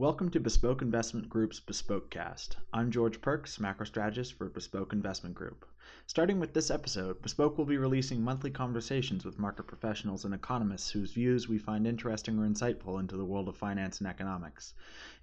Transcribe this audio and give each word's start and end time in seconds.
Welcome 0.00 0.30
to 0.30 0.40
Bespoke 0.40 0.80
Investment 0.80 1.28
Group's 1.28 1.60
Bespokecast. 1.60 2.56
I'm 2.72 2.90
George 2.90 3.20
Pearkes, 3.20 3.60
macro 3.60 3.84
strategist 3.84 4.32
for 4.32 4.48
Bespoke 4.48 4.94
Investment 4.94 5.34
Group. 5.34 5.66
Starting 6.06 6.40
with 6.40 6.54
this 6.54 6.70
episode, 6.70 7.20
Bespoke 7.20 7.58
will 7.58 7.66
be 7.66 7.76
releasing 7.76 8.22
monthly 8.22 8.50
conversations 8.50 9.26
with 9.26 9.38
market 9.38 9.64
professionals 9.64 10.24
and 10.24 10.32
economists 10.32 10.88
whose 10.88 11.12
views 11.12 11.50
we 11.50 11.58
find 11.58 11.86
interesting 11.86 12.38
or 12.38 12.48
insightful 12.48 12.98
into 12.98 13.18
the 13.18 13.26
world 13.26 13.46
of 13.46 13.58
finance 13.58 13.98
and 13.98 14.08
economics. 14.08 14.72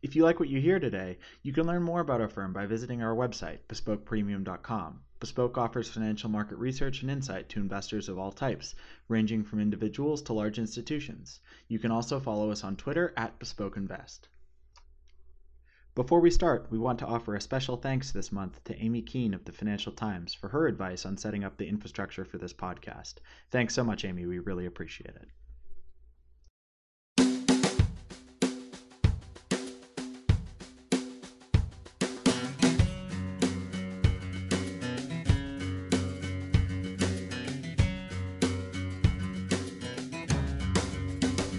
If 0.03 0.15
you 0.15 0.23
like 0.23 0.39
what 0.39 0.49
you 0.49 0.61
hear 0.61 0.79
today, 0.79 1.17
you 1.41 1.53
can 1.53 1.65
learn 1.65 1.81
more 1.81 2.01
about 2.01 2.21
our 2.21 2.29
firm 2.29 2.53
by 2.53 2.67
visiting 2.67 3.01
our 3.01 3.15
website, 3.15 3.61
bespokepremium.com. 3.67 5.01
Bespoke 5.19 5.57
offers 5.57 5.89
financial 5.89 6.29
market 6.29 6.57
research 6.57 7.01
and 7.01 7.09
insight 7.09 7.49
to 7.49 7.59
investors 7.59 8.09
of 8.09 8.19
all 8.19 8.31
types, 8.31 8.75
ranging 9.07 9.43
from 9.43 9.59
individuals 9.59 10.21
to 10.21 10.33
large 10.33 10.59
institutions. 10.59 11.39
You 11.67 11.79
can 11.79 11.89
also 11.89 12.19
follow 12.19 12.51
us 12.51 12.63
on 12.63 12.75
Twitter 12.75 13.11
at 13.17 13.39
Bespoke 13.39 13.75
Invest. 13.75 14.27
Before 15.97 16.19
we 16.19 16.29
start, 16.29 16.67
we 16.69 16.77
want 16.77 16.99
to 16.99 17.07
offer 17.07 17.33
a 17.33 17.41
special 17.41 17.75
thanks 17.75 18.11
this 18.11 18.31
month 18.31 18.63
to 18.65 18.79
Amy 18.79 19.01
Keene 19.01 19.33
of 19.33 19.45
the 19.45 19.51
Financial 19.51 19.91
Times 19.91 20.31
for 20.31 20.47
her 20.49 20.67
advice 20.67 21.07
on 21.07 21.17
setting 21.17 21.43
up 21.43 21.57
the 21.57 21.67
infrastructure 21.67 22.23
for 22.23 22.37
this 22.37 22.53
podcast. 22.53 23.15
Thanks 23.49 23.73
so 23.73 23.83
much, 23.83 24.05
Amy. 24.05 24.27
We 24.27 24.37
really 24.37 24.67
appreciate 24.67 25.15
it. 25.15 25.27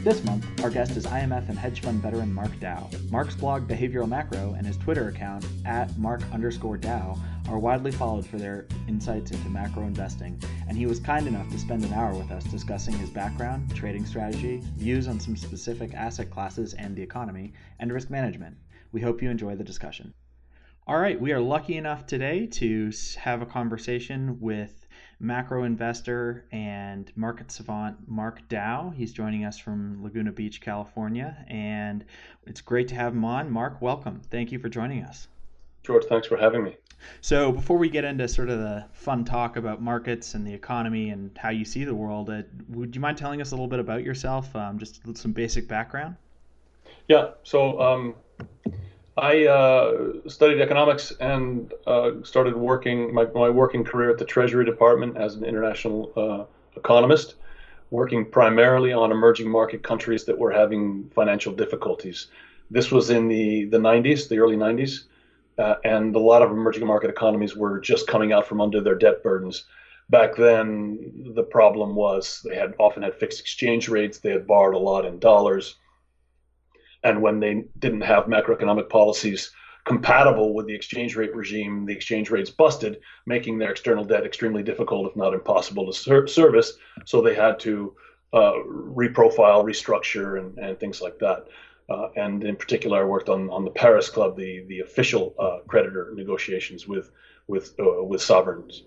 This 0.09 0.25
month, 0.25 0.65
our 0.65 0.71
guest 0.71 0.97
is 0.97 1.05
IMF 1.05 1.51
and 1.51 1.59
hedge 1.59 1.83
fund 1.83 2.01
veteran 2.01 2.33
Mark 2.33 2.59
Dow. 2.61 2.89
Mark's 3.11 3.35
blog 3.35 3.69
Behavioral 3.69 4.09
Macro 4.09 4.55
and 4.57 4.67
his 4.67 4.79
Twitter 4.79 5.09
account 5.09 5.45
at 5.67 5.95
Mark 5.99 6.23
underscore 6.33 6.79
Dow 6.79 7.15
are 7.47 7.59
widely 7.59 7.93
followed 7.93 8.27
for 8.27 8.39
their 8.39 8.67
insights 8.87 9.33
into 9.33 9.51
macro 9.51 9.83
investing, 9.83 10.43
and 10.67 10.79
he 10.79 10.87
was 10.87 10.99
kind 10.99 11.27
enough 11.27 11.51
to 11.51 11.59
spend 11.59 11.85
an 11.85 11.93
hour 11.93 12.15
with 12.15 12.31
us 12.31 12.45
discussing 12.45 12.95
his 12.97 13.11
background, 13.11 13.77
trading 13.77 14.07
strategy, 14.07 14.63
views 14.79 15.09
on 15.09 15.21
some 15.21 15.37
specific 15.37 15.93
asset 15.93 16.31
classes 16.31 16.73
and 16.73 16.97
the 16.97 17.03
economy, 17.03 17.53
and 17.79 17.93
risk 17.93 18.09
management. 18.09 18.57
We 18.93 19.03
hope 19.03 19.21
you 19.21 19.29
enjoy 19.29 19.57
the 19.57 19.63
discussion. 19.63 20.15
All 20.87 20.99
right, 20.99 21.21
we 21.21 21.33
are 21.33 21.41
lucky 21.41 21.77
enough 21.77 22.07
today 22.07 22.47
to 22.47 22.91
have 23.19 23.43
a 23.43 23.47
conversation 23.47 24.41
with 24.41 24.88
macro 25.21 25.65
investor 25.65 26.45
and 26.53 27.11
market 27.17 27.51
savant 27.51 27.97
Mark 28.07 28.47
Dow. 28.49 28.93
He's 28.95 29.13
joining 29.13 29.45
us 29.45 29.59
from 29.59 30.03
Laguna 30.03 30.33
Beach, 30.33 30.61
California, 30.61 31.45
and 31.49 32.05
it's 32.47 32.61
great 32.61 32.89
to 32.89 32.95
have 32.95 33.13
him 33.13 33.25
on. 33.25 33.51
Mark, 33.51 33.83
welcome. 33.83 34.21
Thank 34.31 34.53
you 34.53 34.59
for 34.59 34.69
joining 34.69 35.03
us. 35.03 35.29
George, 35.83 36.05
thanks 36.05 36.27
for 36.27 36.37
having 36.37 36.63
me. 36.63 36.77
So, 37.21 37.53
before 37.53 37.79
we 37.79 37.89
get 37.89 38.05
into 38.05 38.27
sort 38.27 38.51
of 38.51 38.59
the 38.59 38.85
fun 38.93 39.25
talk 39.25 39.57
about 39.57 39.81
markets 39.81 40.35
and 40.35 40.47
the 40.47 40.53
economy 40.53 41.11
and 41.11 41.37
how 41.39 41.51
you 41.51 41.65
see 41.65 41.85
the 41.85 41.95
world, 41.95 42.29
uh, 42.29 42.43
would 42.69 42.95
you 42.95 43.01
mind 43.01 43.17
telling 43.17 43.41
us 43.41 43.53
a 43.53 43.55
little 43.55 43.69
bit 43.69 43.79
about 43.79 44.03
yourself, 44.03 44.55
um, 44.57 44.79
just 44.79 45.01
some 45.17 45.33
basic 45.33 45.69
background? 45.69 46.17
Yeah. 47.07 47.31
So, 47.45 47.81
um, 47.81 48.15
I 49.19 49.47
uh, 49.47 50.13
studied 50.29 50.61
economics 50.61 51.11
and 51.19 51.73
uh, 51.87 52.13
started 52.23 52.57
working 52.57 53.13
my, 53.13 53.25
my 53.35 53.51
working 53.51 53.83
career 53.83 54.11
at 54.11 54.19
the 54.19 54.25
Treasury 54.25 54.65
Department 54.65 55.17
as 55.17 55.35
an 55.35 55.45
international 55.45 56.13
uh, 56.17 56.79
economist, 56.79 57.35
working 57.91 58.25
primarily 58.25 58.93
on 58.93 59.11
emerging 59.11 59.51
market 59.51 59.83
countries 59.83 60.25
that 60.27 60.39
were 60.39 60.53
having 60.53 61.11
financial 61.15 61.53
difficulties. 61.53 62.29
This 62.71 62.93
was 62.93 63.11
in 63.11 63.27
the, 63.27 63.65
the 63.65 63.79
90s, 63.79 64.29
the 64.29 64.39
early 64.39 64.57
90s, 64.57 65.05
uh, 65.59 65.75
and 65.85 66.15
a 66.15 66.21
lot 66.21 66.43
of 66.43 66.53
emerging 66.53 66.87
market 66.87 67.11
economies 67.11 67.57
were 67.57 67.81
just 67.81 68.07
coming 68.07 68.33
out 68.33 68.47
from 68.47 68.61
under 68.61 68.81
their 68.81 68.95
debt 68.95 69.25
burdens. 69.25 69.65
Back 70.11 70.37
then, 70.37 71.33
the 71.35 71.43
problem 71.43 71.97
was 71.97 72.41
they 72.45 72.55
had 72.55 72.75
often 72.79 73.03
had 73.03 73.17
fixed 73.17 73.41
exchange 73.41 73.89
rates, 73.89 74.19
they 74.19 74.31
had 74.31 74.47
borrowed 74.47 74.75
a 74.75 74.79
lot 74.79 75.05
in 75.05 75.19
dollars 75.19 75.75
and 77.05 77.23
when 77.23 77.41
they 77.41 77.65
didn't 77.79 78.01
have 78.03 78.25
macroeconomic 78.25 78.89
policies 78.89 79.51
compatible 79.85 80.55
with 80.55 80.67
the 80.67 80.75
exchange 80.75 81.17
rate 81.17 81.35
regime, 81.35 81.87
the 81.87 81.95
exchange 81.95 82.31
rates 82.31 82.51
busted, 82.51 83.01
making 83.27 83.59
their 83.59 83.71
external 83.71 84.05
debt 84.05 84.27
extremely 84.27 84.63
difficult, 84.63 85.11
if 85.11 85.17
not 85.17 85.33
impossible, 85.33 85.87
to 85.87 85.93
ser- 85.93 86.27
service. 86.27 86.75
So 87.07 87.23
they 87.23 87.35
had 87.35 87.59
to 87.61 87.97
uh, 88.35 88.53
reprofile, 88.67 89.65
restructure, 89.65 90.39
and, 90.39 90.59
and 90.59 90.79
things 90.79 91.01
like 91.01 91.19
that. 91.21 91.47
Uh, 91.89 92.09
and 92.17 92.45
in 92.45 92.55
particular, 92.55 93.01
I 93.01 93.05
worked 93.05 93.31
on, 93.31 93.49
on 93.49 93.65
the 93.65 93.71
Paris 93.71 94.11
Club, 94.11 94.37
the 94.37 94.63
the 94.69 94.81
official 94.81 95.35
uh, 95.39 95.61
creditor 95.67 96.13
negotiations 96.15 96.87
with 96.87 97.11
with 97.47 97.75
uh, 97.81 98.05
with 98.05 98.21
sovereigns. 98.21 98.83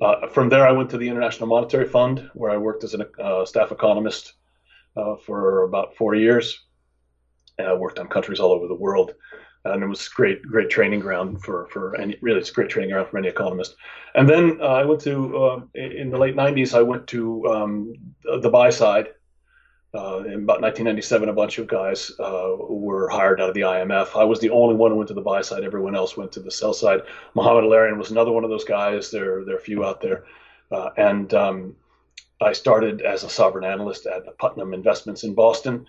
Uh, 0.00 0.28
from 0.28 0.48
there, 0.48 0.64
I 0.64 0.70
went 0.70 0.90
to 0.90 0.98
the 0.98 1.08
International 1.08 1.48
Monetary 1.48 1.88
Fund, 1.88 2.30
where 2.34 2.52
I 2.52 2.56
worked 2.56 2.84
as 2.84 2.94
a 2.94 3.08
uh, 3.20 3.44
staff 3.44 3.72
economist 3.72 4.34
for 5.24 5.62
about 5.62 5.96
four 5.96 6.14
years. 6.14 6.60
I 7.66 7.74
worked 7.74 7.98
on 7.98 8.08
countries 8.08 8.40
all 8.40 8.52
over 8.52 8.66
the 8.66 8.74
world, 8.74 9.14
and 9.64 9.82
it 9.82 9.86
was 9.86 10.08
great, 10.08 10.42
great 10.42 10.70
training 10.70 11.00
ground 11.00 11.42
for 11.42 11.66
for 11.68 11.96
any. 11.96 12.16
Really, 12.20 12.40
it's 12.40 12.50
great 12.50 12.70
training 12.70 12.90
ground 12.90 13.08
for 13.08 13.18
any 13.18 13.28
economist. 13.28 13.76
And 14.14 14.28
then 14.28 14.58
uh, 14.60 14.66
I 14.66 14.84
went 14.84 15.00
to 15.02 15.36
uh, 15.36 15.60
in 15.74 16.10
the 16.10 16.18
late 16.18 16.36
'90s. 16.36 16.76
I 16.76 16.82
went 16.82 17.06
to 17.08 17.46
um, 17.46 17.94
the 18.24 18.50
buy 18.50 18.70
side. 18.70 19.08
Uh, 19.94 20.18
in 20.26 20.42
about 20.44 20.60
1997, 20.60 21.30
a 21.30 21.32
bunch 21.32 21.56
of 21.56 21.66
guys 21.66 22.12
uh, 22.20 22.54
were 22.58 23.08
hired 23.08 23.40
out 23.40 23.48
of 23.48 23.54
the 23.54 23.62
IMF. 23.62 24.20
I 24.20 24.24
was 24.24 24.38
the 24.38 24.50
only 24.50 24.74
one 24.74 24.90
who 24.90 24.98
went 24.98 25.08
to 25.08 25.14
the 25.14 25.22
buy 25.22 25.40
side. 25.40 25.64
Everyone 25.64 25.96
else 25.96 26.14
went 26.14 26.30
to 26.32 26.40
the 26.40 26.50
sell 26.50 26.74
side. 26.74 27.00
Mohamed 27.34 27.64
El-Erian 27.64 27.96
was 27.96 28.10
another 28.10 28.30
one 28.30 28.44
of 28.44 28.50
those 28.50 28.64
guys. 28.64 29.10
There, 29.10 29.46
there 29.46 29.54
are 29.54 29.58
a 29.58 29.62
few 29.62 29.86
out 29.86 30.02
there, 30.02 30.24
uh, 30.70 30.90
and 30.98 31.32
um, 31.32 31.74
I 32.38 32.52
started 32.52 33.00
as 33.00 33.24
a 33.24 33.30
sovereign 33.30 33.64
analyst 33.64 34.04
at 34.04 34.36
Putnam 34.36 34.74
Investments 34.74 35.24
in 35.24 35.34
Boston. 35.34 35.86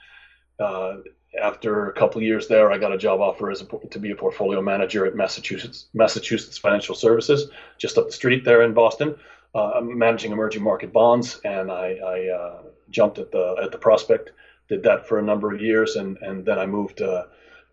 Uh, 0.57 0.99
after 1.37 1.89
a 1.89 1.93
couple 1.93 2.21
years 2.21 2.47
there, 2.47 2.71
I 2.71 2.77
got 2.77 2.91
a 2.91 2.97
job 2.97 3.21
offer 3.21 3.51
as 3.51 3.61
a, 3.61 3.65
to 3.65 3.99
be 3.99 4.11
a 4.11 4.15
portfolio 4.15 4.61
manager 4.61 5.05
at 5.05 5.15
Massachusetts 5.15 5.87
Massachusetts 5.93 6.57
Financial 6.57 6.95
Services, 6.95 7.49
just 7.77 7.97
up 7.97 8.07
the 8.07 8.11
street 8.11 8.43
there 8.43 8.63
in 8.63 8.73
Boston, 8.73 9.15
uh, 9.53 9.79
managing 9.83 10.31
emerging 10.31 10.63
market 10.63 10.91
bonds. 10.91 11.39
And 11.45 11.71
I, 11.71 11.97
I 12.03 12.27
uh, 12.29 12.61
jumped 12.89 13.19
at 13.19 13.31
the 13.31 13.57
at 13.61 13.71
the 13.71 13.77
prospect, 13.77 14.31
did 14.69 14.83
that 14.83 15.07
for 15.07 15.19
a 15.19 15.23
number 15.23 15.53
of 15.53 15.61
years, 15.61 15.95
and 15.97 16.17
and 16.17 16.45
then 16.45 16.57
I 16.57 16.65
moved 16.65 17.01
uh, 17.01 17.25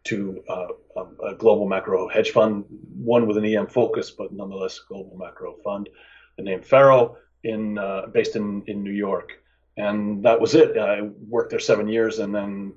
to 0.05 0.45
uh, 0.49 0.69
a 1.27 1.35
global 1.35 1.67
macro 1.67 2.09
hedge 2.09 2.31
fund, 2.31 2.65
one 2.95 3.27
with 3.27 3.39
an 3.39 3.45
EM 3.45 3.69
focus, 3.69 4.11
but 4.11 4.33
nonetheless 4.33 4.79
global 4.81 5.17
macro 5.17 5.55
fund, 5.65 5.89
named 6.39 6.65
Pharo, 6.65 7.17
in 7.45 7.79
uh, 7.79 8.07
based 8.13 8.37
in 8.37 8.63
in 8.67 8.83
New 8.83 8.93
York. 8.93 9.33
And 9.79 10.23
that 10.25 10.41
was 10.41 10.55
it. 10.55 10.79
I 10.79 11.03
worked 11.29 11.51
there 11.51 11.59
seven 11.59 11.89
years, 11.89 12.19
and 12.19 12.35
then 12.35 12.73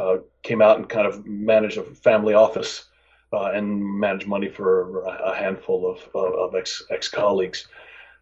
uh, 0.00 0.18
came 0.42 0.62
out 0.62 0.78
and 0.78 0.88
kind 0.88 1.06
of 1.06 1.26
managed 1.26 1.78
a 1.78 1.82
family 1.82 2.34
office 2.34 2.84
uh, 3.32 3.50
and 3.52 3.82
managed 3.82 4.26
money 4.26 4.48
for 4.48 5.02
a 5.04 5.34
handful 5.34 5.88
of, 5.90 5.98
of 6.14 6.54
ex 6.54 6.82
ex 6.90 7.08
colleagues, 7.08 7.68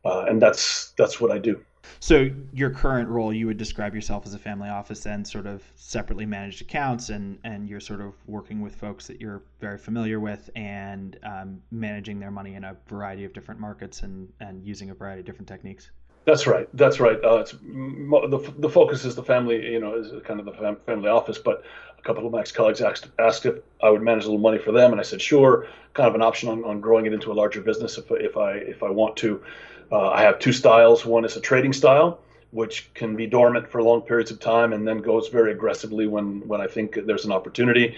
uh, 0.05 0.25
and 0.28 0.43
that's 0.43 0.91
that's 0.99 1.21
what 1.21 1.31
I 1.31 1.38
do. 1.38 1.65
So 2.00 2.31
your 2.53 2.71
current 2.71 3.09
role, 3.09 3.33
you 3.33 3.47
would 3.47 3.56
describe 3.56 3.94
yourself 3.94 4.27
as 4.27 4.34
a 4.34 4.38
family 4.38 4.69
office 4.69 5.06
and 5.06 5.27
sort 5.27 5.47
of 5.47 5.62
separately 5.77 6.27
managed 6.27 6.61
accounts, 6.61 7.09
and 7.09 7.38
and 7.44 7.69
you're 7.69 7.81
sort 7.81 8.00
of 8.00 8.12
working 8.27 8.61
with 8.61 8.75
folks 8.75 9.06
that 9.06 9.21
you're 9.21 9.43
very 9.61 9.78
familiar 9.78 10.21
with 10.21 10.50
and 10.56 11.19
um, 11.22 11.62
managing 11.71 12.19
their 12.19 12.31
money 12.31 12.55
in 12.55 12.65
a 12.65 12.77
variety 12.88 13.25
of 13.25 13.33
different 13.33 13.61
markets 13.61 14.03
and 14.03 14.28
and 14.41 14.67
using 14.67 14.91
a 14.91 14.94
variety 14.94 15.21
of 15.21 15.27
different 15.27 15.49
techniques. 15.49 15.91
That's 16.28 16.47
right. 16.47 16.69
That's 16.75 17.00
right. 17.00 17.19
Uh, 17.25 17.37
it's 17.37 17.53
the 17.53 18.53
the 18.59 18.69
focus 18.69 19.06
is 19.06 19.15
the 19.15 19.22
family. 19.22 19.72
You 19.72 19.81
know, 19.81 19.94
is 19.94 20.12
kind 20.25 20.39
of 20.39 20.44
the 20.44 20.53
fam- 20.53 20.77
family 20.84 21.09
office. 21.09 21.39
But 21.39 21.65
a 21.99 22.03
couple 22.03 22.27
of 22.27 22.33
my 22.33 22.41
ex-colleagues 22.41 22.83
asked 22.83 23.09
asked 23.19 23.47
if 23.47 23.55
I 23.82 23.88
would 23.88 24.03
manage 24.03 24.25
a 24.25 24.26
little 24.26 24.38
money 24.38 24.58
for 24.58 24.70
them, 24.70 24.93
and 24.93 25.00
I 25.00 25.05
said 25.05 25.23
sure. 25.23 25.67
Kind 25.94 26.06
of 26.06 26.14
an 26.14 26.20
option 26.20 26.50
on, 26.50 26.64
on 26.64 26.82
growing 26.82 27.06
it 27.06 27.14
into 27.14 27.32
a 27.32 27.37
larger 27.43 27.62
business 27.62 27.97
if 27.97 28.11
if 28.11 28.37
I 28.37 28.53
if 28.56 28.82
I 28.82 28.91
want 28.91 29.17
to. 29.25 29.43
Uh, 29.91 30.11
I 30.11 30.20
have 30.20 30.38
two 30.38 30.53
styles. 30.53 31.06
One 31.06 31.25
is 31.25 31.35
a 31.35 31.41
trading 31.41 31.73
style, 31.73 32.20
which 32.50 32.93
can 32.93 33.17
be 33.17 33.26
dormant 33.26 33.67
for 33.70 33.82
long 33.82 34.03
periods 34.03 34.31
of 34.31 34.38
time 34.38 34.75
and 34.75 34.87
then 34.87 34.99
goes 34.99 35.29
very 35.29 35.53
aggressively 35.53 36.06
when 36.06 36.47
when 36.47 36.61
I 36.61 36.67
think 36.67 36.99
there's 37.06 37.25
an 37.25 37.32
opportunity 37.32 37.97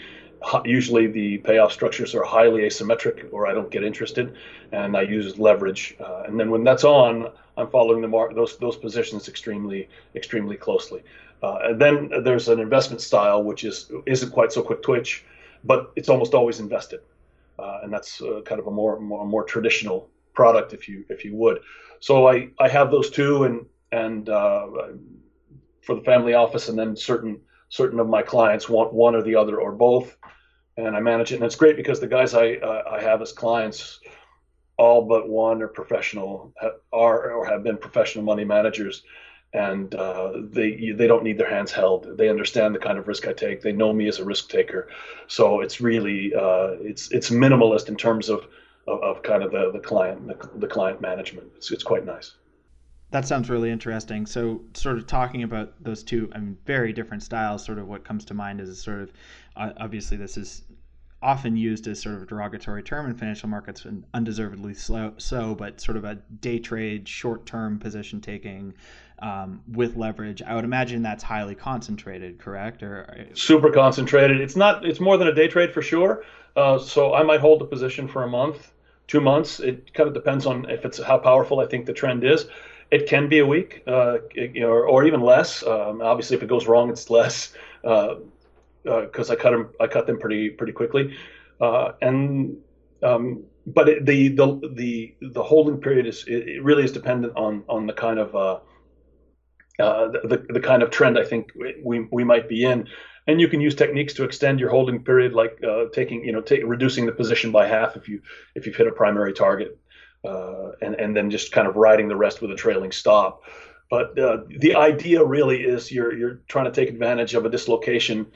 usually 0.64 1.06
the 1.06 1.38
payoff 1.38 1.72
structures 1.72 2.14
are 2.14 2.25
highly 2.25 2.62
asymmetric 2.62 3.28
or 3.32 3.46
I 3.46 3.52
don't 3.52 3.70
get 3.70 3.84
interested 3.84 4.34
and 4.72 4.96
I 4.96 5.02
use 5.02 5.38
leverage. 5.38 5.96
Uh, 6.00 6.22
and 6.26 6.38
then 6.38 6.50
when 6.50 6.64
that's 6.64 6.84
on, 6.84 7.31
I'm 7.60 7.70
following 7.70 8.02
the 8.02 8.08
mar- 8.08 8.32
those 8.34 8.58
those 8.58 8.76
positions 8.76 9.28
extremely 9.28 9.88
extremely 10.14 10.56
closely. 10.56 11.02
Uh, 11.42 11.58
and 11.64 11.80
then 11.80 12.10
there's 12.24 12.48
an 12.48 12.60
investment 12.60 13.00
style 13.00 13.42
which 13.42 13.64
is 13.64 13.90
isn't 14.06 14.30
quite 14.30 14.52
so 14.52 14.62
quick 14.62 14.82
twitch, 14.82 15.24
but 15.64 15.92
it's 15.96 16.08
almost 16.08 16.34
always 16.34 16.60
invested, 16.60 17.00
uh, 17.58 17.80
and 17.82 17.92
that's 17.92 18.20
uh, 18.20 18.40
kind 18.44 18.60
of 18.60 18.66
a 18.66 18.70
more, 18.70 19.00
more 19.00 19.26
more 19.26 19.44
traditional 19.44 20.08
product 20.34 20.72
if 20.72 20.88
you 20.88 21.04
if 21.08 21.24
you 21.24 21.34
would. 21.36 21.60
So 22.00 22.28
I 22.28 22.48
I 22.58 22.68
have 22.68 22.90
those 22.90 23.10
two 23.10 23.44
and 23.44 23.66
and 23.92 24.28
uh, 24.28 24.66
for 25.82 25.94
the 25.94 26.02
family 26.02 26.34
office 26.34 26.68
and 26.68 26.78
then 26.78 26.96
certain 26.96 27.40
certain 27.68 28.00
of 28.00 28.08
my 28.08 28.22
clients 28.22 28.68
want 28.68 28.92
one 28.92 29.14
or 29.14 29.22
the 29.22 29.36
other 29.36 29.60
or 29.60 29.72
both, 29.72 30.16
and 30.76 30.96
I 30.96 31.00
manage 31.00 31.32
it. 31.32 31.36
And 31.36 31.44
it's 31.44 31.56
great 31.56 31.76
because 31.76 32.00
the 32.00 32.06
guys 32.06 32.34
I 32.34 32.54
uh, 32.54 32.82
I 32.90 33.00
have 33.02 33.22
as 33.22 33.32
clients, 33.32 34.00
all 34.81 35.03
but 35.03 35.29
one 35.29 35.61
are 35.61 35.69
professional, 35.69 36.55
are 36.91 37.32
or 37.32 37.44
have 37.44 37.62
been 37.62 37.77
professional 37.77 38.25
money 38.25 38.47
managers, 38.47 39.03
and 39.53 39.94
uh, 39.94 40.32
they 40.37 40.93
they 40.97 41.06
don't 41.06 41.23
need 41.23 41.37
their 41.37 41.50
hands 41.50 41.71
held. 41.71 42.17
They 42.17 42.31
understand 42.31 42.75
the 42.75 42.79
kind 42.79 42.97
of 42.97 43.06
risk 43.06 43.29
I 43.29 43.35
take. 43.35 43.61
They 43.61 43.73
know 43.73 43.93
me 43.93 44.09
as 44.09 44.21
a 44.21 44.25
risk 44.25 44.49
taker, 44.49 44.88
so 45.29 45.61
it's 45.61 45.82
really 45.82 46.32
uh, 46.35 46.77
it's 46.81 47.11
it's 47.12 47.29
minimalist 47.29 47.88
in 47.91 47.97
terms 47.97 48.31
of 48.31 48.47
of, 48.88 49.03
of 49.03 49.23
kind 49.23 49.43
of 49.43 49.53
the 49.53 49.71
the 49.71 49.81
client 49.81 50.27
the, 50.27 50.59
the 50.59 50.67
client 50.67 51.03
management. 51.03 51.49
It's 51.56 51.71
it's 51.71 51.85
quite 51.85 52.06
nice. 52.06 52.37
That 53.11 53.27
sounds 53.27 53.50
really 53.50 53.71
interesting. 53.71 54.25
So, 54.25 54.62
sort 54.73 54.97
of 54.97 55.06
talking 55.06 55.43
about 55.43 55.73
those 55.82 56.05
two, 56.05 56.31
I 56.32 56.38
mean, 56.38 56.56
very 56.65 56.93
different 56.93 57.23
styles. 57.23 57.62
Sort 57.62 57.79
of 57.79 57.87
what 57.87 58.03
comes 58.03 58.25
to 58.27 58.35
mind 58.35 58.61
is 58.61 58.81
sort 58.81 59.03
of 59.03 59.12
uh, 59.56 59.73
obviously 59.77 60.17
this 60.17 60.38
is 60.38 60.62
often 61.22 61.56
used 61.56 61.87
as 61.87 62.00
sort 62.00 62.14
of 62.14 62.22
a 62.22 62.26
derogatory 62.26 62.82
term 62.82 63.06
in 63.06 63.14
financial 63.14 63.49
markets 63.49 63.84
and 63.84 64.05
undeservedly 64.14 64.75
slow, 64.75 65.12
so, 65.19 65.55
but 65.55 65.81
sort 65.81 65.96
of 65.96 66.05
a 66.05 66.14
day 66.40 66.58
trade, 66.58 67.06
short 67.06 67.44
term 67.44 67.78
position 67.78 68.20
taking 68.20 68.72
um, 69.19 69.61
with 69.72 69.96
leverage. 69.96 70.40
I 70.43 70.55
would 70.55 70.64
imagine 70.64 71.02
that's 71.02 71.22
highly 71.22 71.55
concentrated, 71.55 72.38
correct? 72.38 72.82
Or 72.82 73.26
super 73.34 73.70
concentrated. 73.70 74.40
It's 74.40 74.56
not. 74.56 74.84
It's 74.84 75.00
more 75.00 75.19
than 75.19 75.28
a 75.28 75.34
day 75.34 75.49
trade 75.49 75.72
for 75.72 75.82
sure. 75.82 76.25
Uh, 76.56 76.78
so 76.78 77.14
I 77.14 77.22
might 77.22 77.40
hold 77.40 77.62
a 77.62 77.67
position 77.67 78.08
for 78.08 78.22
a 78.22 78.28
month, 78.28 78.72
two 79.06 79.20
months. 79.20 79.61
It 79.61 79.93
kind 79.93 80.08
of 80.08 80.14
depends 80.14 80.46
on 80.46 80.69
if 80.70 80.84
it's 80.84 81.02
how 81.02 81.19
powerful 81.19 81.61
I 81.61 81.67
think 81.67 81.87
the 81.87 81.93
trend 81.93 82.25
is. 82.25 82.46
It 82.90 83.08
can 83.08 83.28
be 83.28 83.38
a 83.38 83.46
week, 83.46 83.84
uh, 83.87 84.19
you 84.34 84.62
know, 84.62 84.70
or, 84.70 84.84
or, 84.84 85.05
even 85.05 85.20
less. 85.20 85.64
Um, 85.64 86.02
obviously, 86.02 86.37
if 86.37 86.43
it 86.43 86.49
goes 86.49 86.67
wrong, 86.67 86.90
it's 86.90 87.08
less. 87.08 87.55
Uh, 87.84 88.17
because 88.82 89.31
uh, 89.31 89.35
I 89.35 89.37
cut 89.37 89.50
them 89.50 89.71
I 89.81 89.87
cut 89.87 90.06
them 90.06 90.19
pretty 90.19 90.50
pretty 90.50 90.73
quickly, 90.73 91.17
uh, 91.61 91.93
and 92.00 92.56
um, 93.03 93.44
but 93.67 93.88
it, 93.88 94.06
the 94.06 94.29
the 94.29 94.73
the 94.75 95.15
the 95.21 95.43
holding 95.43 95.81
period 95.81 96.06
is 96.06 96.25
it, 96.27 96.49
it, 96.49 96.62
really 96.62 96.85
is 96.85 96.93
dependent 96.93 97.37
on 97.37 97.65
on 97.69 97.87
the 97.87 97.93
kind 97.93 98.19
of 98.19 98.35
uh, 98.35 98.59
uh, 99.79 100.09
the 100.09 100.47
the 100.49 100.61
kind 100.61 100.82
of 100.82 100.91
trend 100.91 101.19
I 101.19 101.25
think 101.25 101.53
we 101.85 102.06
we 102.11 102.25
might 102.25 102.49
be 102.49 102.65
in, 102.65 102.88
and 103.27 103.41
you 103.41 103.49
can 103.49 103.61
use 103.61 103.75
techniques 103.75 104.15
to 104.15 104.25
extend 104.25 104.61
your 104.61 104.71
holding 104.71 105.05
period, 105.05 105.35
like 105.35 105.59
uh, 105.62 105.85
taking 105.93 106.25
you 106.25 106.32
know 106.32 106.41
take, 106.41 106.62
reducing 106.65 107.06
the 107.06 107.12
position 107.12 107.53
by 107.53 107.67
half 107.67 107.97
if 107.97 108.09
you 108.09 108.23
if 108.55 108.67
you've 108.67 108.77
hit 108.77 108.87
a 108.87 108.93
primary 108.93 109.32
target, 109.32 109.79
uh, 110.25 110.71
and 110.81 110.94
and 110.94 111.17
then 111.17 111.31
just 111.31 111.53
kind 111.53 111.69
of 111.69 111.77
riding 111.77 112.09
the 112.09 112.17
rest 112.17 112.41
with 112.41 112.50
a 112.50 112.56
trailing 112.56 112.93
stop. 112.93 113.43
But 113.91 114.15
the 114.15 114.77
idea 114.77 115.25
really 115.25 115.65
is 115.65 115.91
you're 115.91 116.17
you're 116.17 116.41
trying 116.49 116.67
to 116.67 116.71
take 116.71 116.88
advantage 116.88 117.35
of 117.35 117.44
a 117.44 117.50
dislocation 117.50 118.27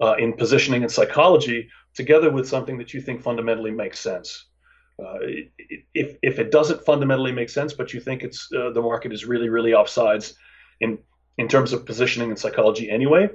uh, 0.00 0.14
in 0.18 0.32
positioning 0.32 0.82
and 0.82 0.90
psychology 0.90 1.68
together 1.94 2.30
with 2.30 2.48
something 2.48 2.78
that 2.78 2.94
you 2.94 3.00
think 3.00 3.22
fundamentally 3.22 3.70
makes 3.70 3.98
sense. 3.98 4.46
Uh, 5.02 5.18
if, 5.94 6.16
if 6.22 6.38
it 6.38 6.50
doesn't 6.50 6.84
fundamentally 6.84 7.32
make 7.32 7.48
sense, 7.48 7.72
but 7.72 7.94
you 7.94 8.00
think 8.00 8.22
it's 8.22 8.48
uh, 8.54 8.70
the 8.70 8.82
market 8.82 9.12
is 9.12 9.24
really 9.24 9.48
really 9.48 9.70
offsides 9.70 10.34
in 10.80 10.98
in 11.38 11.48
terms 11.48 11.72
of 11.72 11.86
positioning 11.86 12.28
and 12.28 12.38
psychology 12.38 12.90
anyway, 12.90 13.28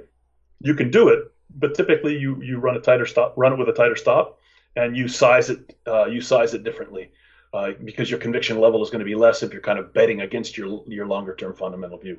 you 0.60 0.74
can 0.74 0.90
do 0.90 1.08
it. 1.08 1.20
But 1.50 1.74
typically, 1.74 2.16
you 2.16 2.40
you 2.42 2.58
run 2.58 2.76
a 2.76 2.80
tighter 2.80 3.06
stop, 3.06 3.34
run 3.36 3.52
it 3.52 3.58
with 3.58 3.68
a 3.68 3.72
tighter 3.72 3.96
stop, 3.96 4.38
and 4.76 4.96
you 4.96 5.08
size 5.08 5.50
it 5.50 5.76
uh, 5.86 6.06
you 6.06 6.20
size 6.20 6.54
it 6.54 6.62
differently 6.62 7.10
uh, 7.56 7.72
because 7.84 8.10
your 8.10 8.20
conviction 8.20 8.60
level 8.60 8.82
is 8.82 8.90
going 8.90 9.00
to 9.00 9.04
be 9.04 9.14
less 9.14 9.42
if 9.42 9.52
you're 9.52 9.62
kind 9.62 9.78
of 9.78 9.92
betting 9.92 10.20
against 10.20 10.58
your 10.58 10.82
your 10.86 11.06
longer 11.06 11.34
term 11.34 11.54
fundamental 11.54 11.98
view. 11.98 12.18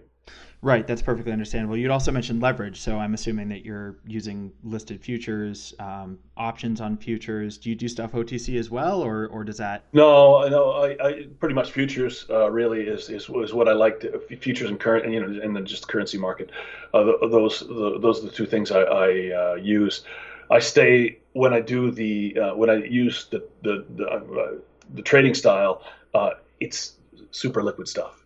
Right, 0.64 0.88
that's 0.88 1.04
perfectly 1.04 1.32
understandable. 1.32 1.78
You'd 1.78 1.92
also 1.92 2.12
mentioned 2.12 2.42
leverage, 2.42 2.82
so 2.82 2.98
I'm 2.98 3.14
assuming 3.14 3.48
that 3.50 3.64
you're 3.64 3.98
using 4.08 4.52
listed 4.64 5.00
futures, 5.04 5.76
um, 5.80 6.18
options 6.36 6.82
on 6.82 6.98
futures. 6.98 7.60
Do 7.60 7.70
you 7.70 7.76
do 7.76 7.88
stuff 7.88 8.14
OTC 8.14 8.58
as 8.58 8.72
well, 8.72 9.04
or 9.04 9.28
or 9.28 9.44
does 9.44 9.58
that? 9.58 9.86
No, 9.94 10.48
no, 10.48 10.72
I, 10.72 11.08
I 11.08 11.28
pretty 11.40 11.54
much 11.54 11.72
futures 11.72 12.26
uh, 12.32 12.50
really 12.50 12.82
is, 12.82 13.10
is 13.10 13.30
is 13.30 13.54
what 13.54 13.70
I 13.70 13.74
like. 13.74 14.00
To, 14.00 14.20
futures 14.38 14.70
and 14.72 14.80
current, 14.80 15.12
you 15.12 15.20
know, 15.20 15.40
and 15.42 15.56
then 15.56 15.66
just 15.66 15.88
currency 15.88 16.18
market. 16.18 16.50
Uh, 16.92 17.04
those 17.30 17.60
the, 17.60 18.00
those 18.02 18.24
are 18.24 18.26
the 18.26 18.34
two 18.34 18.48
things 18.48 18.72
I, 18.72 18.82
I 18.82 19.10
uh, 19.42 19.56
use. 19.56 20.04
I 20.50 20.60
stay 20.60 21.20
when 21.34 21.54
I 21.54 21.62
do 21.62 21.92
the 21.92 22.40
uh, 22.40 22.56
when 22.56 22.72
I 22.72 22.78
use 22.84 23.26
the 23.26 23.48
the 23.62 23.86
the, 23.96 24.08
uh, 24.08 24.54
the 24.94 25.02
trading 25.02 25.34
style. 25.34 25.84
Uh, 26.14 26.32
it's 26.60 26.94
super 27.32 27.64
liquid 27.64 27.88
stuff 27.88 28.24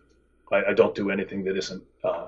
I, 0.52 0.70
I 0.70 0.74
don't 0.74 0.94
do 0.94 1.10
anything 1.10 1.44
that 1.44 1.56
isn't 1.56 1.82
uh, 2.04 2.26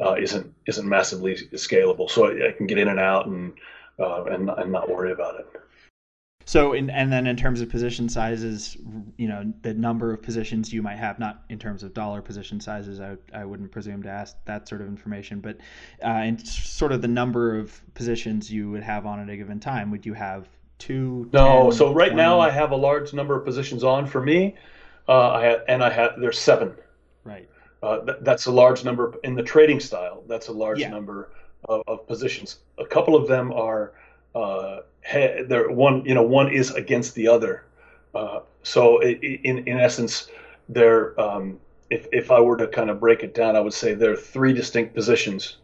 uh, 0.00 0.14
isn't 0.14 0.54
isn't 0.66 0.88
massively 0.88 1.34
scalable. 1.34 2.10
So 2.10 2.26
I, 2.26 2.48
I, 2.48 2.52
can 2.52 2.66
get 2.66 2.78
in 2.78 2.88
and 2.88 2.98
out 2.98 3.26
and 3.26 3.52
uh, 3.98 4.24
and 4.24 4.50
and 4.50 4.72
not 4.72 4.88
worry 4.88 5.12
about 5.12 5.40
it. 5.40 5.46
So, 6.46 6.72
in, 6.72 6.90
and 6.90 7.12
then 7.12 7.28
in 7.28 7.36
terms 7.36 7.60
of 7.60 7.68
position 7.68 8.08
sizes, 8.08 8.76
you 9.16 9.28
know, 9.28 9.52
the 9.62 9.72
number 9.72 10.12
of 10.12 10.20
positions 10.20 10.72
you 10.72 10.82
might 10.82 10.96
have, 10.96 11.20
not 11.20 11.44
in 11.48 11.60
terms 11.60 11.84
of 11.84 11.94
dollar 11.94 12.20
position 12.22 12.58
sizes, 12.58 12.98
I, 12.98 13.16
I 13.32 13.44
wouldn't 13.44 13.70
presume 13.70 14.02
to 14.02 14.08
ask 14.08 14.34
that 14.46 14.66
sort 14.66 14.80
of 14.80 14.88
information, 14.88 15.38
but 15.38 15.58
uh, 16.04 16.22
in 16.24 16.44
sort 16.44 16.90
of 16.90 17.02
the 17.02 17.08
number 17.08 17.56
of 17.56 17.80
positions 17.94 18.50
you 18.50 18.68
would 18.70 18.82
have 18.82 19.06
on 19.06 19.20
at 19.20 19.28
a 19.28 19.36
given 19.36 19.60
time, 19.60 19.92
would 19.92 20.04
you 20.04 20.14
have 20.14 20.48
two? 20.80 21.30
No, 21.32 21.70
10, 21.70 21.72
so 21.72 21.94
right 21.94 22.10
20? 22.10 22.16
now 22.16 22.40
I 22.40 22.50
have 22.50 22.72
a 22.72 22.76
large 22.76 23.12
number 23.14 23.36
of 23.36 23.44
positions 23.44 23.84
on 23.84 24.06
for 24.06 24.20
me, 24.20 24.56
uh, 25.08 25.30
I 25.30 25.44
have, 25.44 25.60
and 25.68 25.84
I 25.84 25.90
have 25.90 26.12
there's 26.18 26.38
seven. 26.38 26.74
Right. 27.24 27.48
Uh, 27.82 28.00
th- 28.00 28.18
that's 28.22 28.46
a 28.46 28.50
large 28.50 28.84
number 28.84 29.14
in 29.24 29.34
the 29.34 29.42
trading 29.42 29.80
style. 29.80 30.22
That's 30.26 30.48
a 30.48 30.52
large 30.52 30.80
yeah. 30.80 30.90
number 30.90 31.30
of, 31.68 31.82
of, 31.86 32.06
positions. 32.06 32.58
A 32.78 32.86
couple 32.86 33.16
of 33.16 33.28
them 33.28 33.52
are 33.52 33.92
uh, 34.34 34.80
he- 35.04 35.42
they're 35.48 35.70
one 35.70 36.04
you 36.04 36.14
know 36.14 36.22
one 36.22 36.52
is 36.52 36.70
against 36.72 37.14
the 37.14 37.28
other. 37.28 37.64
Uh, 38.14 38.40
so 38.62 38.98
it, 38.98 39.18
in 39.22 39.58
in 39.66 39.78
essence, 39.78 40.28
they're 40.68 41.18
um, 41.20 41.58
if 41.90 42.06
if 42.12 42.30
I 42.30 42.40
were 42.40 42.56
to 42.56 42.66
kind 42.66 42.90
of 42.90 43.00
break 43.00 43.22
it 43.22 43.34
down, 43.34 43.56
I 43.56 43.60
would 43.60 43.74
say 43.74 43.94
there 43.94 44.12
are 44.12 44.16
three 44.16 44.52
distinct 44.52 44.94
positions. 44.94 45.56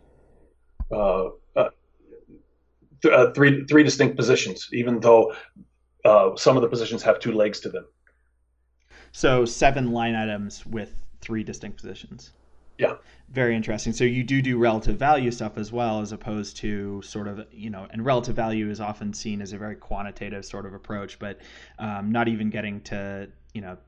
Uh, 0.90 1.30
th- 3.02 3.14
uh, 3.14 3.32
three 3.32 3.64
three 3.66 3.82
distinct 3.82 4.16
positions, 4.16 4.69
even 4.72 5.00
though 5.00 5.34
some 6.37 6.56
of 6.56 6.62
the 6.62 6.69
positions 6.69 7.02
have 7.02 7.19
two 7.19 7.32
legs 7.32 7.60
to 7.60 7.69
them. 7.69 7.87
So 9.12 9.44
seven 9.44 9.93
line 9.93 10.14
items 10.14 10.64
with 10.66 10.94
three 11.20 11.43
distinct 11.43 11.78
positions. 11.78 12.32
Yeah. 12.78 12.96
Very 13.31 13.56
interesting. 13.56 13.93
So 13.93 14.04
you 14.04 14.22
do 14.22 14.43
do 14.43 14.58
relative 14.58 14.98
value 14.98 15.31
stuff 15.31 15.56
as 15.56 15.72
well, 15.72 16.00
as 16.00 16.12
opposed 16.12 16.58
to 16.58 17.00
sort 17.02 17.26
of 17.26 17.46
you 17.50 17.70
know, 17.70 17.87
and 17.90 18.04
relative 18.04 18.37
value 18.37 18.70
is 18.70 18.81
often 18.81 19.12
seen 19.12 19.40
as 19.40 19.52
a 19.52 19.59
very 19.59 19.75
quantitative 19.75 20.44
sort 20.44 20.66
of 20.66 20.75
approach, 20.75 21.18
but 21.18 21.40
um, 21.78 22.12
not 22.12 22.28
even 22.28 22.50
getting 22.50 22.80
to 22.82 23.28
you 23.54 23.62
know, 23.62 23.78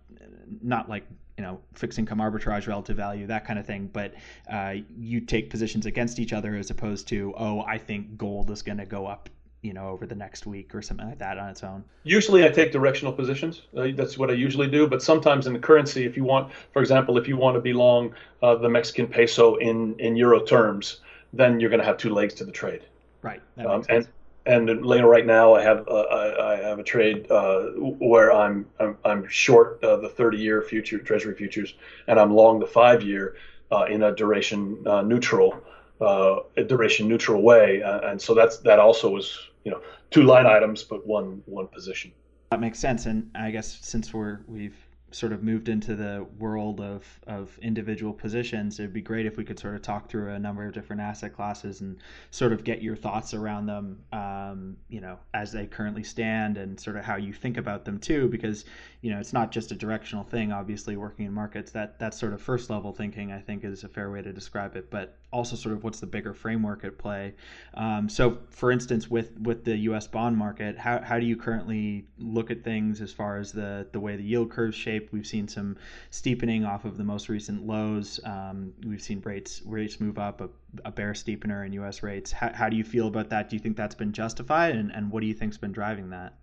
not 0.62 0.88
like 0.88 1.04
you 1.38 1.44
know 1.44 1.60
fixed 1.72 1.98
income 1.98 2.18
arbitrage 2.18 2.66
relative 2.66 2.96
value 2.96 3.26
that 3.28 3.46
kind 3.46 3.58
of 3.58 3.64
thing. 3.64 3.88
But 3.90 4.14
uh, 4.50 4.74
you 4.98 5.20
take 5.20 5.48
positions 5.48 5.86
against 5.86 6.18
each 6.18 6.32
other 6.32 6.56
as 6.56 6.70
opposed 6.70 7.08
to 7.08 7.32
oh 7.38 7.62
i 7.62 7.78
think 7.78 8.18
gold 8.18 8.50
is 8.50 8.60
going 8.60 8.78
to 8.78 8.84
go 8.84 9.06
up 9.06 9.30
you 9.62 9.72
know 9.72 9.88
over 9.88 10.04
the 10.06 10.14
next 10.14 10.46
week 10.46 10.74
or 10.74 10.82
something 10.82 11.08
like 11.08 11.18
that 11.18 11.38
on 11.38 11.48
its 11.48 11.62
own. 11.62 11.84
Usually 12.02 12.44
i 12.44 12.48
take 12.48 12.72
directional 12.72 13.12
positions. 13.12 13.62
Uh, 13.76 13.88
that's 13.94 14.18
what 14.18 14.30
i 14.30 14.34
usually 14.34 14.68
do. 14.68 14.86
But 14.88 15.02
sometimes 15.02 15.46
in 15.46 15.52
the 15.52 15.60
currency 15.60 16.04
if 16.04 16.16
you 16.16 16.24
want 16.24 16.52
for 16.72 16.82
example 16.82 17.16
if 17.16 17.28
you 17.28 17.36
want 17.36 17.54
to 17.54 17.60
be 17.60 17.72
long 17.72 18.14
uh, 18.42 18.56
the 18.56 18.68
mexican 18.68 19.06
peso 19.06 19.54
in 19.56 19.98
in 20.00 20.16
euro 20.16 20.44
terms 20.44 21.00
then 21.32 21.60
you're 21.60 21.70
going 21.70 21.80
to 21.80 21.86
have 21.86 21.98
two 21.98 22.12
legs 22.12 22.34
to 22.34 22.44
the 22.44 22.52
trade. 22.52 22.82
Right. 23.22 23.42
Um, 23.58 23.84
and 23.88 24.08
and 24.48 24.84
later 24.84 25.06
right 25.06 25.26
now 25.26 25.54
i 25.54 25.62
have 25.62 25.86
uh, 25.88 26.04
I, 26.40 26.56
have 26.56 26.78
a 26.78 26.82
trade 26.82 27.30
uh, 27.30 27.66
where 28.10 28.32
i'm 28.32 28.66
i'm, 28.80 28.96
I'm 29.04 29.28
short 29.28 29.82
uh, 29.84 29.96
the 29.96 30.08
30 30.08 30.38
year 30.38 30.62
future 30.62 30.98
treasury 30.98 31.34
futures 31.34 31.74
and 32.08 32.18
i'm 32.18 32.32
long 32.32 32.58
the 32.58 32.66
five 32.66 33.02
year 33.02 33.36
uh, 33.70 33.84
in 33.84 34.02
a 34.02 34.14
duration 34.14 34.82
neutral 35.04 35.62
uh, 36.00 36.40
a 36.56 36.64
duration 36.64 37.08
neutral 37.08 37.42
way, 37.42 37.82
and 37.82 38.20
so 38.20 38.34
that's 38.34 38.58
that 38.58 38.78
also 38.78 39.10
was 39.10 39.38
you 39.64 39.70
know 39.70 39.80
two 40.10 40.22
line 40.22 40.46
items 40.46 40.84
but 40.84 41.06
one 41.06 41.42
one 41.46 41.66
position. 41.66 42.12
That 42.50 42.60
makes 42.60 42.78
sense, 42.78 43.06
and 43.06 43.30
I 43.34 43.50
guess 43.50 43.78
since 43.82 44.14
we're 44.14 44.40
we've 44.46 44.76
sort 45.10 45.32
of 45.32 45.42
moved 45.42 45.68
into 45.68 45.96
the 45.96 46.26
world 46.38 46.80
of, 46.80 47.04
of 47.26 47.58
individual 47.62 48.12
positions, 48.12 48.78
it'd 48.78 48.92
be 48.92 49.00
great 49.00 49.24
if 49.26 49.36
we 49.36 49.44
could 49.44 49.58
sort 49.58 49.74
of 49.74 49.80
talk 49.80 50.08
through 50.08 50.32
a 50.32 50.38
number 50.38 50.66
of 50.66 50.74
different 50.74 51.00
asset 51.00 51.32
classes 51.34 51.80
and 51.80 51.96
sort 52.30 52.52
of 52.52 52.62
get 52.64 52.82
your 52.82 52.94
thoughts 52.96 53.32
around 53.32 53.66
them, 53.66 53.98
um, 54.12 54.76
you 54.88 55.00
know, 55.00 55.18
as 55.32 55.52
they 55.52 55.66
currently 55.66 56.02
stand 56.02 56.58
and 56.58 56.78
sort 56.78 56.96
of 56.96 57.04
how 57.04 57.16
you 57.16 57.32
think 57.32 57.56
about 57.56 57.84
them 57.84 57.98
too, 57.98 58.28
because, 58.28 58.64
you 59.00 59.10
know, 59.10 59.18
it's 59.18 59.32
not 59.32 59.50
just 59.50 59.72
a 59.72 59.74
directional 59.74 60.24
thing, 60.24 60.52
obviously 60.52 60.96
working 60.96 61.24
in 61.26 61.32
markets 61.32 61.70
that 61.70 61.98
that 61.98 62.12
sort 62.12 62.32
of 62.32 62.42
first 62.42 62.68
level 62.68 62.92
thinking, 62.92 63.32
I 63.32 63.40
think 63.40 63.64
is 63.64 63.84
a 63.84 63.88
fair 63.88 64.10
way 64.10 64.20
to 64.22 64.32
describe 64.32 64.76
it, 64.76 64.90
but 64.90 65.18
also 65.30 65.56
sort 65.56 65.74
of 65.74 65.84
what's 65.84 66.00
the 66.00 66.06
bigger 66.06 66.34
framework 66.34 66.84
at 66.84 66.96
play. 66.98 67.34
Um, 67.74 68.08
so 68.08 68.38
for 68.50 68.72
instance, 68.72 69.08
with, 69.10 69.38
with 69.40 69.64
the 69.64 69.76
U 69.76 69.94
S 69.94 70.06
bond 70.06 70.36
market, 70.36 70.76
how, 70.78 71.00
how 71.02 71.18
do 71.18 71.26
you 71.26 71.36
currently 71.36 72.06
look 72.18 72.50
at 72.50 72.64
things 72.64 73.00
as 73.00 73.12
far 73.12 73.38
as 73.38 73.52
the, 73.52 73.86
the 73.92 74.00
way 74.00 74.16
the 74.16 74.22
yield 74.22 74.50
curve 74.50 74.74
shape 74.74 74.97
shape. 74.98 75.12
We've 75.12 75.26
seen 75.26 75.48
some 75.48 75.76
steepening 76.10 76.64
off 76.64 76.84
of 76.84 76.96
the 76.96 77.04
most 77.04 77.28
recent 77.28 77.66
lows. 77.66 78.20
Um, 78.24 78.72
we've 78.86 79.02
seen 79.02 79.20
rates 79.20 79.62
rates 79.64 80.00
move 80.00 80.18
up, 80.18 80.40
a, 80.40 80.48
a 80.84 80.90
bear 80.90 81.12
steepener 81.12 81.64
in 81.66 81.72
U.S. 81.74 82.02
rates. 82.02 82.32
How, 82.32 82.52
how, 82.52 82.68
do 82.68 82.76
you 82.76 82.84
feel 82.84 83.08
about 83.08 83.30
that? 83.30 83.48
Do 83.48 83.56
you 83.56 83.60
think 83.60 83.76
that's 83.76 83.94
been 83.94 84.12
justified, 84.12 84.76
and, 84.76 84.90
and 84.92 85.10
what 85.10 85.20
do 85.20 85.26
you 85.26 85.34
think's 85.34 85.58
been 85.58 85.72
driving 85.72 86.10
that? 86.10 86.34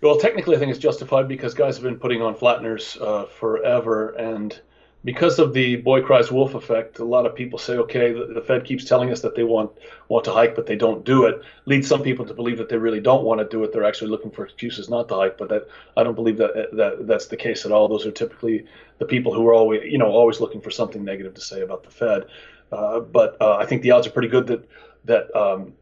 Well, 0.00 0.18
technically, 0.18 0.56
I 0.56 0.58
think 0.58 0.70
it's 0.70 0.80
justified 0.80 1.28
because 1.28 1.54
guys 1.54 1.76
have 1.76 1.84
been 1.84 1.98
putting 1.98 2.20
on 2.20 2.34
flatteners 2.34 3.00
uh, 3.00 3.26
forever, 3.26 4.10
and 4.10 4.58
because 5.04 5.38
of 5.38 5.52
the 5.52 5.76
boy 5.76 6.00
cries 6.00 6.32
wolf 6.32 6.54
effect, 6.54 6.98
a 6.98 7.04
lot 7.04 7.26
of 7.26 7.34
people 7.34 7.58
say, 7.58 7.74
okay, 7.74 8.12
the, 8.12 8.26
the, 8.34 8.40
Fed 8.40 8.64
keeps 8.64 8.84
telling 8.84 9.12
us 9.12 9.20
that 9.20 9.34
they 9.34 9.44
want 9.44 9.70
want 10.08 10.24
to 10.24 10.32
hike, 10.32 10.56
but 10.56 10.66
they 10.66 10.76
don't 10.76 11.04
do 11.04 11.26
it. 11.26 11.42
Leads 11.66 11.86
some 11.86 12.02
people 12.02 12.24
to 12.24 12.32
believe 12.32 12.56
that 12.56 12.70
they 12.70 12.78
really 12.78 13.00
don't 13.00 13.22
want 13.22 13.38
to 13.40 13.46
do 13.46 13.62
it. 13.64 13.72
They're 13.72 13.84
actually 13.84 14.10
looking 14.10 14.30
for 14.30 14.44
excuses 14.44 14.88
not 14.88 15.08
to 15.08 15.14
hike, 15.14 15.36
but 15.36 15.50
that 15.50 15.68
I 15.96 16.02
don't 16.02 16.14
believe 16.14 16.38
that 16.38 16.70
that 16.72 17.06
that's 17.06 17.26
the 17.26 17.36
case 17.36 17.66
at 17.66 17.72
all. 17.72 17.86
Those 17.86 18.06
are 18.06 18.12
typically 18.12 18.64
the 18.98 19.04
people 19.04 19.34
who 19.34 19.46
are 19.46 19.54
always 19.54 19.82
you 19.84 19.98
know 19.98 20.10
always 20.10 20.40
looking 20.40 20.62
for 20.62 20.70
something 20.70 21.04
negative 21.04 21.34
to 21.34 21.40
say 21.40 21.60
about 21.60 21.84
the 21.84 21.90
Fed. 21.90 22.24
Uh, 22.72 23.00
but 23.00 23.36
uh, 23.40 23.56
I 23.56 23.66
think 23.66 23.82
the 23.82 23.90
odds 23.90 24.06
are 24.06 24.10
pretty 24.10 24.28
good 24.28 24.46
that 24.46 24.68
that 25.04 25.36
um, 25.36 25.74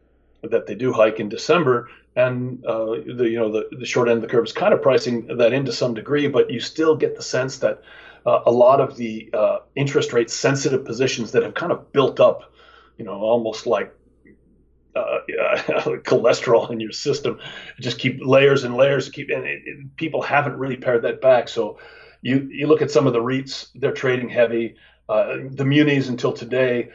that 0.43 0.67
they 0.67 0.75
do 0.75 0.93
hike 0.93 1.21
in 1.21 1.29
December, 1.29 1.88
and 2.17 2.64
uh, 2.64 2.97
the 3.07 3.29
you 3.31 3.38
know 3.38 3.52
the, 3.52 3.69
the 3.79 3.87
short 3.87 4.09
end 4.09 4.17
of 4.17 4.23
the 4.23 4.29
curve 4.29 4.45
is 4.45 4.52
kind 4.52 4.75
of 4.75 4.83
pricing 4.83 5.29
that 5.37 5.52
in 5.52 5.64
to 5.67 5.73
some 5.73 5.95
degree, 5.95 6.26
but 6.26 6.50
you 6.50 6.59
still 6.59 6.97
get 6.97 7.17
the 7.17 7.23
sense 7.23 7.59
that 7.59 7.83
uh, 8.26 8.41
a 8.47 8.50
lot 8.50 8.81
of 8.81 8.97
the 8.97 9.31
uh, 9.33 9.59
interest 9.75 10.12
rate 10.12 10.31
sensitive 10.31 10.85
positions 10.85 11.33
that 11.33 11.43
have 11.43 11.55
kind 11.55 11.73
of 11.73 11.93
built 11.93 12.21
up, 12.21 12.52
you 12.97 13.05
know, 13.05 13.14
almost 13.14 13.67
like 13.67 13.95
uh, 14.95 15.19
cholesterol 16.05 16.71
in 16.71 16.81
your 16.81 16.93
system, 16.93 17.41
just 17.81 17.99
keep 17.99 18.21
layers 18.21 18.64
and 18.64 18.76
layers. 18.76 19.09
Keep 19.09 19.31
and 19.31 19.45
it, 19.45 19.62
it, 19.64 19.97
people 19.97 20.23
haven't 20.23 20.57
really 20.57 20.76
pared 20.76 21.02
that 21.02 21.21
back. 21.21 21.49
So 21.49 21.79
you 22.21 22.49
you 22.52 22.67
look 22.67 22.83
at 22.83 22.91
some 22.91 23.07
of 23.07 23.12
the 23.12 23.21
REITs, 23.21 23.69
they're 23.75 23.93
trading 23.93 24.29
heavy. 24.29 24.76
Uh, 25.09 25.38
the 25.50 25.64
munis 25.64 26.09
until 26.09 26.33
today 26.33 26.91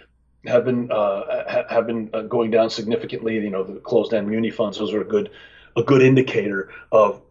have 0.46 0.64
been 0.64 0.92
uh, 0.92 1.66
have 1.70 1.88
been 1.88 2.10
uh, 2.14 2.22
going 2.22 2.52
down 2.52 2.70
significantly. 2.70 3.36
You 3.36 3.50
know, 3.50 3.64
the 3.64 3.80
closed 3.80 4.14
end 4.14 4.28
muni 4.28 4.52
funds; 4.52 4.78
those 4.78 4.94
are 4.94 5.02
a 5.02 5.06
good 5.06 5.32
a 5.76 5.84
good 5.84 6.02
indicator 6.02 6.72
of 6.92 7.22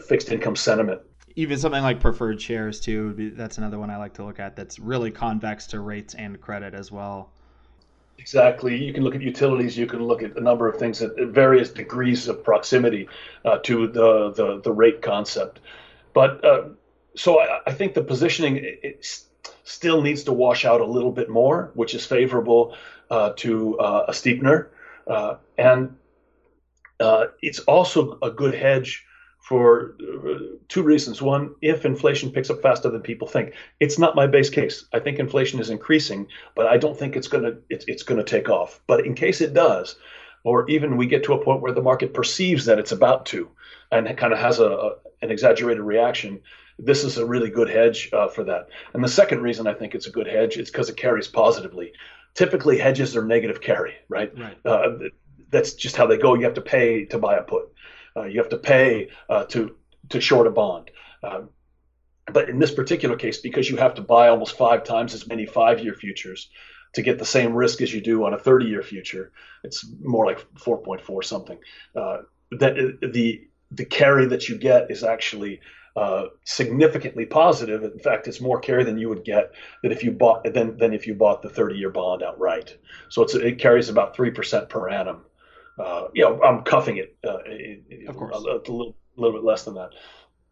fixed 0.00 0.32
income 0.32 0.56
sentiment 0.56 1.00
even 1.36 1.58
something 1.58 1.82
like 1.82 2.00
preferred 2.00 2.40
shares 2.40 2.80
too. 2.80 3.32
That's 3.36 3.58
another 3.58 3.78
one 3.78 3.90
I 3.90 3.96
like 3.96 4.14
to 4.14 4.24
look 4.24 4.38
at. 4.38 4.56
That's 4.56 4.78
really 4.78 5.10
convex 5.10 5.66
to 5.68 5.80
rates 5.80 6.14
and 6.14 6.40
credit 6.40 6.74
as 6.74 6.92
well. 6.92 7.30
Exactly. 8.18 8.82
You 8.82 8.92
can 8.92 9.02
look 9.02 9.16
at 9.16 9.22
utilities. 9.22 9.76
You 9.76 9.86
can 9.86 10.04
look 10.04 10.22
at 10.22 10.36
a 10.36 10.40
number 10.40 10.68
of 10.68 10.78
things 10.78 11.02
at 11.02 11.16
various 11.16 11.70
degrees 11.70 12.28
of 12.28 12.44
proximity 12.44 13.08
uh, 13.44 13.58
to 13.64 13.88
the, 13.88 14.30
the, 14.30 14.60
the 14.62 14.72
rate 14.72 15.02
concept. 15.02 15.58
But 16.12 16.44
uh, 16.44 16.68
so 17.16 17.40
I, 17.40 17.60
I, 17.66 17.72
think 17.72 17.94
the 17.94 18.02
positioning 18.02 18.60
it 18.62 19.04
still 19.64 20.00
needs 20.00 20.24
to 20.24 20.32
wash 20.32 20.64
out 20.64 20.80
a 20.80 20.86
little 20.86 21.10
bit 21.10 21.28
more, 21.28 21.72
which 21.74 21.94
is 21.94 22.06
favorable 22.06 22.76
uh, 23.10 23.32
to 23.36 23.78
uh, 23.78 24.04
a 24.08 24.12
steepener, 24.12 24.68
uh, 25.06 25.36
and 25.58 25.96
uh, 27.00 27.26
it's 27.42 27.58
also 27.60 28.18
a 28.22 28.30
good 28.30 28.54
hedge 28.54 29.04
for 29.44 29.94
uh, 30.00 30.56
two 30.68 30.82
reasons. 30.82 31.20
One, 31.20 31.54
if 31.60 31.84
inflation 31.84 32.30
picks 32.30 32.48
up 32.48 32.62
faster 32.62 32.90
than 32.90 33.02
people 33.02 33.28
think, 33.28 33.52
it's 33.78 33.98
not 33.98 34.16
my 34.16 34.26
base 34.26 34.48
case. 34.48 34.86
I 34.94 35.00
think 35.00 35.18
inflation 35.18 35.60
is 35.60 35.68
increasing, 35.68 36.28
but 36.56 36.66
I 36.66 36.78
don't 36.78 36.98
think 36.98 37.14
it's 37.14 37.28
going 37.28 37.44
to 37.44 37.58
it's, 37.68 37.84
it's 37.86 38.02
to 38.04 38.24
take 38.24 38.48
off. 38.48 38.80
But 38.86 39.04
in 39.04 39.14
case 39.14 39.42
it 39.42 39.52
does, 39.52 39.96
or 40.44 40.66
even 40.70 40.96
we 40.96 41.06
get 41.06 41.24
to 41.24 41.34
a 41.34 41.44
point 41.44 41.60
where 41.60 41.74
the 41.74 41.82
market 41.82 42.14
perceives 42.14 42.64
that 42.64 42.78
it's 42.78 42.92
about 42.92 43.26
to, 43.26 43.50
and 43.92 44.06
it 44.06 44.16
kind 44.16 44.32
of 44.32 44.38
has 44.38 44.60
a, 44.60 44.70
a 44.70 44.94
an 45.20 45.30
exaggerated 45.30 45.82
reaction, 45.82 46.40
this 46.78 47.04
is 47.04 47.18
a 47.18 47.26
really 47.26 47.50
good 47.50 47.68
hedge 47.68 48.08
uh, 48.14 48.28
for 48.28 48.44
that. 48.44 48.68
And 48.94 49.04
the 49.04 49.08
second 49.08 49.42
reason 49.42 49.66
I 49.66 49.74
think 49.74 49.94
it's 49.94 50.06
a 50.06 50.10
good 50.10 50.26
hedge 50.26 50.56
is 50.56 50.70
because 50.70 50.88
it 50.88 50.96
carries 50.96 51.28
positively. 51.28 51.92
Typically, 52.32 52.78
hedges 52.78 53.14
are 53.14 53.24
negative 53.24 53.60
carry, 53.60 53.94
right? 54.08 54.32
right. 54.38 54.56
Uh, 54.64 54.88
that's 55.50 55.74
just 55.74 55.96
how 55.96 56.06
they 56.06 56.16
go. 56.16 56.34
You 56.34 56.44
have 56.44 56.54
to 56.54 56.62
pay 56.62 57.04
to 57.06 57.18
buy 57.18 57.36
a 57.36 57.42
put. 57.42 57.73
Uh, 58.16 58.24
you 58.24 58.38
have 58.38 58.50
to 58.50 58.58
pay 58.58 59.08
uh, 59.28 59.44
to 59.44 59.74
to 60.10 60.20
short 60.20 60.46
a 60.46 60.50
bond. 60.50 60.90
Uh, 61.22 61.42
but 62.32 62.48
in 62.48 62.58
this 62.58 62.72
particular 62.72 63.16
case, 63.16 63.38
because 63.38 63.68
you 63.68 63.76
have 63.76 63.94
to 63.94 64.02
buy 64.02 64.28
almost 64.28 64.56
five 64.56 64.84
times 64.84 65.14
as 65.14 65.26
many 65.26 65.44
five-year 65.46 65.94
futures 65.94 66.50
to 66.94 67.02
get 67.02 67.18
the 67.18 67.24
same 67.24 67.52
risk 67.52 67.82
as 67.82 67.92
you 67.92 68.00
do 68.00 68.24
on 68.24 68.32
a 68.32 68.38
30-year 68.38 68.82
future, 68.82 69.32
it's 69.62 69.86
more 70.00 70.24
like 70.24 70.38
4.4 70.54 71.24
something. 71.24 71.58
That 71.94 72.98
the 73.02 73.48
the 73.70 73.84
carry 73.84 74.26
that 74.26 74.48
you 74.48 74.56
get 74.56 74.90
is 74.90 75.02
actually 75.02 75.60
uh, 75.96 76.26
significantly 76.44 77.26
positive. 77.26 77.82
In 77.82 77.98
fact, 77.98 78.28
it's 78.28 78.40
more 78.40 78.60
carry 78.60 78.84
than 78.84 78.98
you 78.98 79.08
would 79.08 79.24
get 79.24 79.52
that 79.82 79.92
if 79.92 80.04
you 80.04 80.12
bought 80.12 80.44
than, 80.52 80.76
than 80.76 80.92
if 80.92 81.06
you 81.06 81.14
bought 81.14 81.42
the 81.42 81.48
30-year 81.48 81.90
bond 81.90 82.22
outright. 82.22 82.76
So 83.08 83.22
it 83.22 83.58
carries 83.58 83.88
about 83.88 84.14
three 84.14 84.30
percent 84.30 84.68
per 84.68 84.88
annum 84.88 85.24
uh, 85.78 86.08
you 86.14 86.22
know, 86.22 86.40
I'm 86.42 86.62
cuffing 86.62 86.98
it, 86.98 87.16
uh, 87.26 87.38
of 88.08 88.16
course, 88.16 88.34
a, 88.34 88.38
a, 88.38 88.58
little, 88.70 88.96
little 89.16 89.38
bit 89.38 89.44
less 89.44 89.64
than 89.64 89.74
that. 89.74 89.90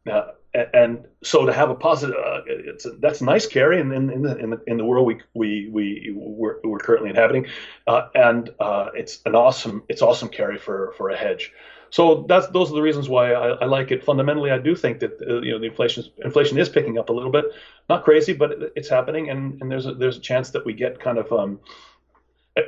Now, 0.05 0.33
and 0.55 1.07
so 1.23 1.47
to 1.47 1.53
have 1.53 1.71
a 1.71 1.75
positive, 1.75 2.17
uh, 2.17 2.41
it's 2.47 2.85
a, 2.85 2.91
that's 2.91 3.23
nice 3.23 3.47
carry 3.47 3.81
in, 3.81 3.93
in, 3.93 4.11
in, 4.11 4.23
the, 4.23 4.37
in, 4.37 4.51
the, 4.51 4.61
in 4.67 4.77
the 4.77 4.85
world 4.85 5.07
we 5.07 5.21
we 5.33 5.71
we 5.73 6.13
we're, 6.15 6.57
we're 6.65 6.79
currently 6.79 7.11
inhabiting, 7.11 7.47
uh, 7.87 8.09
and 8.15 8.51
uh, 8.61 8.89
it's 8.95 9.21
an 9.25 9.35
awesome 9.35 9.85
it's 9.89 10.03
awesome 10.03 10.29
carry 10.29 10.59
for 10.59 10.93
for 10.97 11.11
a 11.11 11.17
hedge. 11.17 11.53
So 11.91 12.25
that's 12.29 12.49
those 12.49 12.71
are 12.71 12.75
the 12.75 12.83
reasons 12.83 13.09
why 13.09 13.33
I, 13.33 13.49
I 13.51 13.65
like 13.67 13.93
it. 13.93 14.03
Fundamentally, 14.03 14.51
I 14.51 14.59
do 14.59 14.75
think 14.75 15.01
that 15.01 15.13
uh, 15.23 15.41
you 15.41 15.53
know 15.53 15.59
the 15.59 15.67
inflation 15.67 16.05
inflation 16.25 16.59
is 16.59 16.69
picking 16.69 16.99
up 16.99 17.09
a 17.09 17.13
little 17.13 17.31
bit, 17.31 17.47
not 17.89 18.03
crazy, 18.03 18.33
but 18.33 18.73
it's 18.75 18.89
happening, 18.89 19.31
and, 19.31 19.61
and 19.63 19.71
there's 19.71 19.87
a, 19.87 19.95
there's 19.95 20.17
a 20.17 20.21
chance 20.21 20.51
that 20.51 20.67
we 20.67 20.73
get 20.73 21.01
kind 21.01 21.19
of 21.19 21.33
um, 21.33 21.61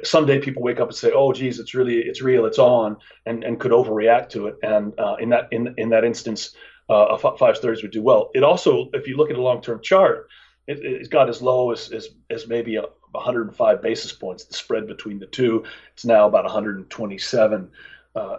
someday 0.02 0.40
people 0.40 0.62
wake 0.62 0.80
up 0.80 0.88
and 0.88 0.96
say, 0.96 1.12
"Oh, 1.12 1.32
geez, 1.32 1.58
it's 1.58 1.74
really 1.74 1.98
it's 1.98 2.22
real, 2.22 2.46
it's 2.46 2.58
on," 2.58 2.96
and 3.26 3.44
and 3.44 3.60
could 3.60 3.72
overreact 3.72 4.30
to 4.30 4.46
it. 4.46 4.56
And 4.62 4.98
uh, 4.98 5.16
in 5.20 5.30
that 5.30 5.48
in 5.50 5.74
in 5.76 5.90
that 5.90 6.04
instance, 6.04 6.54
uh, 6.88 7.16
a 7.16 7.36
five 7.36 7.58
thirties 7.58 7.82
would 7.82 7.92
do 7.92 8.02
well. 8.02 8.30
It 8.34 8.42
also, 8.42 8.90
if 8.92 9.06
you 9.06 9.16
look 9.16 9.30
at 9.30 9.36
a 9.36 9.42
long 9.42 9.60
term 9.60 9.80
chart, 9.82 10.28
it, 10.66 10.98
has 10.98 11.08
got 11.08 11.28
as 11.28 11.42
low 11.42 11.70
as 11.72 11.90
as, 11.90 12.08
as 12.30 12.46
maybe 12.46 12.76
a, 12.76 12.84
105 13.14 13.80
basis 13.80 14.12
points. 14.12 14.44
The 14.44 14.54
spread 14.54 14.86
between 14.86 15.18
the 15.18 15.26
two, 15.26 15.64
it's 15.92 16.04
now 16.04 16.26
about 16.26 16.44
127. 16.44 17.70
Uh, 18.14 18.38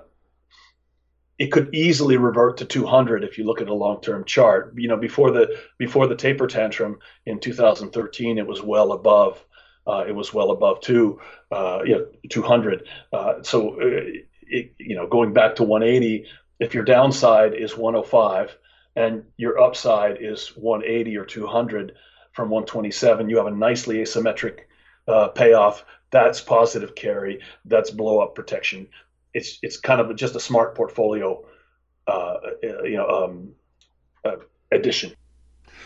it 1.37 1.51
could 1.51 1.73
easily 1.73 2.17
revert 2.17 2.57
to 2.57 2.65
200 2.65 3.23
if 3.23 3.37
you 3.37 3.45
look 3.45 3.61
at 3.61 3.67
a 3.67 3.73
long-term 3.73 4.23
chart. 4.25 4.73
You 4.77 4.87
know, 4.87 4.97
before 4.97 5.31
the 5.31 5.59
before 5.77 6.07
the 6.07 6.15
taper 6.15 6.47
tantrum 6.47 6.99
in 7.25 7.39
2013, 7.39 8.37
it 8.37 8.47
was 8.47 8.61
well 8.61 8.93
above 8.93 9.43
it 9.87 10.15
was 10.15 10.33
well 10.33 10.51
above 10.51 10.81
two, 10.81 11.19
uh, 11.51 11.81
you 11.85 11.95
know, 11.95 12.07
200. 12.29 12.87
Uh, 13.13 13.43
so, 13.43 13.79
uh, 13.79 14.01
it, 14.41 14.73
you 14.77 14.95
know, 14.95 15.07
going 15.07 15.33
back 15.33 15.55
to 15.55 15.63
180, 15.63 16.25
if 16.59 16.73
your 16.73 16.83
downside 16.83 17.53
is 17.53 17.77
105 17.77 18.57
and 18.95 19.23
your 19.37 19.59
upside 19.59 20.17
is 20.21 20.49
180 20.55 21.17
or 21.17 21.25
200 21.25 21.93
from 22.33 22.49
127, 22.49 23.29
you 23.29 23.37
have 23.37 23.47
a 23.47 23.51
nicely 23.51 23.97
asymmetric 23.97 24.61
uh, 25.07 25.29
payoff. 25.29 25.85
That's 26.11 26.41
positive 26.41 26.95
carry. 26.95 27.41
That's 27.65 27.91
blow 27.91 28.19
up 28.19 28.35
protection. 28.35 28.87
It's 29.33 29.59
it's 29.61 29.77
kind 29.77 29.99
of 29.99 30.15
just 30.15 30.35
a 30.35 30.39
smart 30.39 30.75
portfolio, 30.75 31.45
uh, 32.07 32.35
you 32.61 32.95
know, 32.95 33.07
um, 34.25 34.35
addition. 34.71 35.13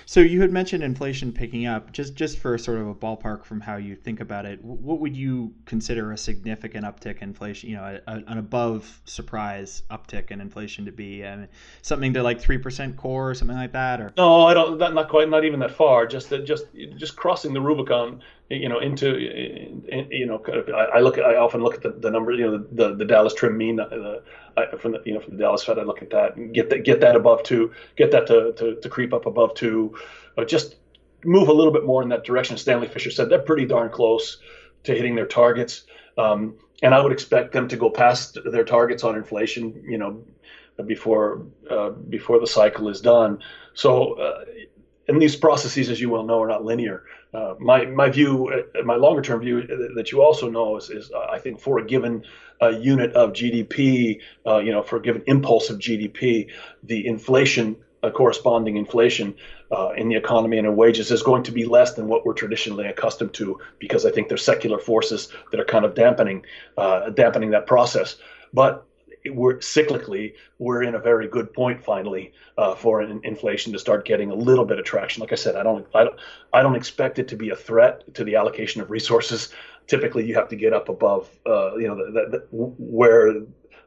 So 0.10 0.22
you 0.22 0.42
had 0.42 0.52
mentioned 0.52 0.82
inflation 0.82 1.32
picking 1.32 1.68
up. 1.68 1.92
Just 1.92 2.16
just 2.16 2.40
for 2.40 2.58
sort 2.58 2.80
of 2.80 2.88
a 2.88 2.96
ballpark 2.96 3.46
from 3.46 3.62
how 3.62 3.76
you 3.76 3.96
think 3.96 4.22
about 4.22 4.44
it, 4.44 4.60
what 4.66 5.00
would 5.00 5.16
you 5.16 5.54
consider 5.66 6.12
a 6.12 6.18
significant 6.18 6.84
uptick 6.84 7.18
in 7.18 7.30
inflation? 7.30 7.70
You 7.70 7.76
know, 7.76 8.00
a, 8.08 8.14
an 8.14 8.40
above 8.40 9.02
surprise 9.06 9.84
uptick 9.92 10.32
in 10.32 10.42
inflation 10.42 10.86
to 10.86 10.92
be 10.92 11.24
I 11.24 11.36
mean, 11.36 11.48
something 11.84 12.12
to 12.14 12.24
like 12.24 12.42
three 12.42 12.58
percent 12.58 12.98
core 12.98 13.30
or 13.30 13.36
something 13.36 13.56
like 13.56 13.74
that, 13.74 14.02
or 14.02 14.12
no, 14.18 14.48
I 14.48 14.56
don't. 14.56 14.80
Not, 14.80 14.96
not 14.96 15.10
quite. 15.10 15.30
Not 15.30 15.46
even 15.46 15.60
that 15.60 15.76
far. 15.76 16.08
Just 16.08 16.32
that. 16.32 16.44
Just 16.44 16.66
just 16.96 17.16
crossing 17.16 17.54
the 17.54 17.62
Rubicon. 17.62 18.24
You 18.50 18.68
know, 18.68 18.80
into 18.80 19.20
you 19.20 20.26
know, 20.26 20.44
I 20.76 21.02
look. 21.02 21.20
At, 21.20 21.26
I 21.26 21.36
often 21.36 21.62
look 21.62 21.76
at 21.76 21.84
the, 21.84 21.92
the 21.92 22.10
number. 22.10 22.32
You 22.32 22.50
know, 22.50 22.58
the, 22.72 22.96
the, 22.96 23.06
Dallas 23.06 23.36
Trim 23.36 23.56
Mean. 23.56 23.76
The, 23.76 24.24
from 24.80 24.94
the 24.94 25.02
you 25.06 25.14
know 25.14 25.20
from 25.20 25.38
the 25.38 25.44
Dallas 25.44 25.64
Fed, 25.64 25.78
I 25.78 25.84
look 25.84 26.02
at 26.02 26.10
that 26.10 26.36
and 26.36 26.52
get 26.52 26.72
that 26.72 26.84
get 26.84 27.02
that 27.02 27.16
above 27.16 27.44
two, 27.44 27.72
get 27.96 28.10
that 28.12 28.26
to 28.26 28.54
to, 28.54 28.82
to 28.82 28.90
creep 28.90 29.14
up 29.14 29.28
above 29.28 29.54
two, 29.54 29.96
uh, 30.36 30.46
just 30.46 30.78
move 31.24 31.48
a 31.48 31.54
little 31.54 31.72
bit 31.72 31.86
more 31.86 32.02
in 32.02 32.10
that 32.10 32.24
direction. 32.24 32.58
Stanley 32.58 32.88
Fischer 32.88 33.12
said 33.12 33.30
they're 33.30 33.40
pretty 33.40 33.66
darn 33.66 33.92
close 33.92 34.40
to 34.84 34.96
hitting 34.96 35.14
their 35.14 35.28
targets, 35.28 35.84
um, 36.18 36.56
and 36.82 36.96
I 36.96 37.02
would 37.02 37.12
expect 37.12 37.52
them 37.52 37.68
to 37.68 37.78
go 37.78 37.92
past 37.92 38.38
their 38.46 38.66
targets 38.66 39.04
on 39.04 39.16
inflation. 39.16 39.84
You 39.88 40.00
know, 40.00 40.24
before 40.88 41.46
uh, 41.70 41.92
before 41.92 42.40
the 42.40 42.48
cycle 42.48 42.90
is 42.90 43.02
done. 43.02 43.40
So. 43.74 44.14
Uh, 44.14 44.46
and 45.10 45.22
these 45.22 45.36
processes, 45.36 45.90
as 45.90 46.00
you 46.00 46.10
well 46.10 46.24
know, 46.24 46.42
are 46.42 46.48
not 46.48 46.64
linear. 46.64 47.04
Uh, 47.34 47.56
my 47.60 47.86
my 47.86 48.10
view, 48.10 48.48
uh, 48.50 48.84
my 48.84 48.96
longer 48.96 49.22
term 49.22 49.42
view 49.42 49.62
that 49.96 50.12
you 50.12 50.22
also 50.22 50.50
know 50.50 50.78
is, 50.78 50.90
is 50.90 51.12
uh, 51.12 51.28
I 51.32 51.40
think 51.40 51.60
for 51.60 51.80
a 51.80 51.86
given 51.86 52.24
uh, 52.62 52.70
unit 52.70 53.14
of 53.14 53.34
GDP, 53.34 54.22
uh, 54.46 54.60
you 54.60 54.72
know, 54.72 54.84
for 54.84 54.98
a 54.98 55.02
given 55.02 55.24
impulse 55.26 55.70
of 55.70 55.80
GDP, 55.80 56.50
the 56.84 57.06
inflation 57.06 57.76
a 58.02 58.10
corresponding 58.10 58.78
inflation 58.78 59.36
uh, 59.72 59.90
in 59.90 60.08
the 60.08 60.16
economy 60.16 60.58
and 60.58 60.66
in 60.66 60.76
wages 60.76 61.12
is 61.12 61.22
going 61.22 61.44
to 61.44 61.52
be 61.52 61.66
less 61.66 61.96
than 61.96 62.08
what 62.08 62.26
we're 62.26 62.34
traditionally 62.34 62.86
accustomed 62.86 63.34
to 63.34 63.60
because 63.78 64.06
I 64.06 64.12
think 64.12 64.30
there's 64.30 64.46
secular 64.46 64.80
forces 64.80 65.28
that 65.52 65.60
are 65.60 65.66
kind 65.66 65.84
of 65.84 65.96
dampening 65.96 66.46
uh, 66.78 67.10
dampening 67.10 67.52
that 67.52 67.68
process. 67.68 68.16
But 68.54 68.86
we're 69.30 69.58
cyclically 69.58 70.34
we're 70.58 70.84
in 70.84 70.96
a 70.96 71.00
very 71.00 71.28
good 71.28 71.54
point 71.54 71.84
finally 71.84 72.34
uh, 72.58 72.76
for 72.76 73.02
inflation 73.02 73.74
to 73.74 73.80
start 73.80 74.06
getting 74.06 74.32
a 74.32 74.36
little 74.36 74.66
bit 74.66 74.80
of 74.80 74.86
traction. 74.86 75.22
Like 75.22 75.32
I 75.32 75.36
said, 75.36 75.56
I 75.56 75.64
don't 75.64 75.86
I 75.94 76.04
don't 76.04 76.20
I 76.54 76.62
don't 76.62 76.76
expect 76.76 77.20
it 77.20 77.28
to 77.30 77.36
be 77.36 77.50
a 77.50 77.56
threat 77.56 78.14
to 78.16 78.24
the 78.24 78.36
allocation 78.36 78.82
of 78.82 78.92
resources. 78.92 79.54
Typically, 79.88 80.26
you 80.26 80.36
have 80.36 80.50
to 80.50 80.56
get 80.56 80.74
up 80.74 80.90
above 80.90 81.30
uh, 81.46 81.76
you 81.76 81.88
know 81.88 81.96
the, 81.96 82.12
the, 82.12 82.38
the, 82.38 82.48
where 82.52 83.34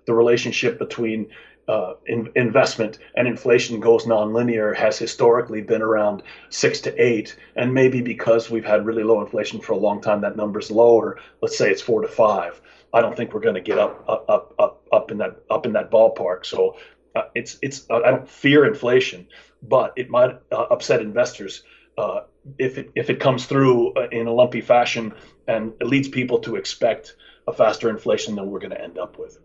the 0.05 0.15
relationship 0.15 0.79
between 0.79 1.29
uh, 1.69 1.95
in, 2.07 2.31
investment 2.35 2.99
and 3.15 3.29
inflation 3.29 3.79
goes 3.81 4.05
nonlinear 4.05 4.75
has 4.77 4.99
historically 4.99 5.63
been 5.63 5.83
around 5.83 6.23
six 6.49 6.81
to 6.81 7.03
eight, 7.03 7.37
and 7.55 7.73
maybe 7.73 8.03
because 8.03 8.51
we've 8.51 8.65
had 8.65 8.85
really 8.85 9.05
low 9.05 9.21
inflation 9.21 9.61
for 9.61 9.73
a 9.73 9.77
long 9.77 10.01
time, 10.01 10.21
that 10.21 10.37
number's 10.37 10.71
lower. 10.71 11.19
Let's 11.41 11.57
say 11.57 11.71
it's 11.71 11.83
four 11.83 12.03
to 12.03 12.09
five. 12.09 12.61
I 12.93 13.01
don't 13.01 13.17
think 13.17 13.33
we're 13.33 13.41
going 13.41 13.55
to 13.55 13.61
get 13.61 13.79
up 13.79 14.05
up 14.09 14.55
up 14.59 14.87
up 14.93 15.11
in 15.11 15.19
that 15.19 15.43
up 15.51 15.67
in 15.67 15.73
that 15.73 15.91
ballpark. 15.91 16.45
So 16.45 16.77
uh, 17.15 17.23
it's 17.35 17.59
it's 17.63 17.87
I 17.91 18.11
don't 18.11 18.29
fear 18.29 18.67
inflation, 18.67 19.29
but 19.63 19.93
it 19.97 20.11
might 20.11 20.39
uh, 20.51 20.67
upset 20.71 21.01
investors 21.01 21.63
uh, 21.99 22.21
if 22.59 22.79
it 22.79 22.91
if 22.95 23.11
it 23.11 23.21
comes 23.21 23.47
through 23.47 23.95
uh, 23.95 24.09
in 24.11 24.27
a 24.27 24.33
lumpy 24.33 24.61
fashion 24.61 25.15
and 25.47 25.73
it 25.81 25.87
leads 25.87 26.09
people 26.09 26.39
to 26.41 26.57
expect 26.57 27.17
a 27.47 27.53
faster 27.53 27.91
inflation 27.91 28.37
than 28.37 28.51
we're 28.51 28.61
going 28.61 28.71
to 28.71 28.81
end 28.81 28.99
up 28.99 29.19
with. 29.19 29.39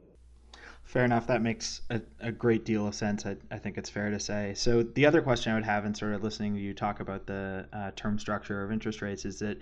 Fair 0.84 1.04
enough. 1.04 1.28
That 1.28 1.42
makes 1.42 1.82
a, 1.90 2.02
a 2.22 2.32
great 2.32 2.64
deal 2.64 2.88
of 2.88 2.96
sense. 2.96 3.26
I, 3.26 3.36
I, 3.52 3.58
think 3.58 3.78
it's 3.78 3.90
fair 3.90 4.10
to 4.10 4.20
say. 4.22 4.54
So 4.56 4.84
the 4.84 5.06
other 5.06 5.22
question 5.22 5.52
I 5.52 5.56
would 5.56 5.66
have 5.66 5.86
in 5.86 5.94
sort 5.94 6.14
of 6.14 6.24
listening 6.24 6.54
to 6.54 6.62
you 6.62 6.74
talk 6.74 7.02
about 7.02 7.28
the 7.28 7.68
uh, 7.74 7.92
term 7.98 8.18
structure 8.18 8.64
of 8.64 8.72
interest 8.72 9.02
rates 9.02 9.26
is 9.26 9.40
that 9.40 9.58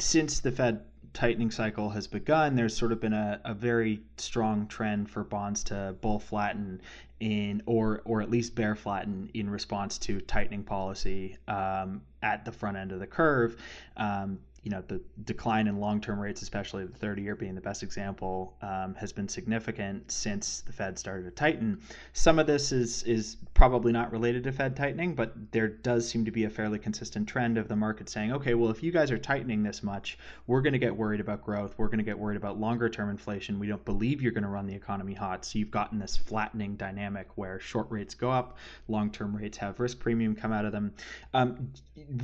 since 0.00 0.40
the 0.40 0.50
Fed 0.50 0.84
tightening 1.16 1.50
cycle 1.50 1.88
has 1.88 2.06
begun, 2.06 2.54
there's 2.54 2.76
sort 2.76 2.92
of 2.92 3.00
been 3.00 3.14
a, 3.14 3.40
a 3.46 3.54
very 3.54 4.02
strong 4.18 4.66
trend 4.66 5.10
for 5.10 5.24
bonds 5.24 5.64
to 5.64 5.96
bull 6.02 6.18
flatten 6.18 6.80
in 7.20 7.62
or 7.64 8.02
or 8.04 8.20
at 8.20 8.30
least 8.30 8.54
bear 8.54 8.76
flatten 8.76 9.30
in 9.32 9.48
response 9.48 9.96
to 9.96 10.20
tightening 10.20 10.62
policy 10.62 11.38
um, 11.48 12.02
at 12.22 12.44
the 12.44 12.52
front 12.52 12.76
end 12.76 12.92
of 12.92 13.00
the 13.00 13.06
curve. 13.06 13.56
Um, 13.96 14.38
you 14.66 14.70
know 14.70 14.82
the 14.88 15.00
decline 15.22 15.68
in 15.68 15.78
long-term 15.78 16.18
rates, 16.18 16.42
especially 16.42 16.84
the 16.86 17.06
30-year 17.06 17.36
being 17.36 17.54
the 17.54 17.60
best 17.60 17.84
example, 17.84 18.56
um, 18.62 18.96
has 18.96 19.12
been 19.12 19.28
significant 19.28 20.10
since 20.10 20.62
the 20.62 20.72
Fed 20.72 20.98
started 20.98 21.22
to 21.22 21.30
tighten. 21.30 21.80
Some 22.14 22.40
of 22.40 22.48
this 22.48 22.72
is 22.72 23.04
is 23.04 23.36
probably 23.54 23.92
not 23.92 24.10
related 24.10 24.42
to 24.42 24.50
Fed 24.50 24.74
tightening, 24.74 25.14
but 25.14 25.34
there 25.52 25.68
does 25.68 26.08
seem 26.08 26.24
to 26.24 26.32
be 26.32 26.44
a 26.44 26.50
fairly 26.50 26.80
consistent 26.80 27.28
trend 27.28 27.58
of 27.58 27.68
the 27.68 27.76
market 27.76 28.08
saying, 28.08 28.32
okay, 28.32 28.54
well, 28.54 28.68
if 28.68 28.82
you 28.82 28.90
guys 28.90 29.12
are 29.12 29.18
tightening 29.18 29.62
this 29.62 29.84
much, 29.84 30.18
we're 30.48 30.60
going 30.60 30.72
to 30.72 30.80
get 30.80 30.94
worried 30.94 31.20
about 31.20 31.44
growth. 31.44 31.74
We're 31.78 31.86
going 31.86 31.98
to 31.98 32.04
get 32.04 32.18
worried 32.18 32.36
about 32.36 32.58
longer-term 32.58 33.08
inflation. 33.08 33.60
We 33.60 33.68
don't 33.68 33.84
believe 33.84 34.20
you're 34.20 34.32
going 34.32 34.42
to 34.42 34.50
run 34.50 34.66
the 34.66 34.74
economy 34.74 35.14
hot. 35.14 35.44
So 35.44 35.60
you've 35.60 35.70
gotten 35.70 36.00
this 36.00 36.16
flattening 36.16 36.74
dynamic 36.74 37.28
where 37.36 37.60
short 37.60 37.86
rates 37.88 38.16
go 38.16 38.32
up, 38.32 38.58
long-term 38.88 39.36
rates 39.36 39.56
have 39.58 39.78
risk 39.78 40.00
premium 40.00 40.34
come 40.34 40.52
out 40.52 40.64
of 40.64 40.72
them. 40.72 40.92
Um, 41.34 41.72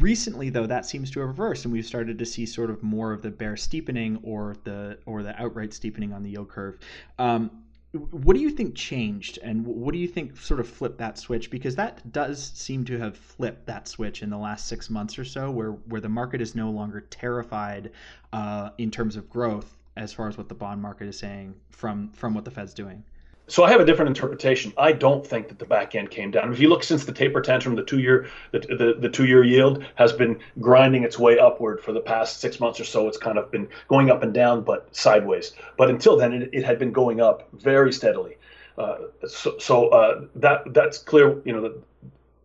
recently, 0.00 0.50
though, 0.50 0.66
that 0.66 0.86
seems 0.86 1.08
to 1.12 1.20
have 1.20 1.28
reversed, 1.28 1.64
and 1.64 1.72
we've 1.72 1.86
started 1.86 2.18
to 2.18 2.26
see 2.32 2.46
sort 2.46 2.70
of 2.70 2.82
more 2.82 3.12
of 3.12 3.22
the 3.22 3.30
bear 3.30 3.56
steepening 3.56 4.18
or 4.22 4.56
the 4.64 4.98
or 5.06 5.22
the 5.22 5.40
outright 5.40 5.72
steepening 5.72 6.12
on 6.12 6.22
the 6.22 6.30
yield 6.30 6.48
curve. 6.48 6.78
Um, 7.18 7.50
what 7.92 8.34
do 8.34 8.40
you 8.40 8.48
think 8.50 8.74
changed, 8.74 9.38
and 9.42 9.66
what 9.66 9.92
do 9.92 9.98
you 9.98 10.08
think 10.08 10.38
sort 10.38 10.60
of 10.60 10.68
flipped 10.68 10.96
that 10.98 11.18
switch? 11.18 11.50
Because 11.50 11.76
that 11.76 12.10
does 12.10 12.42
seem 12.54 12.84
to 12.86 12.98
have 12.98 13.16
flipped 13.16 13.66
that 13.66 13.86
switch 13.86 14.22
in 14.22 14.30
the 14.30 14.38
last 14.38 14.66
six 14.66 14.88
months 14.88 15.18
or 15.18 15.24
so, 15.24 15.50
where 15.50 15.72
where 15.72 16.00
the 16.00 16.08
market 16.08 16.40
is 16.40 16.54
no 16.54 16.70
longer 16.70 17.02
terrified 17.02 17.90
uh, 18.32 18.70
in 18.78 18.90
terms 18.90 19.16
of 19.16 19.28
growth, 19.28 19.76
as 19.96 20.12
far 20.12 20.28
as 20.28 20.38
what 20.38 20.48
the 20.48 20.54
bond 20.54 20.80
market 20.80 21.06
is 21.06 21.18
saying 21.18 21.54
from 21.70 22.10
from 22.12 22.32
what 22.34 22.44
the 22.44 22.50
Fed's 22.50 22.72
doing 22.72 23.04
so 23.48 23.64
I 23.64 23.70
have 23.70 23.80
a 23.80 23.84
different 23.84 24.08
interpretation. 24.08 24.72
I 24.76 24.92
don't 24.92 25.26
think 25.26 25.48
that 25.48 25.58
the 25.58 25.64
back 25.64 25.94
end 25.94 26.10
came 26.10 26.30
down. 26.30 26.52
If 26.52 26.60
you 26.60 26.68
look 26.68 26.84
since 26.84 27.04
the 27.04 27.12
taper 27.12 27.40
tantrum, 27.40 27.74
the 27.74 27.82
two 27.82 27.98
year 27.98 28.28
the, 28.52 28.60
the, 28.60 28.96
the 28.98 29.08
two 29.08 29.26
year 29.26 29.44
yield 29.44 29.84
has 29.96 30.12
been 30.12 30.38
grinding 30.60 31.02
its 31.02 31.18
way 31.18 31.38
upward 31.38 31.80
for 31.80 31.92
the 31.92 32.00
past 32.00 32.40
six 32.40 32.60
months 32.60 32.78
or 32.78 32.84
so. 32.84 33.08
It's 33.08 33.18
kind 33.18 33.38
of 33.38 33.50
been 33.50 33.68
going 33.88 34.10
up 34.10 34.22
and 34.22 34.32
down, 34.32 34.62
but 34.62 34.94
sideways. 34.94 35.52
But 35.76 35.90
until 35.90 36.16
then, 36.16 36.32
it, 36.32 36.50
it 36.52 36.64
had 36.64 36.78
been 36.78 36.92
going 36.92 37.20
up 37.20 37.48
very 37.52 37.92
steadily. 37.92 38.36
Uh, 38.78 38.98
so 39.26 39.58
so 39.58 39.88
uh, 39.88 40.24
that 40.36 40.72
that's 40.72 40.98
clear. 40.98 41.40
You 41.44 41.52
know 41.52 41.60
that 41.62 41.82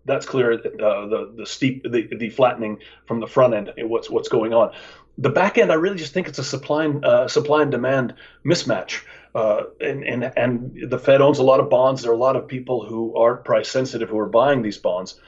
that's 0.06 0.26
clear. 0.26 0.54
Uh, 0.54 1.08
the 1.08 1.32
the 1.38 1.46
steep 1.46 1.84
the, 1.84 2.08
the 2.18 2.30
flattening 2.30 2.80
from 3.06 3.20
the 3.20 3.28
front 3.28 3.54
end. 3.54 3.72
What's 3.78 4.10
what's 4.10 4.30
going 4.30 4.54
on? 4.54 4.74
The 5.20 5.30
back 5.30 5.58
end, 5.58 5.72
I 5.72 5.76
really 5.76 5.98
just 5.98 6.14
think 6.14 6.28
it's 6.28 6.38
a 6.38 6.44
supply 6.44 6.86
and 6.86 7.04
uh, 7.04 7.28
supply 7.28 7.64
and 7.64 7.72
demand 7.72 8.14
mismatch. 8.46 9.02
Uh, 9.38 9.66
and, 9.80 10.04
and 10.04 10.34
and 10.36 10.90
the 10.90 10.98
Fed 10.98 11.22
owns 11.22 11.38
a 11.38 11.44
lot 11.44 11.60
of 11.60 11.70
bonds. 11.70 12.02
There 12.02 12.10
are 12.10 12.16
a 12.16 12.26
lot 12.28 12.36
of 12.36 12.48
people 12.48 12.88
who 12.88 13.16
are 13.18 13.38
price 13.38 13.70
sensitive 13.70 14.10
who 14.10 14.18
are 14.18 14.30
buying 14.30 14.64
these 14.64 14.80
bonds, 14.80 15.22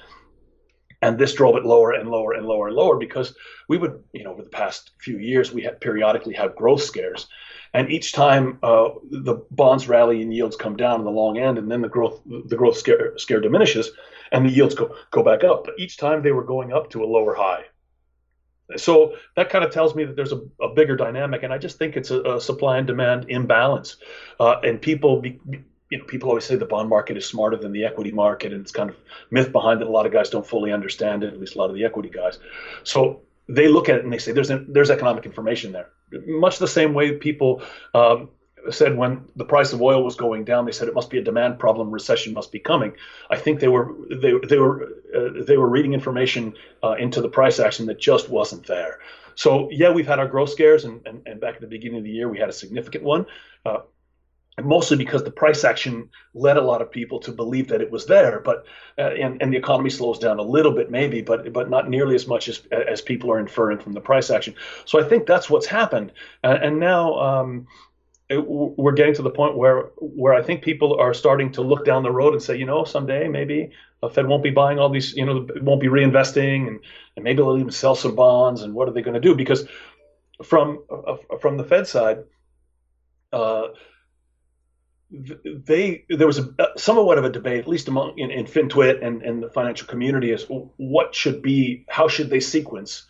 and 1.04 1.20
this 1.20 1.36
drove 1.36 1.58
it 1.58 1.64
lower 1.64 1.92
and 1.92 2.10
lower 2.10 2.34
and 2.34 2.48
lower 2.48 2.70
and 2.70 2.76
lower 2.76 2.98
because 2.98 3.36
we 3.68 3.78
would, 3.78 4.04
you 4.12 4.24
know, 4.24 4.32
over 4.32 4.42
the 4.42 4.50
past 4.50 4.90
few 4.98 5.20
years, 5.20 5.52
we 5.52 5.62
had 5.62 5.80
periodically 5.80 6.34
have 6.34 6.56
growth 6.56 6.82
scares, 6.82 7.28
and 7.76 7.92
each 7.92 8.12
time 8.12 8.58
uh, 8.64 8.90
the 9.12 9.36
bonds 9.52 9.88
rally 9.88 10.24
and 10.24 10.34
yields 10.34 10.56
come 10.56 10.76
down 10.76 11.02
in 11.02 11.06
the 11.06 11.12
long 11.12 11.38
end, 11.38 11.60
and 11.60 11.72
then 11.72 11.82
the 11.82 11.88
growth 11.88 12.20
the 12.26 12.58
growth 12.58 12.78
scare, 12.78 13.16
scare 13.20 13.42
diminishes, 13.42 13.92
and 14.32 14.44
the 14.44 14.52
yields 14.52 14.74
go 14.74 14.96
go 15.12 15.22
back 15.22 15.44
up. 15.44 15.66
But 15.66 15.76
each 15.78 15.98
time 15.98 16.24
they 16.24 16.32
were 16.32 16.44
going 16.44 16.74
up 16.74 16.90
to 16.90 17.04
a 17.04 17.06
lower 17.06 17.36
high. 17.36 17.66
So 18.78 19.16
that 19.36 19.50
kind 19.50 19.64
of 19.64 19.72
tells 19.72 19.96
me 19.96 20.06
that 20.06 20.16
there's 20.16 20.32
a, 20.32 20.42
a 20.62 20.74
bigger 20.74 20.96
dynamic, 20.96 21.44
and 21.44 21.52
I 21.52 21.58
just 21.58 21.78
think 21.78 21.98
it's 21.98 22.12
a, 22.12 22.22
a 22.22 22.42
supply 22.42 22.78
and 22.78 22.86
demand 22.86 23.26
imbalance. 23.30 23.98
Uh, 24.40 24.60
and 24.64 24.82
people, 24.82 25.22
be, 25.22 25.40
you 25.90 25.98
know, 25.98 26.04
people 26.06 26.30
always 26.30 26.46
say 26.46 26.56
the 26.56 26.66
bond 26.66 26.90
market 26.90 27.18
is 27.18 27.26
smarter 27.26 27.58
than 27.58 27.72
the 27.72 27.86
equity 27.86 28.12
market, 28.12 28.54
and 28.54 28.62
it's 28.62 28.72
kind 28.72 28.90
of 28.90 28.96
myth 29.32 29.52
behind 29.52 29.82
it. 29.82 29.88
A 29.88 29.92
lot 29.92 30.06
of 30.06 30.12
guys 30.12 30.30
don't 30.30 30.46
fully 30.46 30.72
understand 30.72 31.24
it, 31.24 31.34
at 31.34 31.40
least 31.40 31.56
a 31.56 31.58
lot 31.58 31.70
of 31.70 31.76
the 31.76 31.84
equity 31.84 32.10
guys. 32.10 32.40
So 32.84 33.22
they 33.48 33.68
look 33.68 33.90
at 33.90 33.96
it 33.96 34.04
and 34.04 34.14
they 34.14 34.20
say 34.20 34.32
there's 34.32 34.52
a, 34.52 34.60
there's 34.68 34.92
economic 34.92 35.26
information 35.26 35.72
there. 35.72 35.90
Much 36.28 36.60
the 36.60 36.68
same 36.68 36.94
way 36.94 37.14
people 37.14 37.64
um, 37.94 38.30
said 38.72 38.98
when 38.98 39.26
the 39.36 39.46
price 39.46 39.74
of 39.74 39.82
oil 39.82 40.04
was 40.04 40.16
going 40.16 40.46
down, 40.46 40.66
they 40.66 40.72
said 40.72 40.88
it 40.88 40.94
must 40.94 41.10
be 41.10 41.18
a 41.18 41.24
demand 41.24 41.60
problem, 41.60 41.92
recession 41.92 42.34
must 42.34 42.52
be 42.52 42.60
coming. 42.60 42.94
I 43.30 43.38
think 43.38 43.60
they 43.60 43.68
were 43.68 43.94
they 44.10 44.34
they 44.48 44.58
were 44.58 44.84
uh, 45.16 45.44
they 45.46 45.58
were 45.58 45.70
reading 45.70 45.94
information 45.94 46.54
uh, 46.84 46.96
into 47.00 47.22
the 47.22 47.30
price 47.30 47.60
action 47.60 47.86
that 47.88 48.00
just 48.00 48.30
wasn't 48.30 48.68
there. 48.68 49.00
So 49.36 49.70
yeah, 49.72 49.92
we've 49.92 50.08
had 50.08 50.20
our 50.20 50.28
growth 50.28 50.50
scares, 50.50 50.86
and, 50.86 51.06
and, 51.06 51.22
and 51.26 51.40
back 51.40 51.56
at 51.56 51.62
the 51.62 51.68
beginning 51.68 52.00
of 52.00 52.04
the 52.04 52.12
year, 52.12 52.28
we 52.28 52.40
had 52.40 52.50
a 52.50 52.54
significant 52.54 53.04
one. 53.04 53.26
Uh, 53.66 53.80
mostly 54.64 54.98
because 54.98 55.24
the 55.24 55.32
price 55.32 55.64
action 55.64 56.10
led 56.34 56.58
a 56.58 56.62
lot 56.62 56.82
of 56.82 56.92
people 56.92 57.20
to 57.20 57.32
believe 57.32 57.70
that 57.70 57.82
it 57.82 57.92
was 57.92 58.06
there, 58.06 58.40
but 58.40 58.66
uh, 58.98 59.02
and, 59.02 59.42
and 59.42 59.54
the 59.54 59.58
economy 59.58 59.90
slows 59.90 60.20
down 60.20 60.40
a 60.40 60.44
little 60.44 60.72
bit 60.72 60.92
maybe, 60.92 61.22
but 61.22 61.52
but 61.54 61.70
not 61.70 61.90
nearly 61.90 62.16
as 62.16 62.28
much 62.28 62.48
as 62.48 62.62
as 62.72 63.02
people 63.02 63.32
are 63.32 63.40
inferring 63.40 63.80
from 63.80 63.94
the 63.94 64.02
price 64.02 64.30
action. 64.30 64.56
So 64.86 65.00
I 65.00 65.08
think 65.08 65.26
that's 65.26 65.50
what's 65.50 65.68
happened, 65.68 66.12
uh, 66.44 66.58
and 66.62 66.80
now 66.80 67.14
um, 67.16 67.68
we're 68.32 68.92
getting 68.92 69.16
to 69.16 69.22
the 69.24 69.32
point 69.32 69.58
where 69.58 69.90
where 69.98 70.34
I 70.34 70.44
think 70.44 70.62
people 70.62 71.00
are 71.00 71.14
starting 71.14 71.52
to 71.54 71.62
look 71.62 71.84
down 71.84 72.04
the 72.04 72.12
road 72.12 72.34
and 72.34 72.42
say, 72.42 72.58
you 72.58 72.66
know, 72.66 72.84
someday 72.84 73.28
maybe 73.28 73.72
the 74.02 74.10
Fed 74.10 74.28
won't 74.28 74.44
be 74.44 74.52
buying 74.52 74.78
all 74.78 74.90
these, 74.90 75.14
you 75.14 75.26
know, 75.26 75.48
won't 75.62 75.82
be 75.82 75.88
reinvesting, 75.88 76.68
and, 76.68 76.80
and 77.16 77.24
maybe 77.24 77.38
they'll 77.38 77.58
even 77.58 77.72
sell 77.72 77.96
some 77.96 78.16
bonds. 78.16 78.62
And 78.62 78.74
what 78.74 78.88
are 78.88 78.92
they 78.92 79.02
going 79.02 79.16
to 79.16 79.20
do? 79.20 79.36
Because 79.36 79.68
from 80.44 80.84
uh, 80.90 81.18
from 81.42 81.58
the 81.58 81.64
Fed 81.64 81.88
side, 81.88 82.20
uh, 83.34 83.70
they 85.12 86.06
there 86.10 86.28
was 86.28 86.38
a 86.38 86.50
somewhat 86.78 87.18
of 87.18 87.26
a 87.26 87.32
debate, 87.32 87.62
at 87.62 87.68
least 87.68 87.88
among 87.88 88.18
in, 88.20 88.30
in 88.30 88.46
FinTwit 88.46 89.04
and, 89.04 89.24
and 89.24 89.42
the 89.42 89.50
financial 89.50 89.88
community, 89.88 90.32
is 90.32 90.46
what 90.78 91.16
should 91.16 91.42
be, 91.42 91.84
how 91.90 92.08
should 92.08 92.30
they 92.30 92.40
sequence 92.40 93.08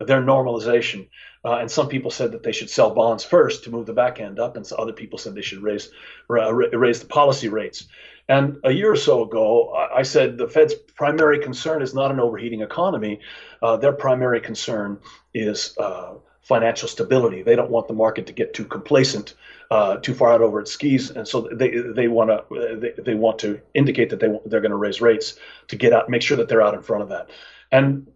their 0.00 0.22
normalization. 0.22 1.08
Uh, 1.44 1.56
and 1.56 1.70
some 1.70 1.88
people 1.88 2.10
said 2.10 2.32
that 2.32 2.42
they 2.42 2.52
should 2.52 2.70
sell 2.70 2.90
bonds 2.90 3.24
first 3.24 3.64
to 3.64 3.70
move 3.70 3.86
the 3.86 3.92
back 3.92 4.20
end 4.20 4.38
up, 4.38 4.56
and 4.56 4.66
so 4.66 4.76
other 4.76 4.92
people 4.92 5.18
said 5.18 5.34
they 5.34 5.42
should 5.42 5.62
raise 5.62 5.90
raise 6.28 7.00
the 7.00 7.06
policy 7.06 7.48
rates. 7.48 7.86
And 8.28 8.58
a 8.62 8.70
year 8.70 8.92
or 8.92 8.96
so 8.96 9.24
ago, 9.24 9.72
I 9.72 10.02
said 10.02 10.38
the 10.38 10.46
Fed's 10.46 10.74
primary 10.74 11.40
concern 11.40 11.82
is 11.82 11.94
not 11.94 12.12
an 12.12 12.20
overheating 12.20 12.60
economy. 12.60 13.20
Uh, 13.62 13.76
their 13.76 13.92
primary 13.92 14.40
concern 14.40 15.00
is 15.34 15.76
uh, 15.78 16.14
financial 16.42 16.88
stability. 16.88 17.42
They 17.42 17.56
don't 17.56 17.70
want 17.70 17.88
the 17.88 17.94
market 17.94 18.26
to 18.26 18.32
get 18.32 18.54
too 18.54 18.66
complacent, 18.66 19.34
uh, 19.70 19.96
too 19.96 20.14
far 20.14 20.32
out 20.32 20.42
over 20.42 20.60
its 20.60 20.70
skis, 20.70 21.10
and 21.10 21.26
so 21.26 21.48
they 21.52 21.70
they 21.70 22.08
want 22.08 22.30
to 22.30 22.76
they, 22.76 22.92
they 23.02 23.14
want 23.14 23.38
to 23.40 23.60
indicate 23.74 24.10
that 24.10 24.20
they 24.20 24.28
they're 24.46 24.60
going 24.60 24.70
to 24.70 24.76
raise 24.76 25.00
rates 25.00 25.36
to 25.68 25.76
get 25.76 25.92
out, 25.92 26.08
make 26.08 26.22
sure 26.22 26.36
that 26.36 26.48
they're 26.48 26.62
out 26.62 26.74
in 26.74 26.82
front 26.82 27.02
of 27.02 27.08
that. 27.08 27.30
And 27.72 28.06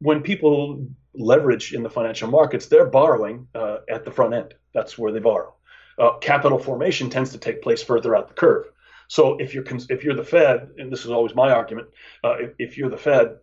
when 0.00 0.22
people 0.22 0.86
leverage 1.14 1.72
in 1.72 1.82
the 1.82 1.90
financial 1.90 2.28
markets, 2.28 2.66
they're 2.66 2.86
borrowing 2.86 3.48
uh, 3.54 3.78
at 3.88 4.04
the 4.04 4.10
front 4.10 4.34
end. 4.34 4.54
That's 4.74 4.96
where 4.96 5.12
they 5.12 5.18
borrow. 5.18 5.54
Uh, 5.98 6.18
capital 6.18 6.58
formation 6.58 7.10
tends 7.10 7.32
to 7.32 7.38
take 7.38 7.62
place 7.62 7.82
further 7.82 8.16
out 8.16 8.28
the 8.28 8.34
curve. 8.34 8.66
So 9.08 9.38
if 9.38 9.54
you're 9.54 9.64
if 9.88 10.04
you're 10.04 10.14
the 10.14 10.24
Fed, 10.24 10.70
and 10.78 10.90
this 10.90 11.04
is 11.04 11.10
always 11.10 11.34
my 11.34 11.50
argument, 11.50 11.88
uh, 12.22 12.36
if, 12.38 12.50
if 12.58 12.78
you're 12.78 12.90
the 12.90 12.96
Fed, 12.96 13.38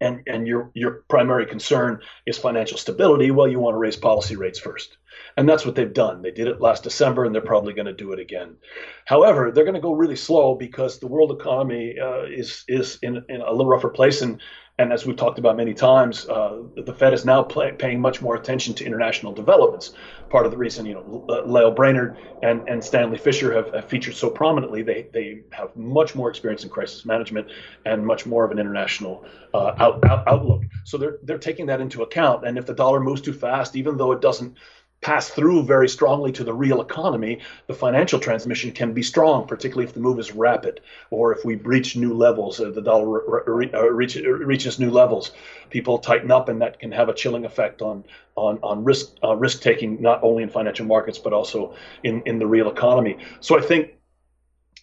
and 0.00 0.22
and 0.26 0.46
your 0.46 0.70
your 0.74 1.04
primary 1.08 1.46
concern 1.46 2.00
is 2.26 2.38
financial 2.38 2.78
stability, 2.78 3.30
well, 3.30 3.48
you 3.48 3.58
want 3.58 3.74
to 3.74 3.78
raise 3.78 3.96
policy 3.96 4.36
rates 4.36 4.58
first. 4.58 4.96
And 5.36 5.48
that's 5.48 5.64
what 5.64 5.74
they've 5.74 5.92
done. 5.92 6.22
They 6.22 6.30
did 6.30 6.48
it 6.48 6.60
last 6.60 6.82
December, 6.82 7.24
and 7.24 7.34
they're 7.34 7.42
probably 7.42 7.74
going 7.74 7.86
to 7.86 7.92
do 7.92 8.12
it 8.12 8.18
again. 8.18 8.56
However, 9.04 9.50
they're 9.50 9.64
going 9.64 9.74
to 9.74 9.80
go 9.80 9.92
really 9.92 10.16
slow 10.16 10.54
because 10.54 10.98
the 10.98 11.06
world 11.06 11.32
economy 11.32 11.96
uh, 11.98 12.24
is 12.24 12.64
is 12.68 12.98
in, 13.02 13.24
in, 13.28 13.40
a 13.40 13.50
little 13.50 13.68
rougher 13.68 13.90
place, 13.90 14.22
and 14.22 14.40
and 14.80 14.92
as 14.92 15.04
we've 15.04 15.16
talked 15.16 15.40
about 15.40 15.56
many 15.56 15.74
times, 15.74 16.28
uh, 16.28 16.62
the 16.76 16.94
Fed 16.94 17.12
is 17.12 17.24
now 17.24 17.42
play, 17.42 17.72
paying 17.72 18.00
much 18.00 18.22
more 18.22 18.36
attention 18.36 18.74
to 18.74 18.84
international 18.84 19.32
developments. 19.32 19.92
Part 20.30 20.46
of 20.46 20.52
the 20.52 20.56
reason, 20.56 20.86
you 20.86 20.94
know, 20.94 21.24
Lael 21.46 21.72
Brainerd 21.72 22.16
and, 22.44 22.68
and 22.68 22.82
Stanley 22.82 23.18
Fischer 23.18 23.52
have, 23.52 23.74
have, 23.74 23.86
featured 23.86 24.14
so 24.14 24.30
prominently, 24.30 24.82
they, 24.82 25.08
they 25.12 25.40
have 25.50 25.74
much 25.74 26.14
more 26.14 26.30
experience 26.30 26.62
in 26.62 26.70
crisis 26.70 27.04
management 27.04 27.48
and 27.86 28.06
much 28.06 28.24
more 28.24 28.44
of 28.44 28.52
an 28.52 28.60
international 28.60 29.24
uh, 29.52 29.74
out, 29.78 30.04
out, 30.08 30.28
outlook. 30.28 30.62
So 30.84 30.96
they're, 30.96 31.18
they're 31.24 31.38
taking 31.38 31.66
that 31.66 31.80
into 31.80 32.02
account. 32.02 32.46
And 32.46 32.56
if 32.56 32.64
the 32.64 32.74
dollar 32.74 33.00
moves 33.00 33.20
too 33.20 33.32
fast, 33.32 33.74
even 33.74 33.96
though 33.96 34.12
it 34.12 34.20
doesn't 34.20 34.58
pass 35.00 35.28
through 35.28 35.62
very 35.62 35.88
strongly 35.88 36.32
to 36.32 36.42
the 36.42 36.52
real 36.52 36.80
economy, 36.80 37.40
the 37.68 37.74
financial 37.74 38.18
transmission 38.18 38.72
can 38.72 38.92
be 38.92 39.02
strong, 39.02 39.46
particularly 39.46 39.86
if 39.86 39.94
the 39.94 40.00
move 40.00 40.18
is 40.18 40.32
rapid 40.32 40.80
or 41.10 41.32
if 41.32 41.44
we 41.44 41.54
breach 41.54 41.96
new 41.96 42.12
levels, 42.12 42.60
uh, 42.60 42.70
the 42.70 42.82
dollar 42.82 43.22
re- 43.46 43.70
uh, 43.72 43.82
reach, 43.82 44.16
reaches 44.16 44.78
new 44.78 44.90
levels. 44.90 45.30
People 45.70 45.98
tighten 45.98 46.30
up, 46.30 46.48
and 46.48 46.60
that 46.60 46.80
can 46.80 46.90
have 46.90 47.08
a 47.08 47.14
chilling 47.14 47.44
effect 47.44 47.80
on 47.80 48.04
on 48.34 48.58
on 48.62 48.82
risk 48.82 49.12
uh, 49.22 49.36
risk 49.36 49.62
taking, 49.62 50.02
not 50.02 50.22
only 50.22 50.42
in 50.42 50.48
financial 50.48 50.86
markets 50.86 51.18
but 51.18 51.32
also 51.32 51.74
in 52.02 52.22
in 52.26 52.38
the 52.38 52.46
real 52.46 52.68
economy. 52.68 53.18
So 53.40 53.58
I 53.58 53.62
think. 53.62 53.94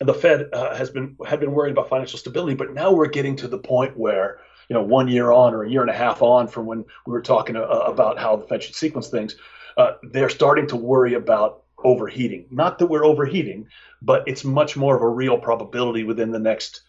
The 0.02 0.14
Fed 0.14 0.50
uh, 0.52 0.76
has 0.76 0.90
been 0.90 1.16
had 1.26 1.40
been 1.40 1.54
worried 1.54 1.72
about 1.72 1.88
financial 1.88 2.20
stability, 2.20 2.54
but 2.54 2.74
now 2.74 2.92
we're 2.92 3.08
getting 3.08 3.34
to 3.38 3.48
the 3.48 3.58
point 3.58 3.98
where 3.98 4.40
you 4.68 4.74
know 4.74 4.82
one 4.84 5.08
year 5.08 5.32
on 5.32 5.54
or 5.54 5.64
a 5.64 5.70
year 5.70 5.80
and 5.80 5.90
a 5.90 5.94
half 5.94 6.22
on 6.22 6.50
from 6.50 6.66
when 6.66 6.84
we 7.06 7.14
were 7.14 7.22
talking 7.22 7.56
uh, 7.56 7.62
about 7.62 8.20
how 8.20 8.36
the 8.36 8.46
Fed 8.46 8.62
should 8.62 8.76
sequence 8.76 9.08
things, 9.08 9.38
uh, 9.78 9.94
they're 10.12 10.30
starting 10.30 10.68
to 10.68 10.76
worry 10.76 11.14
about 11.14 11.64
overheating. 11.84 12.48
Not 12.52 12.80
that 12.80 12.88
we're 12.88 13.06
overheating, 13.06 13.68
but 14.02 14.24
it's 14.28 14.44
much 14.44 14.76
more 14.76 14.96
of 14.96 15.02
a 15.02 15.10
real 15.10 15.38
probability 15.38 16.04
within 16.04 16.32
the 16.32 16.40
next 16.40 16.82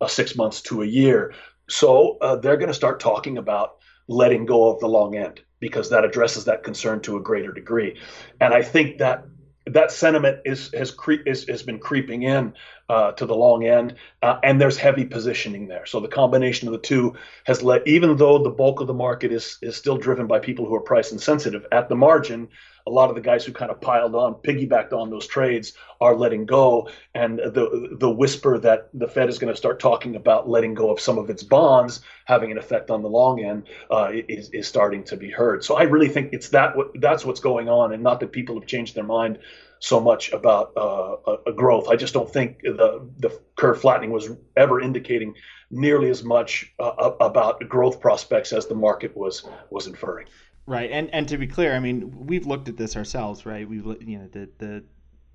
uh, 0.00 0.06
six 0.06 0.36
months 0.36 0.60
to 0.62 0.82
a 0.82 0.86
year. 0.86 1.34
So 1.68 2.18
uh, 2.20 2.36
they're 2.36 2.56
going 2.56 2.68
to 2.68 2.74
start 2.74 3.00
talking 3.00 3.38
about 3.38 3.76
letting 4.08 4.46
go 4.46 4.70
of 4.70 4.80
the 4.80 4.88
long 4.88 5.16
end 5.16 5.40
because 5.60 5.90
that 5.90 6.04
addresses 6.04 6.44
that 6.44 6.64
concern 6.64 7.00
to 7.02 7.16
a 7.16 7.22
greater 7.22 7.52
degree. 7.52 7.96
And 8.40 8.52
I 8.52 8.62
think 8.62 8.98
that 8.98 9.24
that 9.66 9.92
sentiment 9.92 10.40
is 10.44 10.70
has 10.72 10.90
cre- 10.90 11.22
is, 11.26 11.46
has 11.48 11.62
been 11.62 11.78
creeping 11.78 12.22
in 12.22 12.54
uh, 12.88 13.12
to 13.12 13.26
the 13.26 13.34
long 13.34 13.64
end, 13.64 13.94
uh, 14.22 14.38
and 14.42 14.60
there's 14.60 14.76
heavy 14.76 15.04
positioning 15.04 15.68
there. 15.68 15.86
So 15.86 16.00
the 16.00 16.08
combination 16.08 16.68
of 16.68 16.72
the 16.72 16.78
two 16.78 17.14
has 17.44 17.62
led, 17.62 17.82
even 17.86 18.16
though 18.16 18.42
the 18.42 18.50
bulk 18.50 18.80
of 18.80 18.86
the 18.86 18.94
market 18.94 19.32
is 19.32 19.58
is 19.62 19.76
still 19.76 19.96
driven 19.96 20.26
by 20.26 20.40
people 20.40 20.66
who 20.66 20.74
are 20.74 20.80
price 20.80 21.12
insensitive, 21.12 21.66
at 21.70 21.88
the 21.88 21.96
margin, 21.96 22.48
a 22.86 22.90
lot 22.90 23.08
of 23.08 23.14
the 23.14 23.20
guys 23.20 23.44
who 23.44 23.52
kind 23.52 23.70
of 23.70 23.80
piled 23.80 24.14
on, 24.14 24.34
piggybacked 24.34 24.92
on 24.92 25.10
those 25.10 25.26
trades, 25.26 25.74
are 26.00 26.14
letting 26.14 26.46
go. 26.46 26.88
And 27.14 27.38
the 27.38 27.96
the 27.98 28.10
whisper 28.10 28.58
that 28.58 28.88
the 28.94 29.08
Fed 29.08 29.28
is 29.28 29.38
going 29.38 29.52
to 29.52 29.56
start 29.56 29.80
talking 29.80 30.16
about 30.16 30.48
letting 30.48 30.74
go 30.74 30.90
of 30.90 31.00
some 31.00 31.18
of 31.18 31.30
its 31.30 31.42
bonds, 31.42 32.00
having 32.24 32.50
an 32.50 32.58
effect 32.58 32.90
on 32.90 33.02
the 33.02 33.08
long 33.08 33.40
end, 33.42 33.64
uh, 33.90 34.10
is 34.28 34.50
is 34.50 34.66
starting 34.66 35.04
to 35.04 35.16
be 35.16 35.30
heard. 35.30 35.64
So 35.64 35.76
I 35.76 35.82
really 35.82 36.08
think 36.08 36.32
it's 36.32 36.48
that 36.50 36.74
that's 36.96 37.24
what's 37.24 37.40
going 37.40 37.68
on, 37.68 37.92
and 37.92 38.02
not 38.02 38.20
that 38.20 38.32
people 38.32 38.54
have 38.56 38.66
changed 38.66 38.94
their 38.94 39.04
mind 39.04 39.38
so 39.82 40.00
much 40.00 40.32
about 40.32 40.72
uh, 40.76 41.16
a, 41.44 41.52
growth. 41.52 41.88
I 41.88 41.96
just 41.96 42.14
don't 42.14 42.32
think 42.32 42.62
the 42.62 43.08
the 43.18 43.40
curve 43.56 43.80
flattening 43.80 44.12
was 44.12 44.30
ever 44.56 44.80
indicating 44.80 45.34
nearly 45.72 46.08
as 46.08 46.22
much 46.22 46.72
uh, 46.78 47.10
about 47.20 47.68
growth 47.68 48.00
prospects 48.00 48.52
as 48.52 48.66
the 48.66 48.76
market 48.76 49.16
was 49.16 49.44
was 49.70 49.86
inferring. 49.88 50.26
Right, 50.66 50.90
and 50.92 51.10
and 51.12 51.26
to 51.28 51.38
be 51.38 51.46
clear, 51.48 51.74
I 51.74 51.80
mean, 51.80 52.26
we've 52.26 52.46
looked 52.46 52.68
at 52.68 52.76
this 52.76 52.96
ourselves, 52.96 53.44
right? 53.44 53.68
We've 53.68 53.84
you 54.00 54.18
know 54.18 54.28
the 54.28 54.48
the 54.58 54.84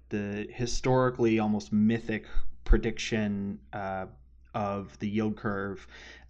the 0.09 0.47
historically 0.53 1.39
almost 1.39 1.73
mythic 1.73 2.25
prediction 2.63 3.59
uh, 3.73 4.05
of 4.53 4.97
the 4.99 5.09
yield 5.09 5.35
curve 5.35 5.85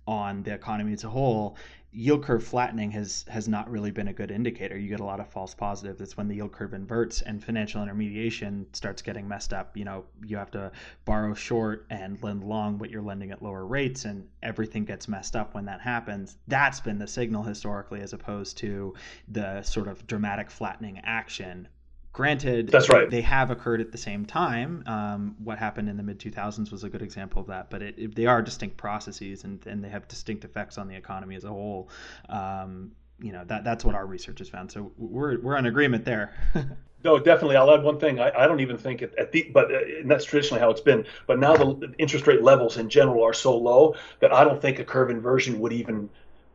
on 0.07 0.43
the 0.43 0.53
economy 0.53 0.93
as 0.93 1.03
a 1.03 1.09
whole 1.09 1.57
yield 1.97 2.23
curve 2.23 2.43
flattening 2.43 2.91
has 2.91 3.25
has 3.27 3.47
not 3.47 3.69
really 3.69 3.89
been 3.91 4.09
a 4.09 4.13
good 4.13 4.29
indicator. 4.29 4.77
You 4.77 4.87
get 4.87 4.99
a 4.99 5.05
lot 5.05 5.19
of 5.19 5.27
false 5.29 5.55
positives. 5.55 5.99
It's 5.99 6.15
when 6.15 6.27
the 6.27 6.35
yield 6.35 6.51
curve 6.51 6.73
inverts 6.73 7.21
and 7.21 7.43
financial 7.43 7.81
intermediation 7.81 8.67
starts 8.73 9.01
getting 9.01 9.27
messed 9.27 9.53
up. 9.53 9.75
You 9.75 9.85
know, 9.85 10.05
you 10.23 10.37
have 10.37 10.51
to 10.51 10.71
borrow 11.05 11.33
short 11.33 11.87
and 11.89 12.21
lend 12.21 12.43
long, 12.43 12.77
but 12.77 12.91
you're 12.91 13.01
lending 13.01 13.31
at 13.31 13.41
lower 13.41 13.65
rates, 13.65 14.05
and 14.05 14.27
everything 14.43 14.85
gets 14.85 15.07
messed 15.07 15.35
up 15.35 15.55
when 15.55 15.65
that 15.65 15.81
happens. 15.81 16.37
That's 16.47 16.79
been 16.79 16.99
the 16.99 17.07
signal 17.07 17.43
historically, 17.43 18.01
as 18.01 18.13
opposed 18.13 18.57
to 18.59 18.93
the 19.29 19.61
sort 19.63 19.87
of 19.87 20.05
dramatic 20.07 20.51
flattening 20.51 20.99
action 21.03 21.67
Granted, 22.17 22.69
that's 22.69 22.89
right. 22.89 23.07
They 23.07 23.21
have 23.21 23.51
occurred 23.51 23.79
at 23.79 23.91
the 23.91 23.97
same 23.99 24.25
time. 24.25 24.83
Um, 24.87 25.35
what 25.43 25.59
happened 25.59 25.87
in 25.87 25.97
the 25.97 26.01
mid 26.01 26.17
2000s 26.17 26.71
was 26.71 26.83
a 26.83 26.89
good 26.89 27.03
example 27.03 27.43
of 27.43 27.47
that. 27.49 27.69
But 27.69 27.83
it, 27.83 27.93
it, 27.95 28.15
they 28.15 28.25
are 28.25 28.41
distinct 28.41 28.75
processes, 28.75 29.43
and, 29.43 29.63
and 29.67 29.83
they 29.83 29.89
have 29.89 30.07
distinct 30.07 30.43
effects 30.43 30.79
on 30.79 30.87
the 30.87 30.95
economy 30.95 31.35
as 31.35 31.43
a 31.43 31.49
whole. 31.49 31.89
Um, 32.27 32.93
you 33.19 33.31
know 33.33 33.43
that 33.45 33.63
that's 33.63 33.85
what 33.85 33.93
our 33.93 34.07
research 34.07 34.39
has 34.39 34.49
found. 34.49 34.71
So 34.71 34.91
we're 34.97 35.39
we're 35.41 35.57
in 35.57 35.67
agreement 35.67 36.05
there. 36.05 36.33
no, 37.03 37.19
definitely. 37.19 37.55
I'll 37.55 37.71
add 37.71 37.83
one 37.83 37.99
thing. 37.99 38.19
I, 38.19 38.31
I 38.31 38.47
don't 38.47 38.61
even 38.61 38.79
think 38.79 39.03
at, 39.03 39.15
at 39.15 39.31
the 39.31 39.51
but 39.53 39.71
uh, 39.71 39.79
that's 40.05 40.25
traditionally 40.25 40.59
how 40.59 40.71
it's 40.71 40.81
been. 40.81 41.05
But 41.27 41.37
now 41.37 41.55
the 41.55 41.93
interest 41.99 42.25
rate 42.25 42.41
levels 42.41 42.77
in 42.77 42.89
general 42.89 43.23
are 43.23 43.33
so 43.33 43.55
low 43.55 43.93
that 44.21 44.33
I 44.33 44.43
don't 44.43 44.59
think 44.59 44.79
a 44.79 44.83
curve 44.83 45.11
inversion 45.11 45.59
would 45.59 45.71
even 45.71 46.09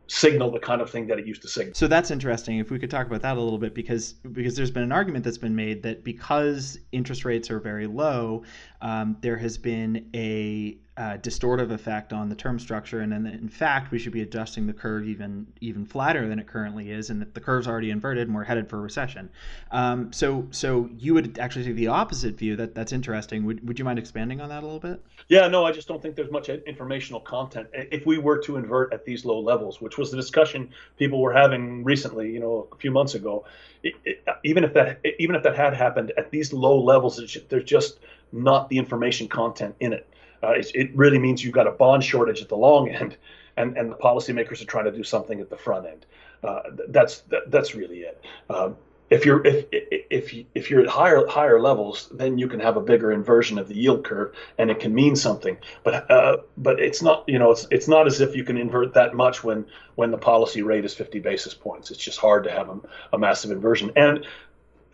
signal 0.07 0.51
the 0.51 0.59
kind 0.59 0.81
of 0.81 0.89
thing 0.89 1.07
that 1.07 1.17
it 1.17 1.25
used 1.25 1.41
to 1.41 1.47
signal. 1.47 1.73
So 1.73 1.87
that's 1.87 2.11
interesting. 2.11 2.59
If 2.59 2.71
we 2.71 2.79
could 2.79 2.91
talk 2.91 3.07
about 3.07 3.21
that 3.21 3.37
a 3.37 3.41
little 3.41 3.59
bit, 3.59 3.73
because 3.73 4.13
because 4.13 4.55
there's 4.55 4.71
been 4.71 4.83
an 4.83 4.91
argument 4.91 5.23
that's 5.23 5.37
been 5.37 5.55
made 5.55 5.83
that 5.83 6.03
because 6.03 6.77
interest 6.91 7.25
rates 7.25 7.49
are 7.49 7.59
very 7.59 7.87
low, 7.87 8.43
um, 8.83 9.15
there 9.21 9.37
has 9.37 9.57
been 9.57 10.09
a 10.13 10.77
uh, 10.95 11.17
distortive 11.17 11.71
effect 11.71 12.13
on 12.13 12.29
the 12.29 12.35
term 12.35 12.59
structure, 12.59 12.99
and 12.99 13.11
then 13.11 13.25
in 13.25 13.47
fact 13.47 13.91
we 13.91 13.97
should 13.97 14.11
be 14.11 14.21
adjusting 14.21 14.67
the 14.67 14.73
curve 14.73 15.07
even 15.07 15.47
even 15.61 15.85
flatter 15.85 16.27
than 16.27 16.37
it 16.37 16.45
currently 16.45 16.91
is, 16.91 17.09
and 17.09 17.19
that 17.21 17.33
the 17.33 17.39
curve's 17.39 17.65
already 17.65 17.89
inverted 17.89 18.27
and 18.27 18.35
we're 18.35 18.43
headed 18.43 18.69
for 18.69 18.77
a 18.77 18.81
recession. 18.81 19.29
Um, 19.71 20.11
so 20.11 20.45
so 20.51 20.89
you 20.99 21.13
would 21.13 21.39
actually 21.39 21.63
take 21.63 21.77
the 21.77 21.87
opposite 21.87 22.35
view. 22.35 22.57
That 22.57 22.75
that's 22.75 22.91
interesting. 22.91 23.45
Would 23.45 23.65
would 23.65 23.79
you 23.79 23.85
mind 23.85 23.97
expanding 23.97 24.41
on 24.41 24.49
that 24.49 24.61
a 24.61 24.65
little 24.65 24.81
bit? 24.81 25.01
Yeah, 25.29 25.47
no, 25.47 25.65
I 25.65 25.71
just 25.71 25.87
don't 25.87 26.01
think 26.01 26.15
there's 26.15 26.29
much 26.29 26.49
informational 26.49 27.21
content. 27.21 27.69
If 27.73 28.05
we 28.05 28.17
were 28.17 28.37
to 28.39 28.57
invert 28.57 28.93
at 28.93 29.05
these 29.05 29.23
low 29.23 29.39
levels, 29.39 29.79
which 29.79 29.97
was 29.97 30.11
the 30.11 30.17
discussion 30.17 30.69
people 30.97 31.21
were 31.21 31.33
having 31.33 31.85
recently, 31.85 32.31
you 32.31 32.41
know, 32.41 32.67
a 32.71 32.75
few 32.75 32.91
months 32.91 33.15
ago, 33.15 33.45
it, 33.81 33.93
it, 34.03 34.25
even 34.43 34.65
if 34.65 34.73
that 34.73 34.99
even 35.17 35.35
if 35.37 35.43
that 35.43 35.55
had 35.55 35.73
happened 35.73 36.11
at 36.17 36.29
these 36.29 36.51
low 36.51 36.79
levels, 36.79 37.19
there's 37.49 37.63
just 37.63 37.99
not 38.33 38.69
the 38.69 38.77
information 38.77 39.27
content 39.27 39.75
in 39.79 39.93
it. 39.93 40.07
Uh, 40.41 40.51
it, 40.51 40.71
it 40.75 40.95
really 40.95 41.19
means 41.19 41.43
you've 41.43 41.53
got 41.53 41.67
a 41.67 41.71
bond 41.71 42.03
shortage 42.03 42.41
at 42.41 42.49
the 42.49 42.57
long 42.57 42.89
end, 42.89 43.17
and, 43.57 43.77
and 43.77 43.91
the 43.91 43.95
policymakers 43.95 44.61
are 44.61 44.65
trying 44.65 44.85
to 44.85 44.91
do 44.91 45.03
something 45.03 45.39
at 45.39 45.49
the 45.49 45.57
front 45.57 45.85
end. 45.85 46.05
Uh, 46.43 46.61
that's 46.89 47.21
that, 47.21 47.49
that's 47.49 47.73
really 47.73 47.99
it. 47.99 48.21
Um, 48.49 48.75
if 49.09 49.25
you're 49.25 49.45
if 49.45 49.65
if 49.71 50.33
if 50.55 50.71
you're 50.71 50.81
at 50.81 50.87
higher 50.87 51.25
higher 51.27 51.59
levels, 51.61 52.09
then 52.11 52.37
you 52.37 52.47
can 52.47 52.59
have 52.59 52.77
a 52.77 52.81
bigger 52.81 53.11
inversion 53.11 53.59
of 53.59 53.67
the 53.67 53.75
yield 53.75 54.03
curve, 54.03 54.33
and 54.57 54.71
it 54.71 54.79
can 54.79 54.93
mean 54.93 55.15
something. 55.15 55.57
But 55.83 56.09
uh, 56.09 56.37
but 56.57 56.79
it's 56.79 57.01
not 57.01 57.23
you 57.27 57.37
know 57.37 57.51
it's 57.51 57.67
it's 57.69 57.87
not 57.87 58.07
as 58.07 58.21
if 58.21 58.35
you 58.35 58.43
can 58.43 58.57
invert 58.57 58.93
that 58.95 59.13
much 59.13 59.43
when 59.43 59.65
when 59.95 60.09
the 60.09 60.17
policy 60.17 60.63
rate 60.63 60.83
is 60.83 60.93
50 60.93 61.19
basis 61.19 61.53
points. 61.53 61.91
It's 61.91 61.99
just 61.99 62.17
hard 62.17 62.43
to 62.45 62.51
have 62.51 62.69
a, 62.69 62.79
a 63.13 63.19
massive 63.19 63.51
inversion. 63.51 63.91
And 63.95 64.25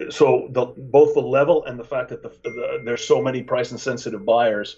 so 0.10 0.48
the, 0.52 0.66
both 0.78 1.14
the 1.14 1.22
level 1.22 1.66
and 1.66 1.80
the 1.80 1.84
fact 1.84 2.10
that 2.10 2.24
the, 2.24 2.30
the, 2.44 2.82
there's 2.86 3.06
so 3.06 3.22
many 3.22 3.44
price 3.44 3.72
insensitive 3.72 4.26
buyers 4.26 4.78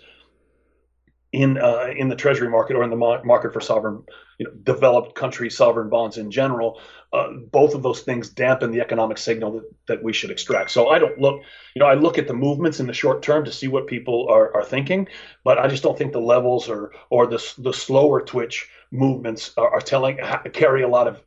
in 1.31 1.57
uh, 1.57 1.87
in 1.95 2.09
the 2.09 2.15
treasury 2.15 2.49
market 2.49 2.75
or 2.75 2.83
in 2.83 2.89
the 2.89 2.95
market 2.95 3.53
for 3.53 3.61
sovereign, 3.61 4.03
you 4.37 4.45
know, 4.45 4.51
developed 4.63 5.15
country 5.15 5.49
sovereign 5.49 5.89
bonds 5.89 6.17
in 6.17 6.29
general, 6.29 6.81
uh, 7.13 7.31
both 7.51 7.73
of 7.73 7.83
those 7.83 8.01
things 8.01 8.29
dampen 8.29 8.71
the 8.71 8.81
economic 8.81 9.17
signal 9.17 9.53
that, 9.53 9.63
that 9.87 10.03
we 10.03 10.11
should 10.11 10.29
extract. 10.29 10.71
So 10.71 10.89
I 10.89 10.99
don't 10.99 11.17
look, 11.19 11.41
you 11.73 11.79
know, 11.79 11.85
I 11.85 11.93
look 11.93 12.17
at 12.17 12.27
the 12.27 12.33
movements 12.33 12.81
in 12.81 12.87
the 12.87 12.93
short 12.93 13.21
term 13.21 13.45
to 13.45 13.51
see 13.51 13.67
what 13.67 13.87
people 13.87 14.27
are, 14.29 14.53
are 14.53 14.63
thinking, 14.63 15.07
but 15.45 15.57
I 15.57 15.67
just 15.67 15.83
don't 15.83 15.97
think 15.97 16.11
the 16.11 16.19
levels 16.19 16.67
or 16.67 16.91
or 17.09 17.27
the 17.27 17.41
the 17.59 17.73
slower 17.73 18.21
twitch 18.21 18.67
movements 18.91 19.53
are, 19.55 19.69
are 19.69 19.81
telling 19.81 20.19
carry 20.51 20.81
a 20.81 20.89
lot 20.89 21.07
of 21.07 21.21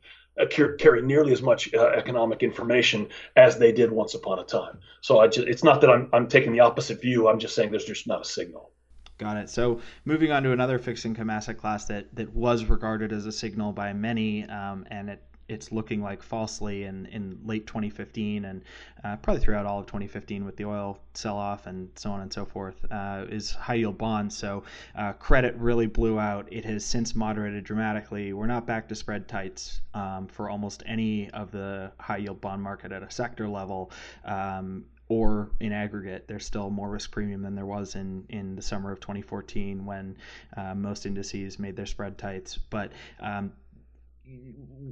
carry 0.77 1.01
nearly 1.01 1.31
as 1.31 1.41
much 1.41 1.73
uh, 1.73 1.87
economic 1.95 2.43
information 2.43 3.07
as 3.35 3.57
they 3.57 3.71
did 3.71 3.91
once 3.91 4.13
upon 4.13 4.39
a 4.39 4.43
time. 4.43 4.79
So 5.01 5.19
I 5.19 5.27
just, 5.27 5.47
it's 5.47 5.63
not 5.63 5.81
that 5.81 5.89
I'm, 5.89 6.09
I'm 6.13 6.27
taking 6.27 6.51
the 6.51 6.59
opposite 6.59 7.01
view. 7.01 7.27
I'm 7.27 7.39
just 7.39 7.55
saying 7.55 7.71
there's 7.71 7.85
just 7.85 8.07
not 8.07 8.21
a 8.21 8.25
signal. 8.25 8.71
Got 9.17 9.37
it. 9.37 9.49
So 9.49 9.79
moving 10.03 10.31
on 10.31 10.43
to 10.43 10.51
another 10.51 10.77
fixed 10.77 11.05
income 11.05 11.29
asset 11.29 11.57
class 11.57 11.85
that 11.85 12.13
that 12.15 12.33
was 12.33 12.65
regarded 12.65 13.13
as 13.13 13.25
a 13.25 13.31
signal 13.31 13.71
by 13.71 13.93
many, 13.93 14.43
um, 14.49 14.85
and 14.91 15.09
it 15.09 15.23
it's 15.47 15.71
looking 15.71 16.01
like 16.01 16.23
falsely 16.23 16.83
in, 16.83 17.05
in 17.07 17.39
late 17.45 17.67
2015 17.67 18.45
and 18.45 18.61
uh, 19.03 19.15
probably 19.17 19.41
throughout 19.41 19.65
all 19.65 19.79
of 19.79 19.85
2015 19.85 20.43
with 20.43 20.55
the 20.57 20.65
oil 20.65 20.97
sell 21.13 21.37
off 21.37 21.67
and 21.67 21.89
so 21.95 22.09
on 22.09 22.21
and 22.21 22.33
so 22.33 22.45
forth 22.45 22.83
uh, 22.91 23.25
is 23.29 23.51
high 23.51 23.75
yield 23.75 23.97
bonds. 23.97 24.35
So 24.35 24.63
uh, 24.95 25.13
credit 25.13 25.55
really 25.55 25.85
blew 25.87 26.19
out. 26.19 26.47
It 26.51 26.65
has 26.65 26.83
since 26.83 27.15
moderated 27.15 27.63
dramatically. 27.63 28.33
We're 28.33 28.47
not 28.47 28.65
back 28.65 28.87
to 28.89 28.95
spread 28.95 29.27
tights 29.27 29.81
um, 29.93 30.27
for 30.27 30.49
almost 30.49 30.83
any 30.85 31.29
of 31.31 31.51
the 31.51 31.91
high 31.99 32.17
yield 32.17 32.41
bond 32.41 32.61
market 32.61 32.91
at 32.91 33.03
a 33.03 33.11
sector 33.11 33.47
level. 33.47 33.91
Um, 34.25 34.85
or 35.07 35.51
in 35.59 35.71
aggregate, 35.71 36.27
there's 36.27 36.45
still 36.45 36.71
more 36.71 36.89
risk 36.89 37.11
premium 37.11 37.43
than 37.43 37.53
there 37.53 37.65
was 37.65 37.93
in, 37.93 38.25
in 38.29 38.55
the 38.55 38.61
summer 38.61 38.91
of 38.91 38.99
2014 38.99 39.85
when 39.85 40.17
uh, 40.57 40.73
most 40.73 41.05
indices 41.05 41.59
made 41.59 41.75
their 41.75 41.85
spread 41.85 42.17
tights. 42.17 42.57
But 42.57 42.91
um, 43.19 43.51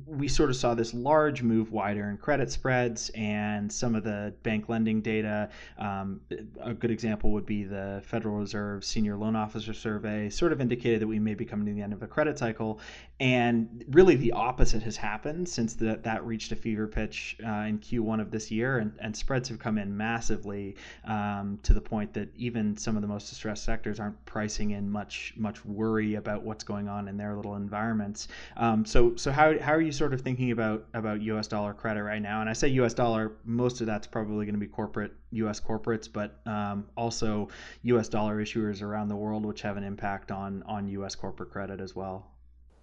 we 0.06 0.28
sort 0.28 0.50
of 0.50 0.56
saw 0.56 0.74
this 0.74 0.94
large 0.94 1.42
move 1.42 1.72
wider 1.72 2.10
in 2.10 2.18
credit 2.18 2.52
spreads 2.52 3.10
and 3.16 3.72
some 3.72 3.96
of 3.96 4.04
the 4.04 4.34
bank 4.44 4.70
lending 4.70 5.02
data. 5.02 5.50
Um, 5.78 6.22
a 6.62 6.74
good 6.74 6.92
example 6.92 7.32
would 7.32 7.46
be 7.46 7.64
the 7.64 8.02
Federal 8.06 8.36
Reserve 8.38 8.84
Senior 8.84 9.18
Loan 9.18 9.36
Officer 9.36 9.74
Survey, 9.74 10.30
sort 10.30 10.52
of 10.52 10.62
indicated 10.62 11.02
that 11.02 11.08
we 11.08 11.20
may 11.20 11.34
be 11.34 11.46
coming 11.46 11.66
to 11.66 11.74
the 11.74 11.82
end 11.82 11.94
of 11.94 12.04
a 12.04 12.08
credit 12.08 12.38
cycle. 12.38 12.80
And 13.20 13.86
really, 13.90 14.16
the 14.16 14.34
opposite 14.34 14.84
has 14.84 14.98
happened 14.98 15.48
since 15.48 15.76
the, 15.76 16.00
that 16.04 16.26
reached 16.26 16.52
a 16.52 16.56
fever 16.56 16.88
pitch 16.88 17.38
uh, 17.46 17.50
in 17.50 17.80
Q1 17.80 18.20
of 18.20 18.32
this 18.32 18.52
year, 18.52 18.80
and, 18.80 18.94
and 19.00 19.16
spreads 19.16 19.48
have 19.50 19.60
come 19.60 19.78
in 19.78 19.96
massively 19.96 20.76
um, 21.06 21.60
to 21.64 21.74
the 21.74 21.82
point 21.82 22.14
that 22.14 22.30
even 22.36 22.76
some 22.76 22.96
of 22.96 23.02
the 23.02 23.08
most 23.08 23.30
distressed 23.30 23.64
sectors 23.64 24.00
aren't 24.00 24.24
pricing 24.26 24.72
in 24.72 24.90
much 24.90 25.34
much 25.38 25.64
worry 25.64 26.16
about 26.16 26.44
what's 26.44 26.64
going 26.64 26.88
on 26.88 27.08
in 27.08 27.16
their 27.18 27.36
little 27.36 27.56
environments. 27.56 28.28
Um, 28.58 28.84
so 28.84 29.16
so 29.24 29.32
how, 29.32 29.58
how 29.58 29.72
are 29.72 29.80
you 29.80 29.94
sort 29.94 30.14
of 30.14 30.20
thinking 30.20 30.52
about 30.52 30.86
about 30.94 31.22
U.S. 31.22 31.48
dollar 31.48 31.74
credit 31.74 32.04
right 32.04 32.22
now? 32.22 32.42
And 32.42 32.50
I 32.50 32.54
say 32.54 32.68
U.S. 32.68 32.94
dollar, 32.94 33.32
most 33.46 33.80
of 33.80 33.88
that's 33.88 34.06
probably 34.06 34.46
going 34.46 34.56
to 34.56 34.60
be 34.60 34.68
corporate 34.68 35.14
U.S. 35.32 35.62
corporates, 35.62 36.12
but 36.12 36.42
um, 36.46 36.88
also 36.98 37.48
U.S. 37.84 38.10
dollar 38.10 38.44
issuers 38.44 38.82
around 38.82 39.08
the 39.08 39.16
world, 39.16 39.46
which 39.46 39.62
have 39.62 39.78
an 39.78 39.84
impact 39.86 40.30
on 40.30 40.62
on 40.64 40.90
U.S. 40.90 41.16
corporate 41.16 41.52
credit 41.52 41.80
as 41.80 41.96
well. 41.96 42.34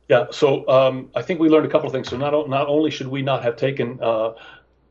Yeah, 0.08 0.28
so 0.30 0.66
um, 0.66 1.10
I 1.14 1.20
think 1.20 1.40
we 1.40 1.50
learned 1.50 1.66
a 1.66 1.68
couple 1.68 1.88
of 1.88 1.92
things. 1.92 2.08
So 2.08 2.16
not 2.16 2.48
not 2.48 2.68
only 2.68 2.90
should 2.90 3.08
we 3.08 3.20
not 3.20 3.42
have 3.42 3.56
taken 3.56 3.98
uh, 4.02 4.32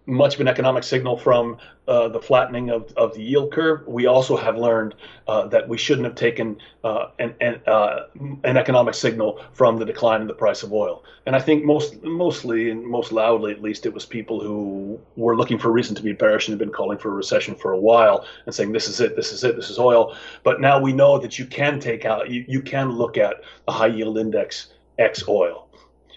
much 0.09 0.35
of 0.35 0.41
an 0.41 0.47
economic 0.47 0.83
signal 0.83 1.17
from 1.17 1.57
uh, 1.87 2.07
the 2.07 2.21
flattening 2.21 2.69
of, 2.69 2.91
of 2.97 3.13
the 3.13 3.23
yield 3.23 3.51
curve. 3.51 3.87
We 3.87 4.05
also 4.05 4.35
have 4.35 4.57
learned 4.57 4.95
uh, 5.27 5.47
that 5.47 5.67
we 5.67 5.77
shouldn't 5.77 6.05
have 6.05 6.15
taken 6.15 6.57
uh, 6.83 7.07
an, 7.19 7.33
an, 7.41 7.61
uh, 7.67 8.07
an, 8.43 8.57
economic 8.57 8.93
signal 8.93 9.41
from 9.53 9.77
the 9.77 9.85
decline 9.85 10.21
in 10.21 10.27
the 10.27 10.33
price 10.33 10.63
of 10.63 10.73
oil. 10.73 11.03
And 11.25 11.35
I 11.35 11.39
think 11.39 11.63
most 11.63 12.03
mostly 12.03 12.69
and 12.69 12.85
most 12.85 13.11
loudly, 13.11 13.51
at 13.51 13.61
least, 13.61 13.85
it 13.85 13.93
was 13.93 14.05
people 14.05 14.39
who 14.39 14.99
were 15.15 15.35
looking 15.35 15.57
for 15.57 15.69
a 15.69 15.71
reason 15.71 15.95
to 15.95 16.03
be 16.03 16.13
bearish 16.13 16.47
and 16.47 16.53
had 16.53 16.59
been 16.59 16.73
calling 16.73 16.97
for 16.97 17.09
a 17.09 17.13
recession 17.13 17.55
for 17.55 17.71
a 17.71 17.79
while 17.79 18.25
and 18.45 18.53
saying, 18.53 18.71
this 18.71 18.87
is 18.87 18.99
it, 18.99 19.15
this 19.15 19.31
is 19.31 19.43
it, 19.43 19.55
this 19.55 19.69
is 19.69 19.79
oil. 19.79 20.15
But 20.43 20.61
now 20.61 20.79
we 20.79 20.93
know 20.93 21.17
that 21.19 21.39
you 21.39 21.45
can 21.45 21.79
take 21.79 22.05
out, 22.05 22.29
you, 22.29 22.45
you 22.47 22.61
can 22.61 22.91
look 22.91 23.17
at 23.17 23.37
the 23.65 23.71
high 23.71 23.87
yield 23.87 24.17
index 24.17 24.69
X 24.97 25.23
oil. 25.27 25.69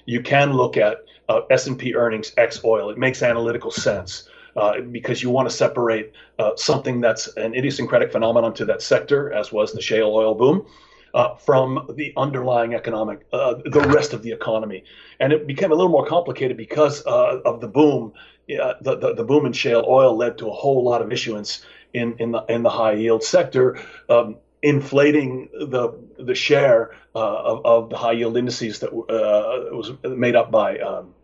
You 0.04 0.22
can 0.22 0.52
look 0.52 0.76
at 0.76 1.04
uh, 1.28 1.40
S&P 1.50 1.94
earnings 1.94 2.32
X 2.36 2.60
oil. 2.64 2.90
It 2.90 2.98
makes 2.98 3.22
analytical 3.22 3.70
sense. 3.70 4.28
Uh, 4.54 4.82
because 4.82 5.22
you 5.22 5.30
want 5.30 5.48
to 5.48 5.54
separate 5.54 6.12
uh, 6.38 6.50
something 6.56 7.00
that's 7.00 7.26
an 7.38 7.54
idiosyncratic 7.54 8.12
phenomenon 8.12 8.52
to 8.52 8.66
that 8.66 8.82
sector, 8.82 9.32
as 9.32 9.50
was 9.50 9.72
the 9.72 9.80
shale 9.80 10.14
oil 10.14 10.34
boom, 10.34 10.66
uh, 11.14 11.34
from 11.36 11.88
the 11.94 12.12
underlying 12.18 12.74
economic, 12.74 13.24
uh, 13.32 13.54
the 13.64 13.80
rest 13.80 14.12
of 14.12 14.22
the 14.22 14.30
economy. 14.30 14.84
And 15.20 15.32
it 15.32 15.46
became 15.46 15.72
a 15.72 15.74
little 15.74 15.90
more 15.90 16.04
complicated 16.04 16.58
because 16.58 17.02
uh, 17.06 17.40
of 17.46 17.62
the 17.62 17.68
boom. 17.68 18.12
the, 18.46 18.76
the, 18.82 19.14
the, 19.14 19.24
boom 19.24 19.46
in 19.46 19.54
shale 19.54 19.86
oil 19.88 20.14
led 20.14 20.36
to 20.36 20.48
a 20.48 20.52
whole 20.52 20.84
lot 20.84 21.00
of 21.00 21.10
issuance 21.10 21.64
in, 21.94 22.14
in, 22.18 22.32
the, 22.32 22.44
in 22.50 22.62
the 22.62 22.70
high 22.70 22.92
yield 22.92 23.24
sector. 23.24 23.78
Um, 24.10 24.36
inflating 24.62 25.48
the 25.52 25.90
the 26.18 26.34
share 26.34 26.92
uh, 27.14 27.42
of, 27.42 27.66
of 27.66 27.90
the 27.90 27.96
high 27.96 28.12
yield 28.12 28.36
indices 28.36 28.78
that 28.80 28.90
uh, 28.90 29.74
was 29.76 29.92
made 30.04 30.36
up 30.36 30.50
by 30.50 30.78
um, 30.78 31.14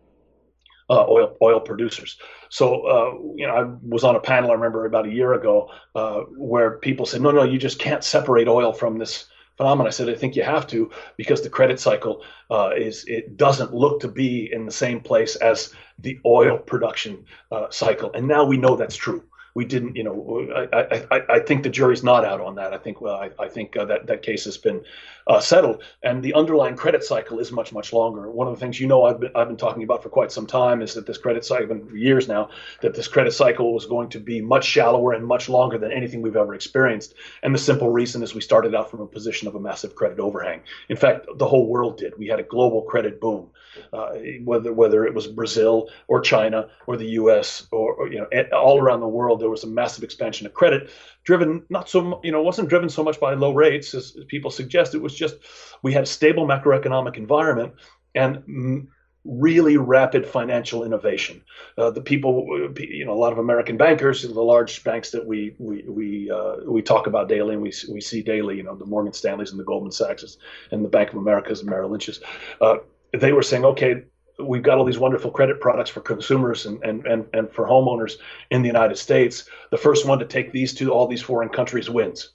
uh, 0.89 1.05
oil 1.07 1.37
oil 1.41 1.59
producers. 1.59 2.17
So 2.49 2.85
uh, 2.87 3.11
you 3.35 3.47
know, 3.47 3.55
I 3.55 3.63
was 3.87 4.03
on 4.03 4.15
a 4.15 4.19
panel 4.19 4.51
I 4.51 4.55
remember 4.55 4.85
about 4.85 5.07
a 5.07 5.11
year 5.11 5.33
ago 5.33 5.69
uh, 5.95 6.21
where 6.37 6.77
people 6.79 7.05
said, 7.05 7.21
"No, 7.21 7.31
no, 7.31 7.43
you 7.43 7.57
just 7.57 7.79
can't 7.79 8.03
separate 8.03 8.47
oil 8.47 8.73
from 8.73 8.97
this." 8.97 9.27
phenomenon. 9.57 9.87
I 9.87 9.89
said, 9.89 10.07
I 10.09 10.15
think 10.15 10.37
you 10.37 10.43
have 10.43 10.67
to 10.67 10.89
because 11.17 11.41
the 11.41 11.49
credit 11.49 11.81
cycle 11.81 12.23
uh, 12.49 12.69
is 12.77 13.03
it 13.07 13.35
doesn't 13.35 13.73
look 13.73 13.99
to 13.99 14.07
be 14.07 14.49
in 14.53 14.65
the 14.65 14.71
same 14.71 15.01
place 15.01 15.35
as 15.35 15.73
the 15.97 16.17
oil 16.25 16.57
production 16.57 17.25
cycle, 17.69 18.09
and 18.13 18.25
now 18.25 18.45
we 18.45 18.55
know 18.55 18.77
that's 18.77 18.95
true 18.95 19.21
we 19.53 19.65
didn't, 19.65 19.95
you 19.95 20.03
know, 20.03 20.47
I, 20.71 21.07
I, 21.11 21.21
I 21.29 21.39
think 21.39 21.63
the 21.63 21.69
jury's 21.69 22.03
not 22.03 22.25
out 22.25 22.41
on 22.41 22.55
that. 22.55 22.73
I 22.73 22.77
think, 22.77 23.01
well, 23.01 23.15
I, 23.15 23.29
I 23.39 23.47
think 23.47 23.75
uh, 23.75 23.85
that 23.85 24.07
that 24.07 24.21
case 24.21 24.45
has 24.45 24.57
been 24.57 24.83
uh, 25.27 25.39
settled, 25.39 25.83
and 26.03 26.23
the 26.23 26.33
underlying 26.33 26.75
credit 26.75 27.03
cycle 27.03 27.39
is 27.39 27.51
much 27.51 27.71
much 27.71 27.93
longer. 27.93 28.29
One 28.31 28.47
of 28.47 28.53
the 28.53 28.59
things 28.59 28.79
you 28.79 28.87
know 28.87 29.05
I've 29.05 29.19
been 29.19 29.31
I've 29.35 29.47
been 29.47 29.57
talking 29.57 29.83
about 29.83 30.01
for 30.01 30.09
quite 30.09 30.31
some 30.31 30.47
time 30.47 30.81
is 30.81 30.93
that 30.95 31.05
this 31.05 31.17
credit 31.17 31.45
cycle, 31.45 31.79
for 31.79 31.95
years 31.95 32.27
now, 32.27 32.49
that 32.81 32.95
this 32.95 33.07
credit 33.07 33.31
cycle 33.31 33.73
was 33.73 33.85
going 33.85 34.09
to 34.09 34.19
be 34.19 34.41
much 34.41 34.65
shallower 34.65 35.13
and 35.13 35.25
much 35.25 35.49
longer 35.49 35.77
than 35.77 35.91
anything 35.91 36.21
we've 36.21 36.35
ever 36.35 36.55
experienced. 36.55 37.13
And 37.43 37.53
the 37.53 37.59
simple 37.59 37.89
reason 37.89 38.23
is 38.23 38.33
we 38.33 38.41
started 38.41 38.73
out 38.73 38.89
from 38.89 39.01
a 39.01 39.07
position 39.07 39.47
of 39.47 39.55
a 39.55 39.59
massive 39.59 39.95
credit 39.95 40.19
overhang. 40.19 40.61
In 40.89 40.97
fact, 40.97 41.27
the 41.35 41.47
whole 41.47 41.67
world 41.67 41.97
did. 41.97 42.17
We 42.17 42.27
had 42.27 42.39
a 42.39 42.43
global 42.43 42.81
credit 42.81 43.21
boom, 43.21 43.49
uh, 43.93 44.13
whether 44.43 44.73
whether 44.73 45.05
it 45.05 45.13
was 45.13 45.27
Brazil 45.27 45.89
or 46.07 46.21
China 46.21 46.69
or 46.87 46.97
the 46.97 47.09
U.S. 47.21 47.67
or, 47.71 47.93
or 47.93 48.11
you 48.11 48.19
know 48.19 48.43
all 48.51 48.79
around 48.79 49.01
the 49.01 49.07
world, 49.07 49.39
there 49.49 49.51
was 49.51 49.63
a 49.63 49.67
massive 49.67 50.03
expansion 50.03 50.45
of 50.45 50.53
credit 50.53 50.91
driven 51.23 51.63
not 51.69 51.89
so 51.89 52.21
you 52.23 52.31
know 52.31 52.41
wasn't 52.41 52.69
driven 52.69 52.89
so 52.89 53.03
much 53.03 53.19
by 53.19 53.33
low 53.33 53.53
rates 53.53 53.93
as 53.93 54.15
people 54.27 54.51
suggest. 54.51 54.93
It 54.93 55.01
was 55.01 55.15
just 55.15 55.37
we 55.81 55.91
had 55.91 56.03
a 56.03 56.07
stable 56.07 56.47
macroeconomic 56.47 57.17
environment 57.17 57.73
and 58.13 58.87
really 59.25 59.77
rapid 59.77 60.25
financial 60.25 60.83
innovation. 60.83 61.41
Uh, 61.77 61.91
the 61.91 62.01
people, 62.01 62.47
you 62.77 63.05
know, 63.05 63.13
a 63.13 63.21
lot 63.21 63.33
of 63.33 63.37
American 63.37 63.77
bankers, 63.77 64.21
the 64.21 64.41
large 64.41 64.83
banks 64.83 65.11
that 65.11 65.25
we 65.25 65.55
we 65.59 65.83
we 65.87 66.31
uh, 66.31 66.57
we 66.65 66.81
talk 66.81 67.07
about 67.07 67.27
daily 67.27 67.53
and 67.53 67.61
we 67.61 67.73
we 67.91 68.01
see 68.01 68.21
daily, 68.21 68.57
you 68.57 68.63
know, 68.63 68.75
the 68.75 68.85
Morgan 68.85 69.13
Stanleys 69.13 69.51
and 69.51 69.59
the 69.59 69.63
Goldman 69.63 69.91
Sachs 69.91 70.37
and 70.71 70.85
the 70.85 70.89
Bank 70.89 71.09
of 71.09 71.17
America's 71.17 71.61
and 71.61 71.69
Merrill 71.69 71.89
Lynch's. 71.89 72.21
Uh, 72.61 72.77
they 73.13 73.33
were 73.33 73.41
saying, 73.41 73.65
okay, 73.65 74.03
we've 74.39 74.63
got 74.63 74.77
all 74.77 74.85
these 74.85 74.99
wonderful 74.99 75.31
credit 75.31 75.59
products 75.59 75.89
for 75.89 76.01
consumers 76.01 76.65
and, 76.65 76.81
and, 76.83 77.05
and, 77.05 77.25
and 77.33 77.51
for 77.51 77.67
homeowners 77.67 78.17
in 78.51 78.61
the 78.61 78.67
United 78.67 78.97
States. 78.97 79.49
The 79.71 79.77
first 79.77 80.07
one 80.07 80.19
to 80.19 80.25
take 80.25 80.51
these 80.51 80.73
to 80.75 80.91
all 80.91 81.07
these 81.07 81.21
foreign 81.21 81.49
countries 81.49 81.89
wins. 81.89 82.31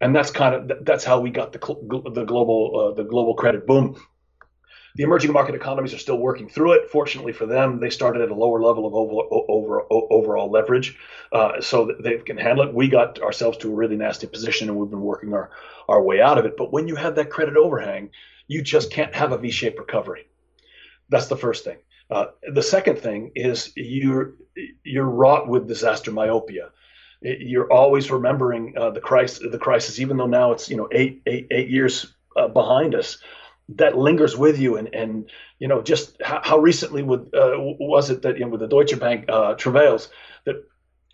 And 0.00 0.14
that's 0.14 0.30
kind 0.30 0.70
of 0.70 0.84
that's 0.84 1.04
how 1.04 1.20
we 1.20 1.30
got 1.30 1.52
the 1.52 1.58
the 1.60 2.24
global 2.24 2.90
uh, 2.90 2.94
the 2.94 3.04
global 3.04 3.34
credit 3.34 3.68
boom. 3.68 3.96
The 4.96 5.04
emerging 5.04 5.32
market 5.32 5.54
economies 5.54 5.94
are 5.94 5.98
still 5.98 6.18
working 6.18 6.48
through 6.48 6.72
it. 6.72 6.90
Fortunately 6.90 7.32
for 7.32 7.46
them, 7.46 7.78
they 7.78 7.88
started 7.88 8.20
at 8.20 8.30
a 8.30 8.34
lower 8.34 8.60
level 8.60 8.84
of 8.84 8.94
over, 8.94 9.22
over, 9.48 9.86
overall 9.90 10.50
leverage, 10.50 10.98
uh, 11.32 11.62
so 11.62 11.96
they 12.00 12.18
can 12.18 12.36
handle 12.36 12.66
it. 12.66 12.74
We 12.74 12.88
got 12.88 13.18
ourselves 13.22 13.56
to 13.58 13.72
a 13.72 13.74
really 13.74 13.96
nasty 13.96 14.26
position, 14.26 14.68
and 14.68 14.76
we've 14.76 14.90
been 14.90 15.00
working 15.00 15.32
our, 15.32 15.50
our 15.88 16.02
way 16.02 16.20
out 16.20 16.36
of 16.36 16.44
it. 16.44 16.58
But 16.58 16.72
when 16.72 16.88
you 16.88 16.96
have 16.96 17.14
that 17.14 17.30
credit 17.30 17.56
overhang, 17.56 18.10
you 18.48 18.60
just 18.60 18.90
can't 18.90 19.14
have 19.14 19.32
a 19.32 19.38
V-shaped 19.38 19.78
recovery 19.78 20.26
that's 21.08 21.28
the 21.28 21.36
first 21.36 21.64
thing. 21.64 21.78
Uh, 22.10 22.26
the 22.52 22.62
second 22.62 22.98
thing 22.98 23.32
is 23.34 23.72
you're 23.76 24.34
you're 24.84 25.08
wrought 25.08 25.48
with 25.48 25.68
disaster 25.68 26.10
myopia. 26.10 26.70
You're 27.22 27.72
always 27.72 28.10
remembering 28.10 28.74
uh, 28.76 28.90
the 28.90 29.00
crisis, 29.00 29.46
the 29.50 29.58
crisis, 29.58 30.00
even 30.00 30.16
though 30.16 30.26
now 30.26 30.52
it's 30.52 30.68
you 30.68 30.76
know 30.76 30.88
eight 30.92 31.22
eight 31.26 31.46
eight 31.50 31.68
years 31.68 32.12
uh, 32.36 32.48
behind 32.48 32.94
us. 32.94 33.18
That 33.76 33.96
lingers 33.96 34.36
with 34.36 34.58
you, 34.58 34.76
and 34.76 34.92
and 34.94 35.30
you 35.58 35.68
know 35.68 35.80
just 35.80 36.20
how, 36.20 36.40
how 36.42 36.58
recently 36.58 37.02
with, 37.02 37.32
uh, 37.32 37.54
was 37.56 38.10
it 38.10 38.22
that 38.22 38.36
you 38.36 38.44
know 38.44 38.50
with 38.50 38.60
the 38.60 38.66
Deutsche 38.66 38.98
Bank 38.98 39.26
uh, 39.28 39.54
travails 39.54 40.08
that 40.44 40.56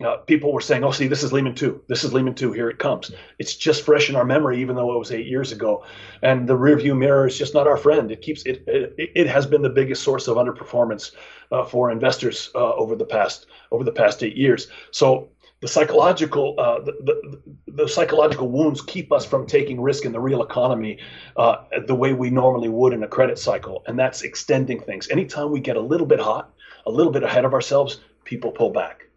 uh, 0.03 0.15
people 0.17 0.53
were 0.53 0.61
saying, 0.61 0.83
"Oh, 0.83 0.91
see, 0.91 1.07
this 1.07 1.23
is 1.23 1.33
Lehman 1.33 1.55
two. 1.55 1.81
This 1.87 2.05
is 2.05 2.13
Lehman 2.13 2.33
two. 2.33 2.53
Here 2.53 2.69
it 2.69 2.79
comes." 2.79 3.11
It's 3.37 3.55
just 3.55 3.83
fresh 3.83 4.09
in 4.09 4.15
our 4.15 4.23
memory, 4.23 4.61
even 4.61 4.75
though 4.75 4.93
it 4.93 4.99
was 4.99 5.11
eight 5.11 5.27
years 5.27 5.51
ago. 5.51 5.83
And 6.21 6.47
the 6.47 6.57
rearview 6.57 6.97
mirror 6.97 7.27
is 7.27 7.37
just 7.37 7.53
not 7.53 7.67
our 7.67 7.75
friend. 7.75 8.09
It 8.09 8.21
keeps 8.21 8.43
it. 8.43 8.63
It, 8.65 8.93
it 8.97 9.27
has 9.27 9.45
been 9.45 9.61
the 9.61 9.69
biggest 9.69 10.03
source 10.03 10.29
of 10.29 10.37
underperformance 10.37 11.11
uh, 11.51 11.65
for 11.65 11.91
investors 11.91 12.49
uh, 12.55 12.73
over 12.75 12.95
the 12.95 13.05
past 13.05 13.47
over 13.71 13.83
the 13.83 13.91
past 13.91 14.23
eight 14.23 14.37
years. 14.37 14.67
So 14.91 15.29
the 15.59 15.67
psychological 15.67 16.55
uh, 16.57 16.79
the, 16.79 16.93
the, 17.03 17.41
the, 17.67 17.87
psychological 17.89 18.49
wounds 18.49 18.81
keep 18.81 19.11
us 19.11 19.25
from 19.25 19.45
taking 19.45 19.81
risk 19.81 20.05
in 20.05 20.13
the 20.13 20.19
real 20.21 20.41
economy 20.41 20.99
uh, 21.35 21.57
the 21.87 21.95
way 21.95 22.13
we 22.13 22.29
normally 22.29 22.69
would 22.69 22.93
in 22.93 23.03
a 23.03 23.07
credit 23.07 23.37
cycle, 23.37 23.83
and 23.85 23.99
that's 23.99 24.21
extending 24.21 24.79
things. 24.79 25.09
Anytime 25.09 25.51
we 25.51 25.59
get 25.59 25.75
a 25.75 25.81
little 25.81 26.07
bit 26.07 26.21
hot, 26.21 26.53
a 26.85 26.89
little 26.89 27.11
bit 27.11 27.23
ahead 27.23 27.43
of 27.43 27.53
ourselves, 27.53 27.99
people 28.23 28.53
pull 28.53 28.69
back 28.69 29.08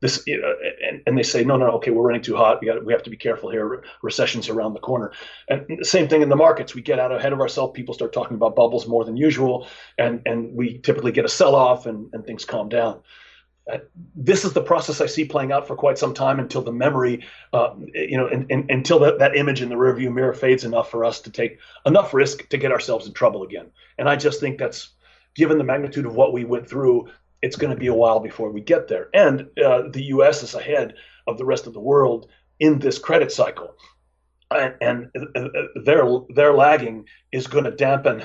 this 0.00 0.22
you 0.26 0.40
know, 0.40 0.54
and, 0.86 1.02
and 1.06 1.18
they 1.18 1.22
say 1.22 1.44
no 1.44 1.56
no 1.56 1.70
okay 1.72 1.90
we're 1.90 2.02
running 2.02 2.22
too 2.22 2.36
hot. 2.36 2.60
We 2.60 2.66
got 2.66 2.84
we 2.84 2.92
have 2.92 3.02
to 3.04 3.10
be 3.10 3.16
careful 3.16 3.50
here. 3.50 3.84
Recessions 4.02 4.48
around 4.48 4.74
the 4.74 4.80
corner. 4.80 5.12
And 5.48 5.64
the 5.68 5.84
same 5.84 6.08
thing 6.08 6.22
in 6.22 6.28
the 6.28 6.36
markets. 6.36 6.74
We 6.74 6.82
get 6.82 6.98
out 6.98 7.12
ahead 7.12 7.32
of 7.32 7.40
ourselves. 7.40 7.72
People 7.74 7.94
start 7.94 8.12
talking 8.12 8.36
about 8.36 8.56
bubbles 8.56 8.86
more 8.86 9.04
than 9.04 9.16
usual 9.16 9.66
and 9.98 10.22
and 10.26 10.54
we 10.54 10.78
typically 10.78 11.12
get 11.12 11.24
a 11.24 11.28
sell 11.28 11.54
off 11.54 11.86
and, 11.86 12.10
and 12.12 12.24
things 12.24 12.44
calm 12.44 12.68
down. 12.68 13.00
Uh, 13.72 13.78
this 14.14 14.44
is 14.44 14.52
the 14.52 14.62
process 14.62 15.00
I 15.00 15.06
see 15.06 15.24
playing 15.24 15.50
out 15.50 15.66
for 15.66 15.74
quite 15.74 15.98
some 15.98 16.14
time 16.14 16.38
until 16.38 16.62
the 16.62 16.72
memory, 16.72 17.26
uh, 17.52 17.74
you 17.94 18.16
know, 18.16 18.28
in, 18.28 18.46
in, 18.48 18.66
until 18.68 19.00
that, 19.00 19.18
that 19.18 19.34
image 19.34 19.60
in 19.60 19.68
the 19.68 19.74
rearview 19.74 20.14
mirror 20.14 20.34
fades 20.34 20.62
enough 20.62 20.88
for 20.88 21.04
us 21.04 21.20
to 21.22 21.32
take 21.32 21.58
enough 21.84 22.14
risk 22.14 22.48
to 22.50 22.58
get 22.58 22.70
ourselves 22.70 23.08
in 23.08 23.12
trouble 23.12 23.42
again. 23.42 23.66
And 23.98 24.08
I 24.08 24.14
just 24.14 24.38
think 24.38 24.58
that's, 24.58 24.90
given 25.34 25.58
the 25.58 25.64
magnitude 25.64 26.06
of 26.06 26.14
what 26.14 26.32
we 26.32 26.44
went 26.44 26.68
through, 26.68 27.08
it's 27.46 27.56
going 27.56 27.72
to 27.72 27.78
be 27.78 27.86
a 27.86 27.94
while 27.94 28.18
before 28.18 28.50
we 28.50 28.60
get 28.60 28.88
there. 28.88 29.08
And 29.14 29.48
uh, 29.64 29.82
the 29.88 30.04
U.S. 30.16 30.42
is 30.42 30.54
ahead 30.54 30.94
of 31.28 31.38
the 31.38 31.44
rest 31.44 31.66
of 31.68 31.74
the 31.74 31.80
world 31.80 32.28
in 32.58 32.80
this 32.80 32.98
credit 32.98 33.30
cycle, 33.30 33.74
and, 34.50 34.74
and 34.80 35.10
uh, 35.36 35.48
their 35.84 36.04
their 36.34 36.52
lagging 36.54 37.06
is 37.30 37.46
going 37.46 37.64
to 37.64 37.70
dampen 37.70 38.24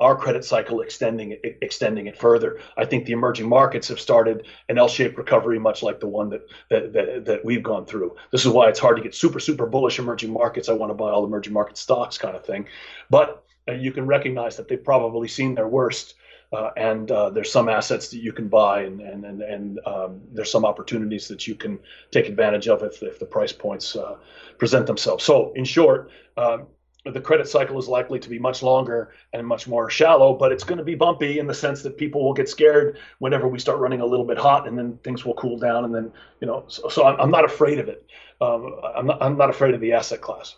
our 0.00 0.16
credit 0.16 0.44
cycle 0.44 0.80
extending 0.80 1.32
it, 1.32 1.58
extending 1.60 2.06
it 2.06 2.16
further. 2.16 2.60
I 2.76 2.84
think 2.84 3.04
the 3.04 3.12
emerging 3.12 3.48
markets 3.48 3.88
have 3.88 4.00
started 4.00 4.46
an 4.68 4.78
L-shaped 4.78 5.18
recovery, 5.18 5.58
much 5.58 5.82
like 5.82 5.98
the 5.98 6.06
one 6.06 6.30
that, 6.30 6.42
that 6.70 6.92
that, 6.92 7.24
that 7.26 7.44
we've 7.44 7.62
gone 7.62 7.84
through. 7.84 8.16
This 8.30 8.46
is 8.46 8.52
why 8.52 8.68
it's 8.68 8.78
hard 8.78 8.96
to 8.96 9.02
get 9.02 9.14
super 9.14 9.40
super 9.40 9.66
bullish 9.66 9.98
emerging 9.98 10.32
markets. 10.32 10.68
I 10.68 10.74
want 10.74 10.90
to 10.90 10.94
buy 10.94 11.10
all 11.10 11.26
emerging 11.26 11.52
market 11.52 11.76
stocks, 11.76 12.16
kind 12.16 12.36
of 12.36 12.46
thing. 12.46 12.66
But 13.10 13.44
uh, 13.68 13.72
you 13.72 13.92
can 13.92 14.06
recognize 14.06 14.56
that 14.56 14.68
they've 14.68 14.82
probably 14.82 15.28
seen 15.28 15.54
their 15.54 15.68
worst 15.68 16.14
uh, 16.52 16.70
and 16.76 17.10
uh, 17.10 17.30
there's 17.30 17.52
some 17.52 17.68
assets 17.68 18.08
that 18.08 18.18
you 18.18 18.32
can 18.32 18.48
buy, 18.48 18.82
and 18.82 19.00
and 19.00 19.24
and, 19.24 19.42
and 19.42 19.80
um, 19.86 20.20
there's 20.32 20.50
some 20.50 20.64
opportunities 20.64 21.28
that 21.28 21.46
you 21.46 21.54
can 21.54 21.78
take 22.10 22.26
advantage 22.26 22.68
of 22.68 22.82
if, 22.82 23.02
if 23.02 23.18
the 23.18 23.26
price 23.26 23.52
points 23.52 23.94
uh, 23.96 24.16
present 24.56 24.86
themselves. 24.86 25.24
So, 25.24 25.52
in 25.54 25.64
short, 25.64 26.10
um, 26.38 26.66
the 27.04 27.20
credit 27.20 27.48
cycle 27.48 27.78
is 27.78 27.86
likely 27.86 28.18
to 28.18 28.28
be 28.28 28.38
much 28.38 28.62
longer 28.62 29.12
and 29.32 29.46
much 29.46 29.68
more 29.68 29.90
shallow, 29.90 30.34
but 30.34 30.50
it's 30.50 30.64
going 30.64 30.78
to 30.78 30.84
be 30.84 30.94
bumpy 30.94 31.38
in 31.38 31.46
the 31.46 31.54
sense 31.54 31.82
that 31.82 31.96
people 31.96 32.24
will 32.24 32.34
get 32.34 32.48
scared 32.48 32.98
whenever 33.18 33.46
we 33.46 33.58
start 33.58 33.78
running 33.78 34.00
a 34.00 34.06
little 34.06 34.26
bit 34.26 34.38
hot, 34.38 34.66
and 34.66 34.76
then 34.76 34.98
things 35.04 35.24
will 35.24 35.34
cool 35.34 35.58
down, 35.58 35.84
and 35.84 35.94
then 35.94 36.10
you 36.40 36.46
know. 36.46 36.64
So, 36.68 36.88
so 36.88 37.04
I'm, 37.04 37.20
I'm 37.20 37.30
not 37.30 37.44
afraid 37.44 37.78
of 37.78 37.88
it. 37.88 38.06
Um, 38.40 38.80
I'm 38.96 39.06
not 39.06 39.22
I'm 39.22 39.36
not 39.36 39.50
afraid 39.50 39.74
of 39.74 39.80
the 39.80 39.92
asset 39.92 40.22
class. 40.22 40.56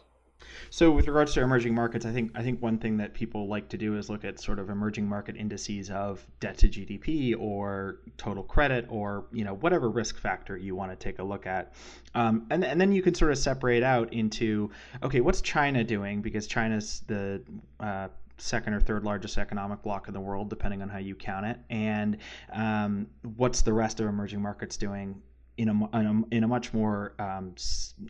So 0.73 0.93
with 0.93 1.09
regards 1.09 1.35
to 1.35 1.43
emerging 1.43 1.75
markets, 1.75 2.07
I 2.07 2.13
think 2.13 2.31
I 2.37 2.43
think 2.43 2.63
one 2.63 2.79
thing 2.79 2.97
that 2.99 3.13
people 3.13 3.49
like 3.49 3.69
to 3.71 3.77
do 3.77 3.97
is 3.97 4.09
look 4.09 4.25
at 4.25 4.39
sort 4.39 4.61
of 4.61 4.71
emerging 4.71 5.09
market 5.09 5.37
indices 5.37 5.91
of 5.91 6.25
debt 6.39 6.59
to 6.59 6.69
GDP 6.69 7.35
or 7.37 7.99
total 8.17 8.45
credit 8.45 8.87
or 8.89 9.27
you 9.33 9.45
know 9.45 9.55
whatever 9.55 9.91
risk 9.91 10.19
factor 10.19 10.57
you 10.57 10.77
want 10.77 10.93
to 10.93 10.97
take 10.97 11.19
a 11.19 11.25
look 11.25 11.47
at, 11.47 11.75
um, 12.15 12.47
and 12.51 12.65
and 12.65 12.81
then 12.81 12.93
you 12.93 13.03
can 13.03 13.15
sort 13.15 13.33
of 13.33 13.39
separate 13.39 13.83
out 13.83 14.13
into 14.13 14.71
okay, 15.03 15.21
what's 15.21 15.41
China 15.41 15.83
doing 15.83 16.23
because 16.23 16.47
China's 16.47 17.03
the 17.09 17.43
uh, 17.81 18.07
second 18.39 18.75
or 18.75 18.81
third 18.81 19.05
largest 19.05 19.39
economic 19.39 19.83
bloc 19.83 20.09
in 20.09 20.15
the 20.15 20.21
world, 20.21 20.49
depending 20.49 20.83
on 20.83 20.89
how 20.89 20.99
you 20.99 21.15
count 21.15 21.47
it. 21.47 21.59
And 21.69 22.17
um, 22.53 23.07
what's 23.37 23.63
the 23.63 23.73
rest 23.73 24.01
of 24.01 24.07
emerging 24.07 24.41
markets 24.41 24.77
doing? 24.77 25.21
In 25.61 25.69
a, 25.69 25.99
in 25.99 26.07
a, 26.07 26.35
in 26.35 26.45
a 26.45 26.49
much 26.49 26.73
more, 26.73 27.13
um, 27.19 27.55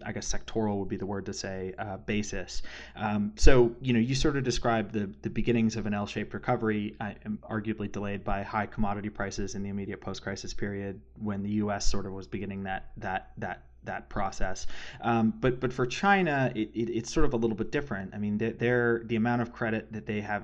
I 0.06 0.12
guess, 0.12 0.32
sectoral 0.32 0.78
would 0.78 0.88
be 0.88 0.96
the 0.96 1.06
word 1.06 1.26
to 1.26 1.32
say, 1.32 1.74
uh, 1.78 1.96
basis. 1.96 2.62
Um, 2.94 3.32
so, 3.34 3.74
you 3.80 3.92
know, 3.92 3.98
you 3.98 4.14
sort 4.14 4.36
of 4.36 4.44
described 4.44 4.92
the, 4.92 5.12
the 5.22 5.30
beginnings 5.30 5.74
of 5.74 5.86
an 5.86 5.92
L 5.92 6.06
shaped 6.06 6.32
recovery, 6.32 6.94
uh, 7.00 7.10
arguably 7.50 7.90
delayed 7.90 8.22
by 8.22 8.44
high 8.44 8.66
commodity 8.66 9.08
prices 9.08 9.56
in 9.56 9.64
the 9.64 9.68
immediate 9.68 10.00
post 10.00 10.22
crisis 10.22 10.54
period 10.54 11.00
when 11.18 11.42
the 11.42 11.50
U.S. 11.64 11.90
sort 11.90 12.06
of 12.06 12.12
was 12.12 12.28
beginning 12.28 12.62
that, 12.64 12.92
that, 12.98 13.32
that 13.38 13.64
that 13.84 14.10
process. 14.10 14.66
Um, 15.00 15.32
but 15.40 15.58
but 15.58 15.72
for 15.72 15.86
China, 15.86 16.52
it, 16.54 16.70
it, 16.74 16.90
it's 16.90 17.10
sort 17.10 17.24
of 17.24 17.32
a 17.32 17.36
little 17.38 17.56
bit 17.56 17.72
different. 17.72 18.14
I 18.14 18.18
mean, 18.18 18.36
they're, 18.36 19.00
the 19.06 19.16
amount 19.16 19.40
of 19.40 19.54
credit 19.54 19.90
that 19.94 20.04
they 20.04 20.20
have 20.20 20.42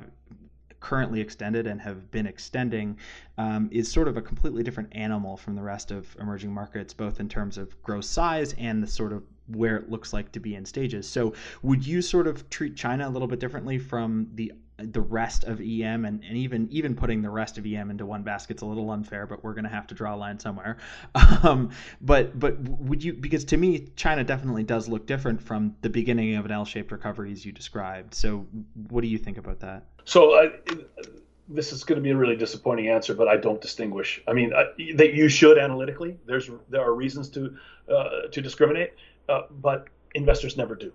currently 0.87 1.21
extended 1.21 1.67
and 1.67 1.81
have 1.81 2.13
been 2.13 2.27
extending 2.27 2.97
um, 3.39 3.69
is 3.73 3.91
sort 3.91 4.07
of 4.07 4.17
a 4.17 4.23
completely 4.23 4.63
different 4.63 4.89
animal 4.93 5.37
from 5.37 5.57
the 5.57 5.63
rest 5.63 5.91
of 5.91 6.17
emerging 6.21 6.55
markets, 6.55 6.95
both 6.95 7.19
in 7.19 7.29
terms 7.29 7.59
of 7.59 7.83
gross 7.83 8.09
size 8.09 8.55
and 8.57 8.81
the 8.81 8.87
sort 8.87 9.13
of 9.13 9.25
where 9.49 9.77
it 9.77 9.91
looks 9.91 10.13
like 10.13 10.31
to 10.31 10.39
be 10.39 10.55
in 10.55 10.65
stages. 10.65 11.09
So, 11.09 11.35
would 11.63 11.85
you 11.85 12.03
sort 12.03 12.29
of 12.29 12.49
treat 12.51 12.77
China 12.77 13.09
a 13.09 13.11
little 13.11 13.27
bit 13.27 13.41
differently 13.41 13.81
from 13.81 14.29
the 14.35 14.53
the 14.79 15.01
rest 15.01 15.43
of 15.45 15.61
EM 15.61 16.05
and, 16.05 16.23
and 16.23 16.37
even 16.37 16.69
even 16.71 16.95
putting 16.95 17.21
the 17.21 17.31
rest 17.31 17.59
of 17.59 17.67
EM 17.67 17.91
into 17.91 18.07
one 18.07 18.23
basket's 18.23 18.63
a 18.63 18.67
little 18.67 18.93
unfair, 18.93 19.27
but 19.27 19.43
we're 19.43 19.55
going 19.55 19.65
to 19.65 19.71
have 19.71 19.89
to 19.89 19.95
draw 19.95 20.15
a 20.15 20.19
line 20.19 20.39
somewhere. 20.39 20.77
Um, 21.43 21.71
but 22.01 22.39
but 22.39 22.59
would 22.61 23.03
you 23.03 23.13
because 23.13 23.45
to 23.47 23.57
me 23.57 23.89
China 23.97 24.23
definitely 24.23 24.63
does 24.63 24.89
look 24.89 25.07
different 25.07 25.43
from 25.43 25.75
the 25.81 25.91
beginning 25.91 26.37
of 26.37 26.45
an 26.45 26.51
L-shaped 26.53 26.93
recovery 26.93 27.33
as 27.33 27.45
you 27.45 27.53
described. 27.53 28.15
So 28.15 28.47
what 28.89 29.01
do 29.01 29.09
you 29.09 29.19
think 29.19 29.39
about 29.39 29.61
that? 29.61 29.85
So 30.07 30.33
uh, 30.33 30.51
this 31.49 31.73
is 31.73 31.85
going 31.85 31.97
to 31.97 32.03
be 32.03 32.11
a 32.11 32.17
really 32.17 32.37
disappointing 32.37 32.89
answer, 32.89 33.15
but 33.15 33.29
I 33.29 33.37
don't 33.37 33.61
distinguish. 33.61 34.23
I 34.27 34.33
mean, 34.33 34.55
uh, 34.55 34.65
that 34.95 35.13
you 35.13 35.29
should 35.29 35.59
analytically. 35.59 36.17
There's 36.27 36.51
there 36.71 36.81
are 36.81 36.95
reasons 36.95 37.29
to 37.31 37.55
uh, 37.95 38.29
to 38.33 38.41
discriminate, 38.41 38.95
uh, 39.29 39.43
but 39.51 39.89
investors 40.15 40.57
never 40.57 40.75
do 40.75 40.93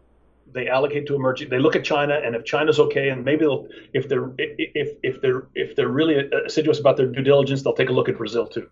they 0.53 0.67
allocate 0.67 1.05
to 1.07 1.15
emerging. 1.15 1.49
They 1.49 1.59
look 1.59 1.75
at 1.75 1.83
China, 1.83 2.19
and 2.23 2.35
if 2.35 2.43
China's 2.43 2.79
okay, 2.79 3.09
and 3.09 3.23
maybe 3.23 3.45
they'll, 3.45 3.67
if 3.93 4.09
they're 4.09 4.31
if 4.37 4.97
if 5.03 5.21
they're 5.21 5.47
if 5.55 5.75
they're 5.75 5.87
really 5.87 6.29
assiduous 6.45 6.79
about 6.79 6.97
their 6.97 7.07
due 7.07 7.21
diligence, 7.21 7.63
they'll 7.63 7.73
take 7.73 7.89
a 7.89 7.93
look 7.93 8.09
at 8.09 8.17
Brazil 8.17 8.47
too, 8.47 8.69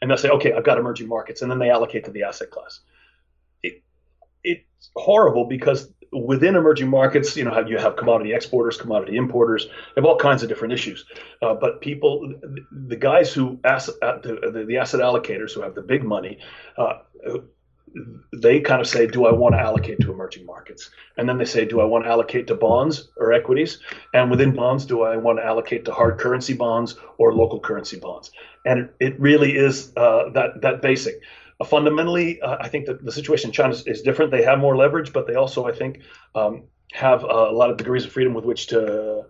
and 0.00 0.10
they'll 0.10 0.18
say, 0.18 0.30
okay, 0.30 0.52
I've 0.52 0.64
got 0.64 0.78
emerging 0.78 1.08
markets, 1.08 1.42
and 1.42 1.50
then 1.50 1.58
they 1.58 1.70
allocate 1.70 2.04
to 2.06 2.10
the 2.10 2.24
asset 2.24 2.50
class. 2.50 2.80
It, 3.62 3.82
it's 4.42 4.90
horrible 4.96 5.44
because 5.44 5.92
within 6.12 6.56
emerging 6.56 6.88
markets, 6.88 7.36
you 7.36 7.44
know, 7.44 7.66
you 7.66 7.78
have 7.78 7.96
commodity 7.96 8.32
exporters, 8.32 8.76
commodity 8.76 9.16
importers, 9.16 9.68
have 9.94 10.04
all 10.04 10.16
kinds 10.16 10.42
of 10.42 10.48
different 10.48 10.72
issues. 10.72 11.04
Uh, 11.42 11.54
but 11.54 11.80
people, 11.80 12.34
the 12.70 12.96
guys 12.96 13.32
who 13.32 13.58
asset, 13.64 13.94
uh, 14.02 14.18
the, 14.18 14.64
the 14.66 14.76
asset 14.76 15.00
allocators 15.00 15.52
who 15.52 15.60
have 15.60 15.74
the 15.74 15.82
big 15.82 16.04
money, 16.04 16.38
uh, 16.76 16.98
they 18.32 18.60
kind 18.60 18.80
of 18.80 18.86
say, 18.86 19.06
do 19.06 19.26
I 19.26 19.32
want 19.32 19.54
to 19.54 19.60
allocate 19.60 20.00
to 20.00 20.12
emerging 20.12 20.46
markets? 20.46 20.90
And 21.16 21.28
then 21.28 21.38
they 21.38 21.44
say, 21.44 21.64
do 21.64 21.80
I 21.80 21.84
want 21.84 22.04
to 22.04 22.10
allocate 22.10 22.46
to 22.48 22.54
bonds 22.54 23.08
or 23.16 23.32
equities? 23.32 23.78
And 24.14 24.30
within 24.30 24.54
bonds, 24.54 24.84
do 24.86 25.02
I 25.02 25.16
want 25.16 25.38
to 25.38 25.44
allocate 25.44 25.84
to 25.86 25.92
hard 25.92 26.18
currency 26.18 26.54
bonds 26.54 26.96
or 27.18 27.34
local 27.34 27.60
currency 27.60 27.98
bonds? 27.98 28.30
And 28.64 28.80
it, 28.80 28.94
it 29.00 29.20
really 29.20 29.56
is 29.56 29.92
uh, 29.96 30.30
that 30.30 30.60
that 30.62 30.82
basic. 30.82 31.22
Uh, 31.60 31.64
fundamentally, 31.64 32.40
uh, 32.40 32.56
I 32.60 32.68
think 32.68 32.86
that 32.86 33.04
the 33.04 33.12
situation 33.12 33.50
in 33.50 33.52
China 33.52 33.72
is, 33.72 33.86
is, 33.86 34.02
different. 34.02 34.30
They 34.30 34.42
have 34.44 34.58
more 34.58 34.76
leverage, 34.76 35.12
but 35.12 35.26
they 35.26 35.34
also, 35.34 35.66
I 35.66 35.72
think, 35.72 36.00
um, 36.34 36.64
have 36.92 37.24
a 37.24 37.50
lot 37.50 37.70
of 37.70 37.76
degrees 37.76 38.04
of 38.04 38.12
freedom 38.12 38.32
with 38.32 38.44
which 38.44 38.68
to 38.68 39.24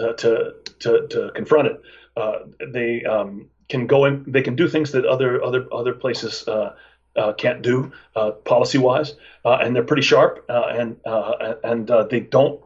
uh, 0.00 0.12
to, 0.12 0.54
to 0.80 1.06
to 1.08 1.30
confront 1.34 1.68
it. 1.68 1.82
Uh, 2.16 2.38
they 2.72 3.04
um, 3.04 3.50
can 3.68 3.86
go 3.86 4.04
in. 4.04 4.24
They 4.26 4.42
can 4.42 4.56
do 4.56 4.68
things 4.68 4.92
that 4.92 5.04
other 5.04 5.42
other 5.42 5.66
other 5.72 5.92
places 5.92 6.46
uh, 6.46 6.74
uh, 7.16 7.32
can't 7.34 7.62
do 7.62 7.92
uh, 8.16 8.32
policy 8.32 8.78
wise, 8.78 9.14
uh, 9.44 9.58
and 9.60 9.74
they're 9.74 9.84
pretty 9.84 10.02
sharp 10.02 10.44
uh, 10.48 10.66
and 10.70 10.96
uh, 11.04 11.54
and 11.64 11.90
uh, 11.90 12.04
they 12.04 12.20
don't 12.20 12.60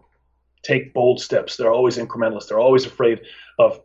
take 0.62 0.92
bold 0.94 1.20
steps. 1.20 1.56
They're 1.56 1.72
always 1.72 1.96
incrementalists. 1.98 2.48
They're 2.48 2.60
always 2.60 2.86
afraid 2.86 3.20
of 3.58 3.80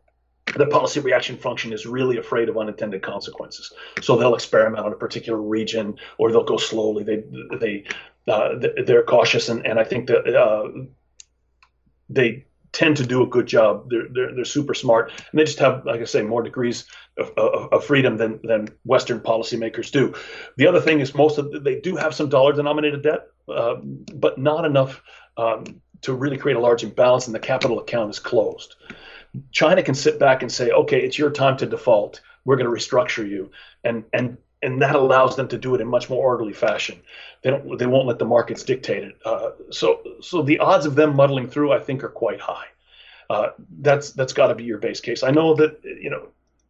the 0.55 0.65
policy 0.67 0.99
reaction 0.99 1.37
function 1.37 1.73
is 1.73 1.85
really 1.85 2.17
afraid 2.17 2.49
of 2.49 2.57
unintended 2.57 3.01
consequences. 3.01 3.71
So 4.01 4.15
they'll 4.15 4.35
experiment 4.35 4.85
on 4.85 4.91
a 4.91 4.95
particular 4.95 5.41
region, 5.41 5.97
or 6.17 6.31
they'll 6.31 6.43
go 6.43 6.57
slowly. 6.57 7.03
They 7.03 7.23
they 7.57 7.85
they're 8.25 9.03
cautious, 9.03 9.49
and, 9.49 9.65
and 9.65 9.79
I 9.79 9.83
think 9.83 10.07
that 10.07 10.87
they 12.09 12.45
tend 12.71 12.97
to 12.97 13.05
do 13.05 13.21
a 13.21 13.27
good 13.27 13.45
job. 13.45 13.89
They're, 13.89 14.07
they're, 14.09 14.35
they're 14.35 14.45
super 14.45 14.73
smart, 14.73 15.11
and 15.11 15.39
they 15.39 15.43
just 15.43 15.59
have, 15.59 15.85
like 15.85 16.01
I 16.01 16.05
say, 16.05 16.23
more 16.23 16.41
degrees 16.41 16.85
of, 17.17 17.29
of, 17.37 17.71
of, 17.71 17.85
freedom 17.85 18.17
than, 18.17 18.39
than 18.43 18.69
Western 18.83 19.19
policymakers 19.19 19.91
do. 19.91 20.15
The 20.57 20.67
other 20.67 20.81
thing 20.81 20.99
is 20.99 21.13
most 21.13 21.37
of 21.37 21.63
they 21.63 21.79
do 21.79 21.95
have 21.95 22.15
some 22.15 22.29
dollar-denominated 22.29 23.03
debt, 23.03 23.27
uh, 23.47 23.75
but 23.75 24.39
not 24.39 24.65
enough 24.65 25.03
um, 25.37 25.81
to 26.01 26.13
really 26.13 26.37
create 26.37 26.55
a 26.55 26.59
large 26.59 26.83
imbalance, 26.83 27.27
and 27.27 27.35
the 27.35 27.39
capital 27.39 27.79
account 27.79 28.09
is 28.09 28.19
closed. 28.19 28.75
China 29.51 29.81
can 29.81 29.95
sit 29.95 30.19
back 30.19 30.41
and 30.41 30.51
say, 30.51 30.71
"Okay, 30.71 31.01
it's 31.01 31.17
your 31.17 31.31
time 31.31 31.57
to 31.57 31.65
default. 31.65 32.21
We're 32.45 32.55
going 32.55 32.69
to 32.69 32.75
restructure 32.75 33.27
you," 33.27 33.51
and 33.83 34.03
and 34.13 34.37
and 34.61 34.81
that 34.81 34.95
allows 34.95 35.35
them 35.35 35.47
to 35.49 35.57
do 35.57 35.75
it 35.75 35.81
in 35.81 35.87
much 35.87 36.09
more 36.09 36.23
orderly 36.23 36.53
fashion. 36.53 37.01
They 37.41 37.49
don't 37.49 37.77
they 37.77 37.85
won't 37.85 38.07
let 38.07 38.19
the 38.19 38.25
markets 38.25 38.63
dictate 38.63 39.03
it. 39.03 39.15
Uh, 39.25 39.51
so 39.71 40.01
so 40.21 40.41
the 40.41 40.59
odds 40.59 40.85
of 40.85 40.95
them 40.95 41.15
muddling 41.15 41.49
through, 41.49 41.73
I 41.73 41.79
think, 41.79 42.03
are 42.03 42.09
quite 42.09 42.39
high. 42.39 42.67
Uh, 43.29 43.49
that's 43.81 44.11
that's 44.11 44.33
got 44.33 44.47
to 44.47 44.55
be 44.55 44.63
your 44.63 44.77
base 44.77 45.01
case. 45.01 45.23
I 45.23 45.31
know 45.31 45.53
that 45.55 45.79
you 45.83 46.09
know 46.09 46.27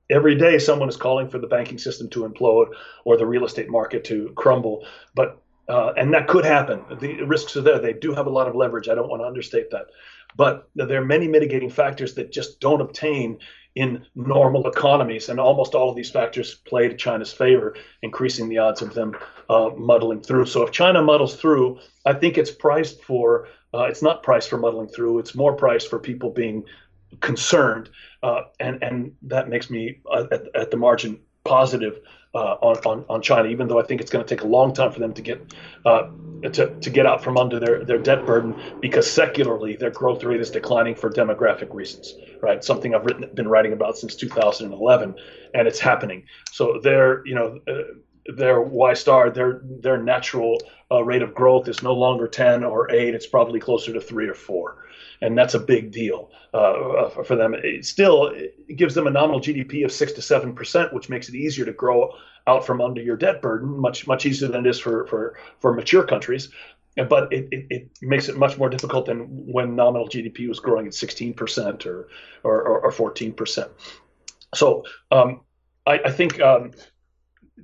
every 0.10 0.36
day 0.36 0.58
someone 0.58 0.90
is 0.90 0.98
calling 0.98 1.30
for 1.30 1.40
the 1.40 1.48
banking 1.48 1.78
system 1.78 2.10
to 2.10 2.28
implode 2.28 2.70
or 3.06 3.18
the 3.18 3.26
real 3.26 3.46
estate 3.46 3.70
market 3.70 4.04
to 4.06 4.32
crumble, 4.36 4.86
but 5.14 5.43
uh, 5.70 5.94
and 5.98 6.14
that 6.14 6.28
could 6.28 6.46
happen. 6.46 6.84
The 7.00 7.24
risks 7.24 7.56
are 7.56 7.62
there. 7.62 7.80
They 7.80 7.94
do 7.94 8.14
have 8.14 8.28
a 8.28 8.30
lot 8.30 8.48
of 8.48 8.56
leverage. 8.56 8.90
I 8.90 8.96
don't 8.96 9.10
want 9.10 9.22
to 9.22 9.28
understate 9.28 9.72
that, 9.72 9.88
but 10.36 10.70
there 10.76 11.02
are 11.02 11.06
many 11.06 11.28
mitigating 11.28 11.70
factors 11.70 12.14
that 12.16 12.32
just 12.32 12.60
don't 12.60 12.82
obtain 12.82 13.40
in 13.76 14.06
normal 14.16 14.68
economies. 14.68 15.30
And 15.30 15.40
almost 15.40 15.74
all 15.74 15.90
of 15.90 15.96
these 15.96 16.12
factors 16.12 16.56
play 16.56 16.88
to 16.88 16.96
China's 16.96 17.34
favor, 17.34 17.76
increasing 18.02 18.50
the 18.50 18.60
odds 18.60 18.82
of 18.82 18.94
them 18.94 19.16
uh, 19.50 19.72
muddling 19.76 20.22
through. 20.22 20.46
So 20.46 20.64
if 20.64 20.72
China 20.72 21.02
muddles 21.02 21.36
through, 21.36 21.80
I 22.06 22.14
think 22.14 22.38
it's 22.38 22.52
priced 22.52 23.04
for, 23.04 23.48
uh, 23.74 23.84
it's 23.84 24.04
not 24.04 24.22
priced 24.22 24.50
for 24.50 24.58
muddling 24.58 24.90
through, 24.90 25.20
it's 25.20 25.34
more 25.34 25.56
priced 25.56 25.90
for 25.90 25.98
people 25.98 26.30
being 26.30 26.64
concerned. 27.20 27.90
Uh, 28.22 28.42
and, 28.60 28.84
and 28.84 29.14
that 29.24 29.50
makes 29.50 29.70
me, 29.70 30.00
uh, 30.12 30.26
at, 30.32 30.44
at 30.56 30.72
the 30.72 30.78
margin, 30.78 31.20
positive 31.44 32.00
uh, 32.34 32.56
on, 32.62 32.78
on, 32.86 33.06
on 33.10 33.22
China, 33.22 33.48
even 33.50 33.68
though 33.68 33.80
I 33.80 33.84
think 33.84 34.02
it's 34.02 34.12
going 34.12 34.26
to 34.26 34.36
take 34.36 34.44
a 34.44 34.48
long 34.48 34.74
time 34.74 34.92
for 34.92 35.00
them 35.00 35.14
to 35.14 35.22
get 35.22 35.54
uh, 35.86 36.04
to, 36.42 36.76
to 36.80 36.90
get 36.90 37.06
out 37.06 37.24
from 37.24 37.38
under 37.38 37.60
their, 37.60 37.86
their 37.86 37.98
debt 37.98 38.26
burden 38.26 38.60
because 38.82 39.10
secularly 39.10 39.76
their 39.76 39.92
growth 39.92 40.24
rate 40.24 40.42
is 40.42 40.52
declining 40.52 40.96
for 40.96 41.10
demographic 41.10 41.74
reasons, 41.74 42.16
right? 42.42 42.64
Something 42.64 42.94
I've 42.94 43.06
written, 43.06 43.30
been 43.34 43.48
writing 43.48 43.72
about 43.72 43.98
since 43.98 44.16
2011, 44.16 45.16
and 45.54 45.68
it's 45.68 45.80
happening. 45.80 46.26
So 46.52 46.80
they're 46.82 47.26
you 47.26 47.36
know 47.36 47.60
uh, 47.68 47.94
their 48.26 48.62
Y 48.62 48.94
star 48.94 49.30
their 49.30 49.62
their 49.64 50.02
natural 50.02 50.62
uh, 50.92 51.04
rate 51.04 51.22
of 51.22 51.34
growth 51.34 51.68
is 51.68 51.84
no 51.84 51.94
longer 51.94 52.28
10 52.28 52.64
or 52.64 52.92
8; 52.92 53.16
it's 53.16 53.28
probably 53.28 53.60
closer 53.60 53.94
to 53.94 54.02
three 54.02 54.28
or 54.28 54.36
four 54.36 54.84
and 55.24 55.38
that's 55.38 55.54
a 55.54 55.60
big 55.60 55.92
deal 55.92 56.30
uh, 56.54 57.10
for 57.10 57.36
them. 57.36 57.54
It 57.54 57.86
still, 57.86 58.28
it 58.28 58.76
gives 58.76 58.94
them 58.94 59.08
a 59.08 59.10
nominal 59.10 59.40
GDP 59.40 59.86
of 59.86 59.92
six 59.92 60.12
to 60.14 60.22
seven 60.22 60.54
percent, 60.54 60.94
which 60.94 61.10
makes 61.10 61.30
it 61.30 61.36
easier 61.36 61.66
to 61.66 61.72
grow 61.72 62.12
out 62.46 62.66
from 62.66 62.82
under 62.82 63.02
your 63.02 63.16
debt 63.16 63.42
burden, 63.42 63.80
much 63.80 64.06
much 64.06 64.26
easier 64.26 64.50
than 64.50 64.66
it 64.66 64.70
is 64.70 64.80
for 64.80 65.08
for 65.08 65.38
for 65.60 65.74
mature 65.74 66.06
countries. 66.06 66.50
But 66.96 67.34
it, 67.34 67.48
it, 67.52 67.68
it 67.70 67.90
makes 68.02 68.30
it 68.30 68.38
much 68.38 68.58
more 68.58 68.70
difficult 68.70 69.08
than 69.08 69.22
when 69.52 69.76
nominal 69.76 70.08
GDP 70.08 70.48
was 70.48 70.60
growing 70.60 70.86
at 70.86 70.94
16% 70.94 71.86
or 71.88 72.10
or, 72.44 72.82
or 72.82 72.92
14%. 72.92 73.70
So 74.54 74.84
um, 75.10 75.42
I, 75.88 76.00
I, 76.06 76.12
think 76.12 76.40
um, 76.40 76.74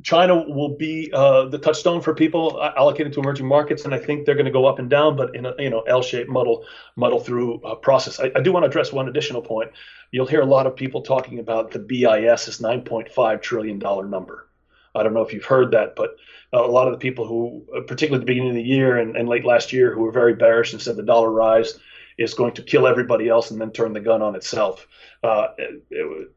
China 0.04 0.48
will 0.48 0.78
be 0.78 1.12
uh, 1.14 1.46
the 1.46 1.58
touchstone 1.58 2.02
for 2.02 2.14
people 2.14 2.62
allocated 2.78 3.12
to 3.14 3.20
emerging 3.20 3.48
markets, 3.48 3.86
and 3.86 3.94
I 3.94 3.98
think 3.98 4.26
they're 4.26 4.36
going 4.36 4.46
to 4.46 4.52
go 4.52 4.66
up 4.66 4.80
and 4.80 4.90
down, 4.90 5.16
but 5.16 5.36
in 5.36 5.46
a 5.46 5.54
you 5.58 5.70
know 5.70 5.82
L-shaped 5.82 6.30
muddle 6.30 6.66
muddle 6.96 7.20
through 7.20 7.62
uh, 7.64 7.76
process. 7.76 8.20
I, 8.20 8.32
I, 8.36 8.42
do 8.42 8.52
want 8.54 8.64
to 8.64 8.68
address 8.68 8.94
one 8.94 9.10
additional 9.10 9.42
point. 9.42 9.72
You'll 10.12 10.28
hear 10.28 10.42
a 10.42 10.46
lot 10.46 10.68
of 10.68 10.76
people 10.76 11.02
talking 11.02 11.40
about 11.40 11.72
the 11.72 11.80
BIS's 11.80 12.60
9.5 12.60 13.42
trillion 13.42 13.80
dollar 13.80 14.08
number. 14.08 14.48
I 14.96 15.04
don't 15.04 15.14
know 15.14 15.22
if 15.22 15.34
you've 15.34 15.46
heard 15.46 15.72
that, 15.72 15.96
but 15.96 16.16
a 16.54 16.62
lot 16.62 16.88
of 16.88 16.94
the 16.94 17.00
people 17.00 17.26
who, 17.26 17.66
particularly 17.88 18.22
at 18.22 18.26
the 18.26 18.32
beginning 18.32 18.50
of 18.50 18.56
the 18.56 18.64
year 18.64 18.98
and, 18.98 19.16
and 19.16 19.30
late 19.30 19.46
last 19.46 19.72
year, 19.72 19.94
who 19.94 20.02
were 20.02 20.12
very 20.12 20.34
bearish 20.34 20.74
and 20.74 20.82
said 20.82 20.96
the 20.96 21.04
dollar 21.04 21.32
rise 21.32 21.80
is 22.18 22.34
going 22.34 22.54
to 22.54 22.64
kill 22.64 22.88
everybody 22.88 23.30
else 23.30 23.52
and 23.52 23.62
then 23.62 23.72
turn 23.72 23.94
the 23.94 24.00
gun 24.00 24.22
on 24.22 24.36
itself. 24.36 24.88
Uh, 25.24 25.48
it, 25.58 25.84
it, 25.90 26.32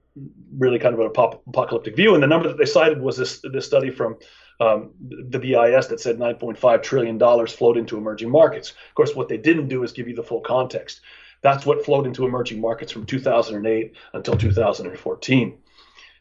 really 0.56 0.78
kind 0.78 0.94
of 0.94 1.00
an 1.00 1.06
apocalyptic 1.06 1.96
view. 1.96 2.14
And 2.14 2.22
the 2.22 2.26
number 2.26 2.48
that 2.48 2.58
they 2.58 2.64
cited 2.64 3.00
was 3.00 3.16
this 3.16 3.40
this 3.52 3.66
study 3.66 3.90
from 3.90 4.16
um, 4.60 4.92
the 5.00 5.38
BIS 5.38 5.86
that 5.88 6.00
said 6.00 6.18
9.5 6.18 6.82
trillion 6.82 7.18
dollars 7.18 7.52
flowed 7.52 7.76
into 7.76 7.96
emerging 7.96 8.30
markets. 8.30 8.70
Of 8.70 8.94
course, 8.94 9.14
what 9.14 9.28
they 9.28 9.38
didn't 9.38 9.68
do 9.68 9.82
is 9.82 9.92
give 9.92 10.08
you 10.08 10.14
the 10.14 10.22
full 10.22 10.40
context. 10.40 11.00
That's 11.42 11.66
what 11.66 11.84
flowed 11.84 12.06
into 12.06 12.24
emerging 12.24 12.60
markets 12.60 12.92
from 12.92 13.04
2008 13.04 13.94
until 14.12 14.36
2014, 14.36 15.58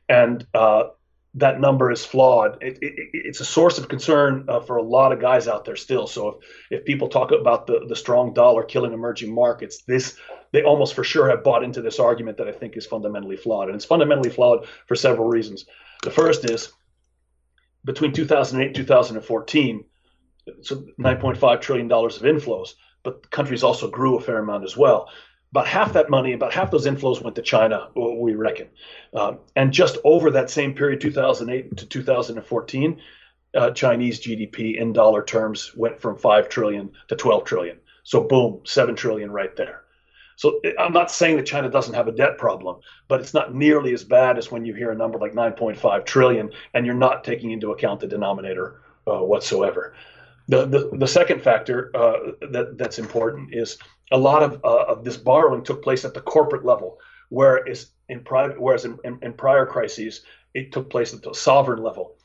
and 0.09 0.47
uh, 0.53 0.83
that 1.35 1.61
number 1.61 1.91
is 1.91 2.05
flawed. 2.05 2.61
It, 2.61 2.77
it, 2.81 3.09
it's 3.13 3.39
a 3.39 3.45
source 3.45 3.77
of 3.77 3.87
concern 3.87 4.45
uh, 4.49 4.59
for 4.59 4.77
a 4.77 4.83
lot 4.83 5.13
of 5.13 5.21
guys 5.21 5.47
out 5.47 5.63
there 5.63 5.77
still. 5.77 6.07
So 6.07 6.27
if, 6.69 6.79
if 6.79 6.85
people 6.85 7.07
talk 7.07 7.31
about 7.31 7.67
the, 7.67 7.85
the 7.87 7.95
strong 7.95 8.33
dollar 8.33 8.63
killing 8.63 8.93
emerging 8.93 9.33
markets, 9.33 9.83
this 9.83 10.17
they 10.51 10.63
almost 10.63 10.93
for 10.93 11.03
sure 11.05 11.29
have 11.29 11.45
bought 11.45 11.63
into 11.63 11.81
this 11.81 11.99
argument 11.99 12.37
that 12.37 12.47
I 12.47 12.51
think 12.51 12.75
is 12.75 12.85
fundamentally 12.85 13.37
flawed. 13.37 13.69
And 13.69 13.75
it's 13.75 13.85
fundamentally 13.85 14.29
flawed 14.29 14.67
for 14.85 14.95
several 14.95 15.29
reasons. 15.29 15.65
The 16.03 16.11
first 16.11 16.49
is 16.49 16.73
between 17.85 18.11
2008 18.11 18.67
and 18.67 18.75
2014, 18.75 19.85
so 20.61 20.85
9.5 20.99 21.61
trillion 21.61 21.87
dollars 21.87 22.17
of 22.17 22.23
inflows, 22.23 22.73
but 23.03 23.31
countries 23.31 23.63
also 23.63 23.89
grew 23.89 24.17
a 24.17 24.21
fair 24.21 24.39
amount 24.39 24.65
as 24.65 24.75
well 24.75 25.07
about 25.51 25.67
half 25.67 25.93
that 25.93 26.09
money, 26.09 26.33
about 26.33 26.53
half 26.53 26.71
those 26.71 26.87
inflows 26.87 27.21
went 27.21 27.35
to 27.35 27.41
China, 27.41 27.89
we 27.95 28.35
reckon. 28.35 28.69
Um, 29.13 29.39
and 29.55 29.73
just 29.73 29.97
over 30.05 30.31
that 30.31 30.49
same 30.49 30.73
period, 30.73 31.01
2008 31.01 31.75
to 31.77 31.85
2014, 31.85 33.01
uh, 33.53 33.71
Chinese 33.71 34.21
GDP 34.21 34.77
in 34.77 34.93
dollar 34.93 35.23
terms 35.23 35.75
went 35.75 35.99
from 35.99 36.17
5 36.17 36.47
trillion 36.47 36.91
to 37.09 37.15
12 37.17 37.43
trillion. 37.43 37.77
So, 38.03 38.23
boom, 38.23 38.61
7 38.63 38.95
trillion 38.95 39.29
right 39.29 39.53
there. 39.57 39.81
So, 40.37 40.61
I'm 40.79 40.93
not 40.93 41.11
saying 41.11 41.35
that 41.35 41.45
China 41.45 41.69
doesn't 41.69 41.93
have 41.93 42.07
a 42.07 42.13
debt 42.13 42.37
problem, 42.37 42.77
but 43.09 43.19
it's 43.19 43.33
not 43.33 43.53
nearly 43.53 43.93
as 43.93 44.05
bad 44.05 44.37
as 44.37 44.49
when 44.51 44.63
you 44.63 44.73
hear 44.73 44.91
a 44.91 44.95
number 44.95 45.19
like 45.19 45.33
9.5 45.33 46.05
trillion 46.05 46.51
and 46.73 46.85
you're 46.85 46.95
not 46.95 47.25
taking 47.25 47.51
into 47.51 47.73
account 47.73 47.99
the 47.99 48.07
denominator 48.07 48.81
uh, 49.05 49.19
whatsoever. 49.19 49.93
The, 50.51 50.89
the, 50.91 51.07
second 51.07 51.41
factor 51.41 51.91
uh, 51.95 52.33
that, 52.51 52.77
that's 52.77 52.99
important 52.99 53.53
is 53.53 53.77
a 54.11 54.17
lot 54.17 54.43
of, 54.43 54.59
uh, 54.65 54.83
of 54.83 55.05
this 55.05 55.15
borrowing 55.15 55.63
took 55.63 55.81
place 55.81 56.03
at 56.03 56.13
the 56.13 56.19
corporate 56.19 56.65
level, 56.65 56.99
whereas 57.29 57.91
in 58.09 58.19
private, 58.19 58.59
whereas 58.59 58.83
in, 58.83 58.97
in, 59.05 59.17
in 59.21 59.31
prior 59.31 59.65
crises 59.65 60.23
it 60.53 60.73
took 60.73 60.89
place 60.89 61.13
at 61.13 61.21
the 61.21 61.33
sovereign 61.33 61.81
level. 61.81 62.15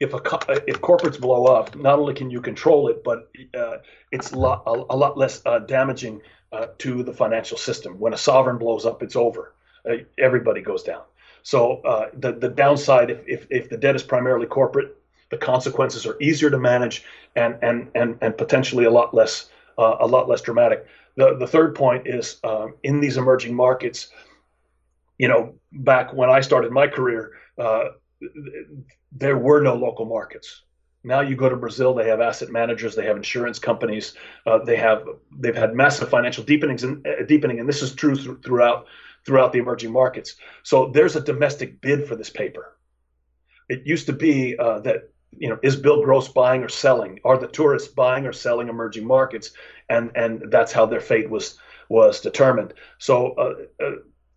If 0.00 0.14
a 0.14 0.18
if 0.66 0.80
corporates 0.80 1.20
blow 1.20 1.44
up, 1.44 1.76
not 1.76 1.98
only 1.98 2.14
can 2.14 2.30
you 2.30 2.40
control 2.40 2.88
it, 2.88 3.04
but 3.04 3.30
uh, 3.54 3.76
it's 4.10 4.32
a 4.32 4.38
lot, 4.38 4.62
a, 4.66 4.70
a 4.70 4.96
lot 4.96 5.18
less 5.18 5.42
uh, 5.44 5.58
damaging 5.58 6.22
uh, 6.52 6.68
to 6.78 7.02
the 7.02 7.12
financial 7.12 7.58
system. 7.58 8.00
When 8.00 8.14
a 8.14 8.18
sovereign 8.18 8.58
blows 8.58 8.86
up, 8.86 9.02
it's 9.02 9.14
over. 9.14 9.54
Uh, 9.88 9.98
everybody 10.18 10.62
goes 10.62 10.82
down. 10.82 11.02
So 11.42 11.82
uh, 11.82 12.08
the 12.14 12.32
the 12.32 12.48
downside, 12.48 13.10
if, 13.10 13.20
if 13.28 13.46
if 13.50 13.68
the 13.68 13.76
debt 13.76 13.94
is 13.94 14.02
primarily 14.02 14.46
corporate, 14.46 14.96
the 15.30 15.36
consequences 15.36 16.06
are 16.06 16.16
easier 16.20 16.50
to 16.50 16.58
manage 16.58 17.04
and 17.36 17.56
and 17.62 17.90
and 17.94 18.18
and 18.20 18.36
potentially 18.36 18.84
a 18.84 18.90
lot 18.90 19.14
less 19.14 19.50
uh, 19.78 19.96
a 20.00 20.06
lot 20.06 20.28
less 20.28 20.40
dramatic. 20.40 20.86
The, 21.16 21.36
the 21.36 21.46
third 21.46 21.74
point 21.74 22.06
is 22.06 22.40
um, 22.42 22.74
in 22.82 23.00
these 23.00 23.16
emerging 23.16 23.54
markets, 23.54 24.08
you 25.18 25.28
know, 25.28 25.54
back 25.72 26.12
when 26.12 26.28
I 26.28 26.40
started 26.40 26.72
my 26.72 26.88
career, 26.88 27.32
uh, 27.56 27.84
there 29.12 29.38
were 29.38 29.60
no 29.60 29.74
local 29.74 30.06
markets. 30.06 30.62
Now 31.04 31.20
you 31.20 31.36
go 31.36 31.48
to 31.48 31.56
Brazil, 31.56 31.94
they 31.94 32.08
have 32.08 32.20
asset 32.20 32.50
managers, 32.50 32.94
they 32.94 33.04
have 33.04 33.16
insurance 33.16 33.58
companies, 33.58 34.14
uh, 34.46 34.58
they 34.64 34.76
have 34.76 35.06
they've 35.38 35.54
had 35.54 35.74
massive 35.74 36.08
financial 36.08 36.42
deepenings 36.42 36.82
and 36.82 37.06
uh, 37.06 37.24
deepening, 37.26 37.60
and 37.60 37.68
this 37.68 37.82
is 37.82 37.94
true 37.94 38.16
th- 38.16 38.38
throughout 38.42 38.86
throughout 39.26 39.52
the 39.52 39.58
emerging 39.58 39.92
markets. 39.92 40.36
So 40.62 40.90
there's 40.92 41.14
a 41.14 41.20
domestic 41.20 41.80
bid 41.80 42.08
for 42.08 42.16
this 42.16 42.30
paper. 42.30 42.76
It 43.68 43.86
used 43.86 44.06
to 44.06 44.12
be 44.12 44.56
uh, 44.58 44.80
that 44.80 45.10
you 45.38 45.48
know, 45.48 45.58
is 45.62 45.76
Bill 45.76 46.02
Gross 46.02 46.28
buying 46.28 46.62
or 46.62 46.68
selling? 46.68 47.20
Are 47.24 47.38
the 47.38 47.46
tourists 47.46 47.88
buying 47.88 48.26
or 48.26 48.32
selling 48.32 48.68
emerging 48.68 49.06
markets? 49.06 49.52
And 49.88 50.10
and 50.14 50.44
that's 50.50 50.72
how 50.72 50.86
their 50.86 51.00
fate 51.00 51.30
was 51.30 51.58
was 51.88 52.20
determined. 52.20 52.74
So 52.98 53.34
uh, 53.34 53.84
uh, 53.84 53.90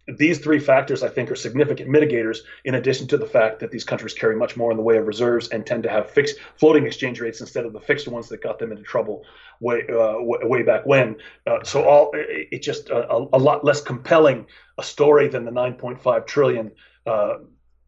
these 0.08 0.40
three 0.40 0.60
factors, 0.60 1.04
I 1.04 1.10
think, 1.10 1.30
are 1.30 1.36
significant 1.36 1.90
mitigators. 1.90 2.40
In 2.64 2.76
addition 2.76 3.08
to 3.08 3.18
the 3.18 3.26
fact 3.26 3.60
that 3.60 3.72
these 3.72 3.84
countries 3.84 4.14
carry 4.14 4.36
much 4.36 4.56
more 4.56 4.72
in 4.72 4.78
the 4.78 4.84
way 4.84 4.98
of 4.98 5.06
reserves 5.06 5.50
and 5.50 5.66
tend 5.66 5.84
to 5.84 5.90
have 5.90 6.10
fixed 6.10 6.38
floating 6.56 6.86
exchange 6.86 7.20
rates 7.20 7.42
instead 7.42 7.66
of 7.66 7.74
the 7.74 7.80
fixed 7.82 8.08
ones 8.08 8.30
that 8.30 8.42
got 8.42 8.58
them 8.58 8.72
into 8.72 8.84
trouble 8.84 9.26
way 9.60 9.84
uh, 9.90 10.16
way 10.20 10.64
back 10.64 10.86
when. 10.86 11.18
Uh, 11.46 11.64
so 11.64 11.84
all 11.84 12.12
it, 12.14 12.62
just 12.62 12.90
a, 12.90 13.28
a, 13.34 13.38
lot 13.38 13.66
less 13.66 13.82
compelling 13.82 14.46
a 14.78 14.84
story 14.84 15.28
than 15.28 15.44
the 15.44 15.52
9.5 15.52 16.26
trillion 16.26 16.72
uh, 17.06 17.36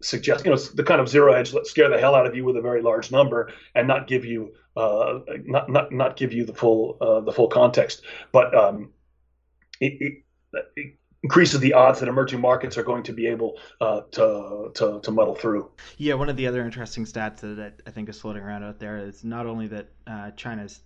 suggest 0.02 0.46
you 0.46 0.52
know 0.52 0.58
the 0.58 0.84
kind 0.84 1.02
of 1.02 1.10
Zero 1.10 1.34
Hedge 1.34 1.54
scare 1.64 1.90
the 1.90 2.00
hell 2.00 2.16
out 2.16 2.26
of 2.26 2.36
you 2.36 2.46
with 2.46 2.58
a 2.58 2.62
very 2.62 2.82
large 2.82 3.12
number 3.12 3.52
and 3.76 3.88
not 3.88 4.08
give 4.08 4.26
you 4.26 4.54
uh, 4.76 5.20
not 5.46 5.70
not 5.70 5.92
not 5.92 6.18
give 6.18 6.34
you 6.34 6.46
the 6.46 6.54
full 6.54 6.98
uh, 7.02 7.20
the 7.22 7.32
full 7.32 7.48
context. 7.48 8.04
But 8.32 8.56
um, 8.56 8.92
it, 9.80 10.24
it, 10.54 10.62
it, 10.76 10.96
increases 11.22 11.60
the 11.60 11.74
odds 11.74 12.00
that 12.00 12.08
emerging 12.08 12.40
markets 12.40 12.78
are 12.78 12.84
going 12.84 13.04
to 13.04 13.12
be 13.12 13.28
able 13.28 13.60
uh, 13.82 14.02
to, 14.12 14.72
to 14.74 15.02
to 15.02 15.12
muddle 15.12 15.36
through. 15.36 15.70
Yeah 15.98 16.14
one 16.14 16.30
of 16.30 16.38
the 16.38 16.48
other 16.48 16.64
interesting 16.64 17.06
stats 17.06 17.42
that 17.42 17.82
I 17.86 17.92
think 17.92 18.08
is 18.08 18.20
floating 18.22 18.42
around 18.42 18.64
out 18.64 18.80
there 18.80 18.98
is 18.98 19.24
not 19.24 19.46
only 19.46 19.68
that 19.68 19.90
uh, 20.08 20.32
China's 20.32 20.80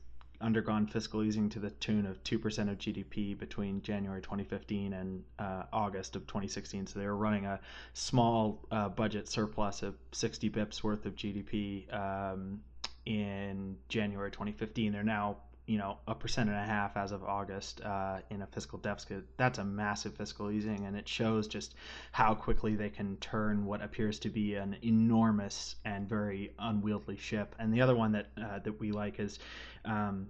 undergone 0.44 0.86
fiscal 0.86 1.24
easing 1.24 1.50
to 1.50 1.60
the 1.60 1.72
tune 1.72 2.06
of 2.06 2.24
2% 2.24 2.44
of 2.70 2.78
GDP 2.78 3.38
between 3.38 3.82
January 3.82 4.22
2015 4.22 4.94
and 4.94 5.24
uh, 5.40 5.64
August 5.72 6.16
of 6.16 6.28
2016. 6.28 6.88
So 6.88 7.00
they 7.00 7.06
were 7.06 7.16
running 7.16 7.46
a 7.46 7.60
small 7.94 8.60
uh, 8.70 8.90
budget 8.90 9.28
surplus 9.28 9.82
of 9.82 9.96
60 10.12 10.50
bips 10.50 10.84
worth 10.84 11.06
of 11.06 11.16
GDP 11.16 11.92
um, 11.94 12.60
in 13.06 13.78
January 13.90 14.32
2015. 14.32 14.92
They're 14.92 15.04
now 15.04 15.38
you 15.66 15.78
know 15.78 15.98
a 16.08 16.16
percent 16.16 16.50
and 16.50 16.58
a 16.58 16.64
half 16.64 16.98
as 16.98 17.12
of 17.12 17.24
August 17.24 17.82
uh, 17.82 18.20
in 18.30 18.42
a 18.42 18.48
fiscal 18.48 18.78
deficit. 18.80 19.26
That's 19.38 19.60
a 19.60 19.64
massive 19.64 20.16
fiscal 20.16 20.52
easing, 20.52 20.86
and 20.86 20.96
it 20.96 21.08
shows 21.08 21.48
just 21.48 21.76
how 22.12 22.36
quickly 22.36 22.76
they 22.76 22.90
can 22.90 23.18
turn 23.18 23.66
what 23.66 23.82
appears 23.82 24.20
to 24.20 24.30
be 24.30 24.56
an 24.56 24.78
enormous 24.84 25.76
and 25.86 26.08
very 26.08 26.54
unwieldy 26.60 27.18
ship. 27.18 27.56
And 27.60 27.74
the 27.74 27.82
other 27.82 27.96
one 27.96 28.12
that 28.14 28.28
uh, 28.38 28.60
that 28.60 28.80
we 28.80 28.92
like 28.92 29.20
is. 29.20 29.40
Um, 29.86 30.28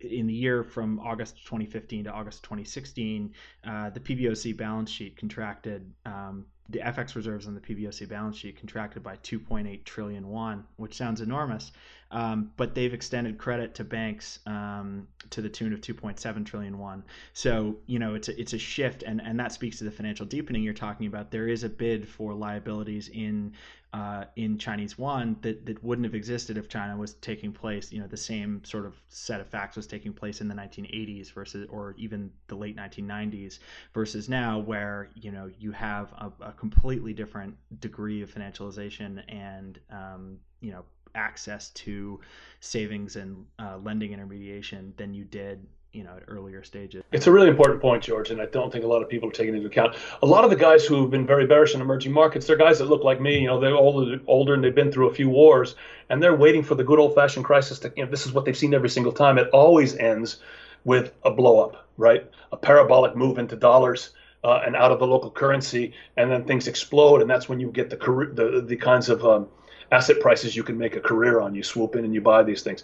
in 0.00 0.26
the 0.26 0.34
year 0.34 0.64
from 0.64 0.98
August 0.98 1.36
2015 1.44 2.04
to 2.04 2.10
August 2.10 2.42
2016, 2.42 3.32
uh, 3.62 3.90
the 3.90 4.00
PBOC 4.00 4.56
balance 4.56 4.90
sheet 4.90 5.16
contracted 5.16 5.92
um, 6.04 6.44
the 6.68 6.78
FX 6.78 7.14
reserves 7.14 7.46
on 7.46 7.54
the 7.54 7.60
PBOC 7.60 8.08
balance 8.08 8.36
sheet 8.36 8.58
contracted 8.58 9.02
by 9.02 9.16
2.8 9.16 9.84
trillion 9.84 10.24
yuan, 10.24 10.64
which 10.76 10.96
sounds 10.96 11.20
enormous, 11.20 11.72
um, 12.10 12.50
but 12.56 12.74
they've 12.74 12.94
extended 12.94 13.38
credit 13.38 13.74
to 13.74 13.84
banks 13.84 14.38
um, 14.46 15.08
to 15.30 15.42
the 15.42 15.48
tune 15.48 15.72
of 15.72 15.80
2.7 15.80 16.46
trillion 16.46 16.74
yuan. 16.74 17.02
So 17.32 17.76
you 17.86 17.98
know 17.98 18.14
it's 18.14 18.28
a, 18.28 18.40
it's 18.40 18.52
a 18.52 18.58
shift, 18.58 19.02
and 19.02 19.20
and 19.20 19.38
that 19.40 19.52
speaks 19.52 19.78
to 19.78 19.84
the 19.84 19.90
financial 19.90 20.26
deepening 20.26 20.62
you're 20.62 20.74
talking 20.74 21.06
about. 21.06 21.30
There 21.30 21.48
is 21.48 21.64
a 21.64 21.68
bid 21.68 22.08
for 22.08 22.34
liabilities 22.34 23.08
in 23.08 23.52
uh, 23.94 24.24
in 24.36 24.56
Chinese 24.56 24.94
yuan 24.98 25.36
that, 25.42 25.66
that 25.66 25.82
wouldn't 25.84 26.06
have 26.06 26.14
existed 26.14 26.56
if 26.56 26.68
China 26.68 26.96
was 26.96 27.14
taking 27.14 27.52
place, 27.52 27.92
you 27.92 28.00
know, 28.00 28.06
the 28.06 28.16
same 28.16 28.64
sort 28.64 28.86
of 28.86 28.94
set 29.08 29.38
of 29.38 29.46
facts 29.46 29.76
was 29.76 29.86
taking 29.86 30.14
place 30.14 30.40
in 30.40 30.48
the 30.48 30.54
1980s 30.54 31.30
versus, 31.32 31.68
or 31.70 31.94
even 31.98 32.30
the 32.46 32.54
late 32.54 32.74
1990s 32.74 33.58
versus 33.92 34.30
now 34.30 34.58
where, 34.58 35.10
you 35.14 35.30
know, 35.30 35.50
you 35.58 35.72
have 35.72 36.10
a, 36.12 36.32
a 36.40 36.51
completely 36.52 37.12
different 37.12 37.54
degree 37.80 38.22
of 38.22 38.32
financialization 38.32 39.22
and, 39.28 39.78
um, 39.90 40.38
you 40.60 40.72
know, 40.72 40.84
access 41.14 41.70
to 41.70 42.20
savings 42.60 43.16
and 43.16 43.44
uh, 43.58 43.76
lending 43.78 44.12
intermediation 44.12 44.94
than 44.96 45.12
you 45.12 45.24
did 45.24 45.66
you 45.92 46.02
know 46.02 46.16
at 46.16 46.22
earlier 46.28 46.62
stages. 46.62 47.02
It's 47.12 47.26
a 47.26 47.32
really 47.32 47.48
important 47.48 47.80
point, 47.80 48.02
George, 48.02 48.30
and 48.30 48.40
I 48.40 48.46
don't 48.46 48.72
think 48.72 48.84
a 48.84 48.86
lot 48.86 49.02
of 49.02 49.08
people 49.08 49.28
are 49.28 49.32
taking 49.32 49.54
into 49.54 49.66
account. 49.66 49.96
A 50.22 50.26
lot 50.26 50.44
of 50.44 50.50
the 50.50 50.56
guys 50.56 50.84
who 50.84 51.02
have 51.02 51.10
been 51.10 51.26
very 51.26 51.46
bearish 51.46 51.74
in 51.74 51.80
emerging 51.80 52.12
markets, 52.12 52.46
they're 52.46 52.56
guys 52.56 52.78
that 52.78 52.86
look 52.86 53.04
like 53.04 53.20
me. 53.20 53.40
You 53.40 53.46
know, 53.48 53.60
they're 53.60 53.74
older, 53.74 54.18
older, 54.26 54.54
and 54.54 54.64
they've 54.64 54.74
been 54.74 54.90
through 54.90 55.08
a 55.08 55.14
few 55.14 55.28
wars, 55.28 55.74
and 56.08 56.22
they're 56.22 56.36
waiting 56.36 56.62
for 56.62 56.74
the 56.74 56.84
good 56.84 56.98
old-fashioned 56.98 57.44
crisis. 57.44 57.78
To, 57.80 57.92
you 57.96 58.04
know, 58.04 58.10
this 58.10 58.26
is 58.26 58.32
what 58.32 58.44
they've 58.44 58.56
seen 58.56 58.74
every 58.74 58.88
single 58.88 59.12
time. 59.12 59.38
It 59.38 59.48
always 59.50 59.96
ends 59.96 60.38
with 60.84 61.12
a 61.24 61.30
blow-up, 61.30 61.86
right? 61.96 62.28
A 62.52 62.56
parabolic 62.56 63.14
move 63.14 63.38
into 63.38 63.56
dollars. 63.56 64.10
Uh, 64.44 64.60
and 64.66 64.74
out 64.74 64.90
of 64.90 64.98
the 64.98 65.06
local 65.06 65.30
currency, 65.30 65.94
and 66.16 66.28
then 66.28 66.44
things 66.44 66.66
explode, 66.66 67.20
and 67.20 67.30
that's 67.30 67.48
when 67.48 67.60
you 67.60 67.70
get 67.70 67.88
the 67.88 67.96
the, 68.34 68.60
the 68.66 68.76
kinds 68.76 69.08
of 69.08 69.24
um, 69.24 69.46
asset 69.92 70.18
prices 70.20 70.56
you 70.56 70.64
can 70.64 70.76
make 70.76 70.96
a 70.96 71.00
career 71.00 71.40
on. 71.40 71.54
You 71.54 71.62
swoop 71.62 71.94
in 71.94 72.04
and 72.04 72.12
you 72.12 72.20
buy 72.20 72.42
these 72.42 72.62
things 72.62 72.82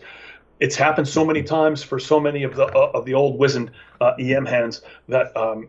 it's 0.60 0.76
happened 0.76 1.06
so 1.06 1.24
many 1.24 1.42
times 1.42 1.82
for 1.82 1.98
so 1.98 2.18
many 2.18 2.42
of 2.42 2.56
the 2.56 2.66
uh, 2.66 2.90
of 2.94 3.04
the 3.04 3.14
old 3.14 3.38
wizened 3.38 3.70
uh, 4.00 4.12
EM 4.18 4.44
hands 4.44 4.82
that 5.08 5.36
um, 5.36 5.68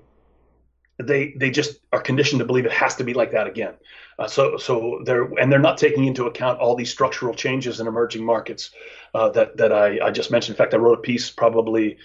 they 0.98 1.34
they 1.38 1.50
just 1.50 1.80
are 1.94 2.02
conditioned 2.02 2.40
to 2.40 2.46
believe 2.46 2.66
it 2.66 2.72
has 2.72 2.96
to 2.96 3.04
be 3.04 3.14
like 3.14 3.32
that 3.32 3.48
again. 3.48 3.74
Uh, 4.18 4.28
so 4.28 4.58
so 4.58 5.02
they're 5.06 5.24
and 5.40 5.52
they're 5.52 5.60
not 5.60 5.78
taking 5.78 6.06
into 6.06 6.26
account 6.26 6.60
all 6.60 6.76
these 6.76 6.92
structural 6.92 7.34
changes 7.34 7.80
in 7.80 7.88
emerging 7.88 8.24
markets 8.24 8.72
uh, 9.14 9.30
that 9.30 9.56
that 9.58 9.72
I, 9.72 10.08
I 10.08 10.12
just 10.12 10.32
mentioned. 10.32 10.56
In 10.56 10.58
fact, 10.58 10.74
I 10.74 10.78
wrote 10.78 11.00
a 11.00 11.02
piece 11.02 11.30
probably 11.30 11.98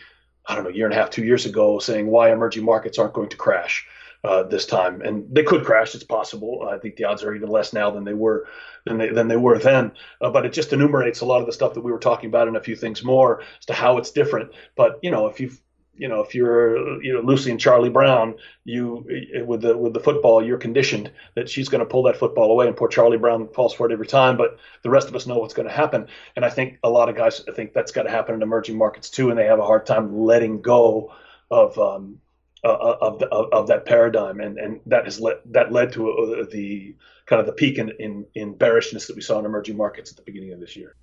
I 0.46 0.54
don't 0.54 0.64
know 0.64 0.70
year 0.70 0.86
and 0.86 0.94
a 0.94 0.96
half, 0.96 1.10
two 1.10 1.24
years 1.24 1.46
ago, 1.46 1.78
saying 1.78 2.06
why 2.06 2.32
emerging 2.32 2.64
markets 2.64 2.98
aren't 2.98 3.14
going 3.14 3.30
to 3.30 3.36
crash 3.36 3.86
uh, 4.24 4.42
this 4.42 4.64
time, 4.64 5.02
and 5.02 5.26
they 5.30 5.42
could 5.42 5.64
crash. 5.64 5.94
It's 5.94 6.04
possible. 6.04 6.66
I 6.70 6.78
think 6.78 6.96
the 6.96 7.04
odds 7.04 7.22
are 7.22 7.34
even 7.34 7.50
less 7.50 7.72
now 7.72 7.90
than 7.90 8.04
they 8.04 8.14
were 8.14 8.46
than 8.86 8.98
they 8.98 9.10
than 9.10 9.28
they 9.28 9.36
were 9.36 9.58
then. 9.58 9.92
Uh, 10.20 10.30
but 10.30 10.46
it 10.46 10.52
just 10.52 10.72
enumerates 10.72 11.20
a 11.20 11.26
lot 11.26 11.40
of 11.40 11.46
the 11.46 11.52
stuff 11.52 11.74
that 11.74 11.82
we 11.82 11.92
were 11.92 11.98
talking 11.98 12.28
about 12.28 12.48
and 12.48 12.56
a 12.56 12.62
few 12.62 12.74
things 12.74 13.04
more 13.04 13.42
as 13.58 13.66
to 13.66 13.74
how 13.74 13.98
it's 13.98 14.10
different. 14.10 14.50
But 14.76 14.98
you 15.02 15.10
know, 15.10 15.26
if 15.26 15.40
you 15.40 15.50
you 15.96 16.08
know 16.08 16.20
if 16.20 16.34
you're 16.34 17.02
you 17.02 17.12
know 17.12 17.20
Lucy 17.20 17.50
and 17.50 17.60
Charlie 17.60 17.90
Brown, 17.90 18.34
you 18.64 19.06
with 19.46 19.62
the 19.62 19.76
with 19.76 19.94
the 19.94 20.00
football, 20.00 20.44
you're 20.44 20.58
conditioned 20.58 21.10
that 21.34 21.48
she's 21.48 21.68
going 21.68 21.80
to 21.80 21.86
pull 21.86 22.02
that 22.04 22.16
football 22.16 22.50
away, 22.50 22.66
and 22.66 22.76
poor 22.76 22.88
Charlie 22.88 23.18
Brown 23.18 23.48
falls 23.48 23.74
for 23.74 23.86
it 23.86 23.92
every 23.92 24.06
time. 24.06 24.36
But 24.36 24.58
the 24.82 24.90
rest 24.90 25.08
of 25.08 25.14
us 25.14 25.26
know 25.26 25.38
what's 25.38 25.54
going 25.54 25.68
to 25.68 25.74
happen, 25.74 26.08
and 26.36 26.44
I 26.44 26.50
think 26.50 26.78
a 26.82 26.90
lot 26.90 27.08
of 27.08 27.16
guys 27.16 27.42
think 27.54 27.72
that's 27.72 27.92
got 27.92 28.04
to 28.04 28.10
happen 28.10 28.34
in 28.34 28.42
emerging 28.42 28.76
markets 28.76 29.10
too, 29.10 29.30
and 29.30 29.38
they 29.38 29.46
have 29.46 29.58
a 29.58 29.66
hard 29.66 29.86
time 29.86 30.16
letting 30.18 30.62
go 30.62 31.12
of 31.50 31.78
um, 31.78 32.20
uh, 32.64 32.68
uh, 32.68 32.98
of, 33.00 33.18
the, 33.18 33.28
of, 33.28 33.52
of 33.52 33.66
that 33.68 33.84
paradigm, 33.84 34.40
and 34.40 34.58
and 34.58 34.80
that 34.86 35.04
has 35.04 35.20
led 35.20 35.36
that 35.44 35.70
led 35.70 35.92
to 35.92 36.10
uh, 36.10 36.44
the 36.50 36.96
kind 37.26 37.38
of 37.38 37.46
the 37.46 37.52
peak 37.52 37.78
in, 37.78 37.92
in 37.98 38.26
in 38.34 38.54
bearishness 38.54 39.06
that 39.06 39.16
we 39.16 39.22
saw 39.22 39.38
in 39.38 39.44
emerging 39.44 39.76
markets 39.76 40.10
at 40.10 40.16
the 40.16 40.22
beginning 40.22 40.52
of 40.52 40.60
this 40.60 40.74
year. 40.74 40.96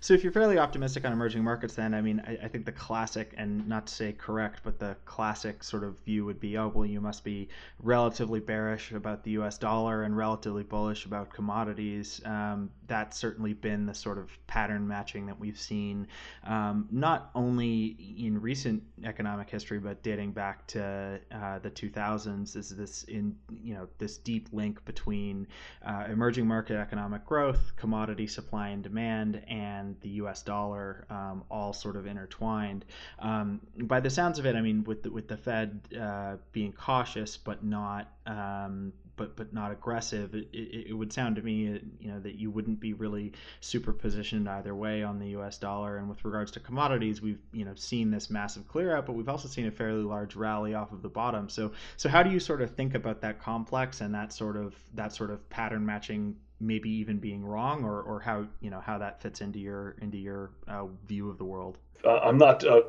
So 0.00 0.14
if 0.14 0.22
you're 0.22 0.32
fairly 0.32 0.58
optimistic 0.58 1.04
on 1.04 1.12
emerging 1.12 1.44
markets, 1.44 1.74
then 1.74 1.94
I 1.94 2.00
mean, 2.00 2.22
I, 2.26 2.38
I, 2.44 2.48
think 2.48 2.64
the 2.64 2.72
classic, 2.72 3.34
and 3.36 3.66
not 3.68 3.86
to 3.86 3.94
say 3.94 4.12
correct, 4.12 4.60
but 4.64 4.78
the 4.78 4.96
classic 5.04 5.62
sort 5.64 5.84
of 5.84 5.98
view 6.00 6.24
would 6.24 6.40
be, 6.40 6.56
oh 6.58 6.68
well, 6.68 6.86
you 6.86 7.00
must 7.00 7.24
be 7.24 7.48
relatively 7.82 8.40
bearish 8.40 8.92
about 8.92 9.22
the 9.24 9.32
U.S. 9.32 9.58
dollar 9.58 10.02
and 10.02 10.16
relatively 10.16 10.62
bullish 10.62 11.06
about 11.06 11.32
commodities. 11.32 12.20
Um, 12.24 12.70
that's 12.86 13.18
certainly 13.18 13.54
been 13.54 13.86
the 13.86 13.94
sort 13.94 14.18
of 14.18 14.30
pattern 14.46 14.86
matching 14.86 15.26
that 15.26 15.38
we've 15.38 15.58
seen, 15.58 16.06
um, 16.44 16.88
not 16.90 17.30
only 17.34 17.96
in 18.18 18.40
recent 18.40 18.82
economic 19.04 19.48
history, 19.48 19.78
but 19.78 20.02
dating 20.02 20.32
back 20.32 20.66
to 20.68 21.20
uh, 21.32 21.58
the 21.60 21.70
2000s. 21.70 22.56
Is 22.56 22.70
this 22.76 23.04
in 23.04 23.36
you 23.62 23.74
know 23.74 23.88
this 23.98 24.18
deep 24.18 24.48
link 24.52 24.84
between 24.84 25.46
uh, 25.84 26.04
emerging 26.08 26.46
market 26.46 26.76
economic 26.76 27.24
growth, 27.24 27.72
commodity 27.76 28.26
supply 28.26 28.68
and 28.68 28.82
demand, 28.82 29.42
and 29.48 29.73
and 29.78 29.96
the 30.00 30.08
U.S. 30.20 30.42
dollar 30.42 31.06
um, 31.10 31.44
all 31.50 31.72
sort 31.72 31.96
of 31.96 32.06
intertwined. 32.06 32.84
Um, 33.18 33.60
by 33.78 34.00
the 34.00 34.10
sounds 34.10 34.38
of 34.38 34.46
it, 34.46 34.56
I 34.56 34.60
mean 34.60 34.84
with 34.84 35.02
the, 35.02 35.10
with 35.10 35.28
the 35.28 35.36
Fed 35.36 35.80
uh, 35.98 36.36
being 36.52 36.72
cautious 36.72 37.36
but 37.36 37.64
not 37.64 38.12
um, 38.26 38.92
but 39.16 39.36
but 39.36 39.52
not 39.52 39.70
aggressive, 39.70 40.34
it, 40.34 40.48
it, 40.52 40.88
it, 40.88 40.92
would 40.92 41.12
sound 41.12 41.36
to 41.36 41.42
me 41.42 41.80
you 42.00 42.10
know 42.10 42.20
that 42.20 42.34
you 42.34 42.50
wouldn't 42.50 42.80
be 42.80 42.92
really 42.92 43.32
super 43.60 43.92
positioned 43.92 44.48
either 44.48 44.74
way 44.74 45.02
on 45.02 45.18
the 45.18 45.28
U.S. 45.30 45.58
dollar. 45.58 45.98
And 45.98 46.08
with 46.08 46.24
regards 46.24 46.50
to 46.52 46.60
commodities, 46.60 47.20
we've 47.22 47.40
you 47.52 47.64
know 47.64 47.74
seen 47.74 48.10
this 48.10 48.30
massive 48.30 48.66
clear 48.66 48.96
out, 48.96 49.06
but 49.06 49.14
we've 49.14 49.28
also 49.28 49.48
seen 49.48 49.66
a 49.66 49.70
fairly 49.70 50.02
large 50.02 50.36
rally 50.36 50.74
off 50.74 50.92
of 50.92 51.02
the 51.02 51.08
bottom. 51.08 51.48
So 51.48 51.72
so 51.96 52.08
how 52.08 52.22
do 52.22 52.30
you 52.30 52.40
sort 52.40 52.62
of 52.62 52.74
think 52.74 52.94
about 52.94 53.20
that 53.20 53.40
complex 53.40 54.00
and 54.00 54.14
that 54.14 54.32
sort 54.32 54.56
of 54.56 54.74
that 54.94 55.12
sort 55.12 55.30
of 55.30 55.48
pattern 55.48 55.84
matching 55.86 56.36
maybe 56.60 56.90
even 56.90 57.18
being 57.18 57.44
wrong 57.44 57.84
or, 57.84 58.00
or 58.00 58.20
how 58.20 58.46
you 58.60 58.70
know 58.70 58.80
how 58.80 58.98
that 58.98 59.20
fits 59.20 59.40
into 59.40 59.58
your 59.58 59.96
into 60.00 60.18
your 60.18 60.50
uh, 60.68 60.86
view 61.06 61.28
of 61.30 61.38
the 61.38 61.44
world. 61.44 61.78
Uh, 62.04 62.18
i'm 62.18 62.36
not 62.36 62.64
uh, 62.66 62.82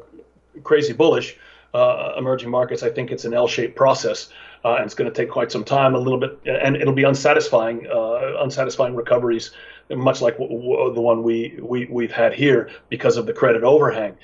crazy 0.64 0.94
bullish 0.94 1.38
uh, 1.74 2.14
emerging 2.18 2.50
markets 2.50 2.84
i 2.84 2.90
think 2.90 3.12
it's 3.12 3.26
an 3.26 3.34
l-shaped 3.34 3.76
process 3.76 4.30
uh, 4.64 4.76
and 4.76 4.86
it's 4.86 4.96
going 4.96 5.12
to 5.12 5.16
take 5.16 5.30
quite 5.30 5.52
some 5.52 5.64
time 5.64 5.94
a 5.96 6.00
little 6.00 6.20
bit 6.20 6.40
and 6.46 6.76
it'll 6.76 6.94
be 6.94 7.04
unsatisfying 7.04 7.88
uh, 7.88 8.42
unsatisfying 8.42 8.96
recoveries 8.96 9.52
much 9.90 10.22
like 10.22 10.38
w- 10.40 10.60
w- 10.60 10.94
the 10.96 11.02
one 11.02 11.22
we, 11.22 11.60
we 11.62 11.86
we've 11.92 12.12
had 12.12 12.34
here 12.34 12.72
because 12.90 13.18
of 13.18 13.26
the 13.26 13.34
credit 13.34 13.64
overhang 13.64 14.16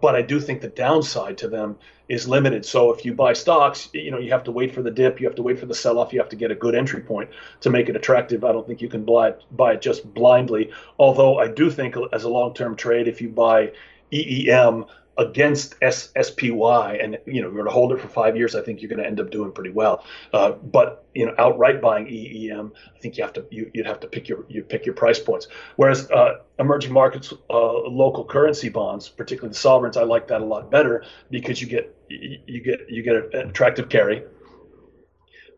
but 0.00 0.14
i 0.14 0.22
do 0.22 0.40
think 0.40 0.60
the 0.60 0.68
downside 0.68 1.38
to 1.38 1.48
them 1.48 1.76
is 2.08 2.26
limited. 2.26 2.64
So 2.64 2.92
if 2.92 3.04
you 3.04 3.12
buy 3.14 3.34
stocks, 3.34 3.88
you 3.92 4.10
know 4.10 4.18
you 4.18 4.30
have 4.32 4.44
to 4.44 4.50
wait 4.50 4.74
for 4.74 4.82
the 4.82 4.90
dip, 4.90 5.20
you 5.20 5.26
have 5.26 5.36
to 5.36 5.42
wait 5.42 5.58
for 5.58 5.66
the 5.66 5.74
sell-off, 5.74 6.12
you 6.12 6.18
have 6.18 6.30
to 6.30 6.36
get 6.36 6.50
a 6.50 6.54
good 6.54 6.74
entry 6.74 7.02
point 7.02 7.30
to 7.60 7.70
make 7.70 7.88
it 7.88 7.96
attractive. 7.96 8.44
I 8.44 8.52
don't 8.52 8.66
think 8.66 8.80
you 8.80 8.88
can 8.88 9.04
buy 9.04 9.28
it, 9.28 9.42
buy 9.50 9.74
it 9.74 9.82
just 9.82 10.12
blindly. 10.14 10.70
Although 10.98 11.38
I 11.38 11.48
do 11.48 11.70
think 11.70 11.96
as 12.12 12.24
a 12.24 12.28
long-term 12.28 12.76
trade, 12.76 13.08
if 13.08 13.20
you 13.20 13.28
buy 13.28 13.72
EEM 14.12 14.86
against 15.18 15.74
S- 15.82 16.12
SPY 16.20 16.98
and 17.02 17.18
you 17.26 17.42
know 17.42 17.48
you're 17.48 17.52
going 17.52 17.64
to 17.64 17.72
hold 17.72 17.92
it 17.92 18.00
for 18.00 18.08
five 18.08 18.36
years, 18.36 18.54
I 18.54 18.62
think 18.62 18.80
you're 18.80 18.88
going 18.88 19.02
to 19.02 19.06
end 19.06 19.20
up 19.20 19.30
doing 19.30 19.52
pretty 19.52 19.70
well. 19.70 20.04
Uh, 20.32 20.52
but 20.52 21.06
you 21.14 21.26
know 21.26 21.34
outright 21.38 21.82
buying 21.82 22.06
EEM, 22.06 22.72
I 22.96 22.98
think 23.00 23.18
you 23.18 23.24
have 23.24 23.32
to 23.34 23.44
you, 23.50 23.70
would 23.74 23.86
have 23.86 24.00
to 24.00 24.06
pick 24.06 24.28
your 24.28 24.44
you 24.48 24.62
pick 24.62 24.86
your 24.86 24.94
price 24.94 25.18
points. 25.18 25.48
Whereas 25.76 26.10
uh, 26.10 26.38
emerging 26.58 26.92
markets, 26.92 27.34
uh, 27.50 27.72
local 27.88 28.24
currency 28.24 28.68
bonds, 28.68 29.08
particularly 29.08 29.52
the 29.52 29.58
sovereigns, 29.58 29.96
I 29.96 30.04
like 30.04 30.28
that 30.28 30.40
a 30.40 30.44
lot 30.44 30.70
better 30.70 31.04
because 31.30 31.60
you 31.60 31.66
get 31.66 31.94
you 32.08 32.62
get 32.62 32.86
you 32.88 33.02
get 33.02 33.16
an 33.34 33.50
attractive 33.50 33.88
carry. 33.88 34.22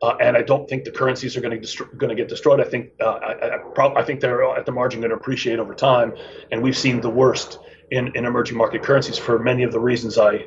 Uh, 0.02 0.16
and 0.18 0.34
I 0.34 0.40
don't 0.40 0.66
think 0.66 0.84
the 0.84 0.90
currencies 0.90 1.36
are 1.36 1.42
going 1.42 1.60
to 1.60 1.84
going 1.98 2.08
to 2.08 2.14
get 2.14 2.28
destroyed. 2.28 2.58
I 2.58 2.64
think 2.64 2.92
uh, 3.02 3.04
I, 3.04 3.56
I, 3.56 3.58
prob- 3.74 3.98
I 3.98 4.02
think 4.02 4.20
they're 4.20 4.42
at 4.56 4.64
the 4.64 4.72
margin 4.72 5.02
going 5.02 5.10
to 5.10 5.16
appreciate 5.16 5.58
over 5.58 5.74
time, 5.74 6.14
and 6.50 6.62
we've 6.62 6.78
seen 6.78 7.02
the 7.02 7.10
worst 7.10 7.58
in, 7.90 8.14
in 8.16 8.24
emerging 8.24 8.56
market 8.56 8.82
currencies 8.82 9.18
for 9.18 9.38
many 9.38 9.62
of 9.62 9.72
the 9.72 9.80
reasons 9.80 10.18
I 10.18 10.46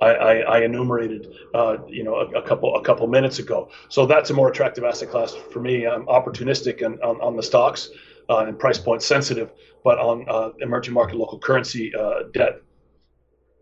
I, 0.00 0.42
I, 0.42 0.60
enumerated, 0.60 1.26
uh, 1.54 1.78
you 1.88 2.04
know, 2.04 2.14
a, 2.14 2.26
a, 2.38 2.42
couple 2.42 2.76
a 2.76 2.84
couple 2.84 3.06
minutes 3.08 3.38
ago. 3.40 3.68
So 3.88 4.06
that's 4.06 4.30
a 4.30 4.34
more 4.34 4.48
attractive 4.48 4.84
asset 4.84 5.10
class 5.10 5.34
for 5.34 5.60
me. 5.60 5.86
I'm 5.86 6.06
opportunistic 6.06 6.84
and 6.86 7.00
on, 7.00 7.20
on 7.20 7.36
the 7.36 7.42
stocks 7.42 7.90
uh, 8.28 8.44
and 8.46 8.58
price 8.58 8.78
point 8.78 9.02
sensitive, 9.02 9.50
but 9.82 9.98
on 9.98 10.24
uh, 10.28 10.50
emerging 10.60 10.94
market 10.94 11.16
local 11.16 11.38
currency 11.38 11.92
uh, 11.94 12.24
debt, 12.32 12.62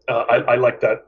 uh, 0.09 0.25
I, 0.29 0.37
I, 0.37 0.55
like 0.57 0.81
that. 0.81 1.07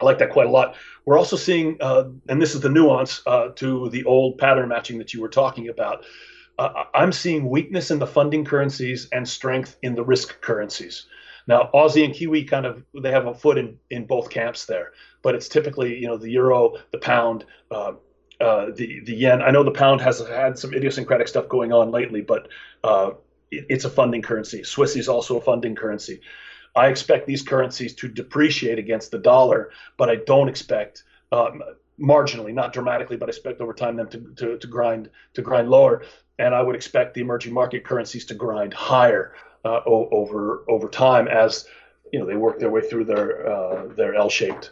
I 0.00 0.04
like 0.04 0.18
that 0.18 0.30
quite 0.30 0.46
a 0.46 0.50
lot. 0.50 0.76
We're 1.04 1.18
also 1.18 1.36
seeing, 1.36 1.76
uh, 1.80 2.04
and 2.28 2.40
this 2.40 2.54
is 2.54 2.60
the 2.60 2.70
nuance 2.70 3.22
to 3.56 3.88
the 3.90 4.04
old 4.04 4.38
pattern 4.38 4.68
matching 4.68 4.98
that 4.98 5.12
you 5.12 5.20
were 5.20 5.28
talking 5.28 5.68
about. 5.68 6.04
I'm 6.94 7.12
seeing 7.12 7.48
weakness 7.48 7.90
in 7.90 7.98
the 7.98 8.06
funding 8.06 8.44
currencies 8.44 9.08
and 9.12 9.28
strength 9.28 9.76
in 9.82 9.94
the 9.94 10.04
risk 10.04 10.40
currencies. 10.42 11.06
Now, 11.46 11.70
Aussie 11.74 12.04
and 12.04 12.14
Kiwi 12.14 12.44
kind 12.44 12.66
of 12.66 12.82
they 13.02 13.10
have 13.10 13.26
a 13.26 13.34
foot 13.34 13.58
in, 13.58 13.78
in 13.90 14.06
both 14.06 14.30
camps 14.30 14.66
there, 14.66 14.92
but 15.22 15.34
it's 15.34 15.48
typically 15.48 15.98
you 15.98 16.06
know 16.06 16.16
the 16.16 16.30
euro, 16.30 16.76
the 16.92 16.98
pound, 16.98 17.44
uh, 17.70 17.92
uh, 18.40 18.66
the 18.74 19.00
the 19.04 19.14
yen. 19.14 19.42
I 19.42 19.50
know 19.50 19.62
the 19.62 19.70
pound 19.70 20.00
has 20.00 20.20
had 20.20 20.58
some 20.58 20.74
idiosyncratic 20.74 21.28
stuff 21.28 21.48
going 21.48 21.72
on 21.72 21.90
lately, 21.90 22.20
but 22.20 22.48
uh, 22.84 23.12
it, 23.50 23.66
it's 23.68 23.84
a 23.84 23.90
funding 23.90 24.22
currency. 24.22 24.62
Swiss 24.64 24.96
is 24.96 25.08
also 25.08 25.38
a 25.38 25.40
funding 25.40 25.74
currency. 25.74 26.20
I 26.76 26.86
expect 26.86 27.26
these 27.26 27.42
currencies 27.42 27.94
to 27.96 28.08
depreciate 28.08 28.78
against 28.78 29.10
the 29.10 29.18
dollar, 29.18 29.70
but 29.96 30.08
I 30.08 30.16
don't 30.16 30.48
expect 30.48 31.02
um, 31.32 31.62
marginally, 32.00 32.54
not 32.54 32.72
dramatically, 32.72 33.16
but 33.16 33.28
I 33.28 33.30
expect 33.30 33.60
over 33.60 33.74
time 33.74 33.96
them 33.96 34.08
to, 34.08 34.34
to, 34.36 34.58
to 34.58 34.66
grind 34.66 35.10
to 35.34 35.42
grind 35.42 35.68
lower, 35.68 36.04
and 36.38 36.54
I 36.54 36.62
would 36.62 36.74
expect 36.74 37.14
the 37.14 37.20
emerging 37.20 37.52
market 37.52 37.84
currencies 37.84 38.24
to 38.26 38.34
grind 38.34 38.72
higher 38.72 39.34
uh, 39.64 39.80
over 39.86 40.64
over 40.68 40.88
time 40.88 41.28
as 41.28 41.66
you 42.12 42.18
know 42.18 42.26
they 42.26 42.36
work 42.36 42.58
their 42.58 42.70
way 42.70 42.80
through 42.80 43.04
their 43.04 43.46
uh, 43.46 43.86
their 43.94 44.14
L-shaped 44.14 44.70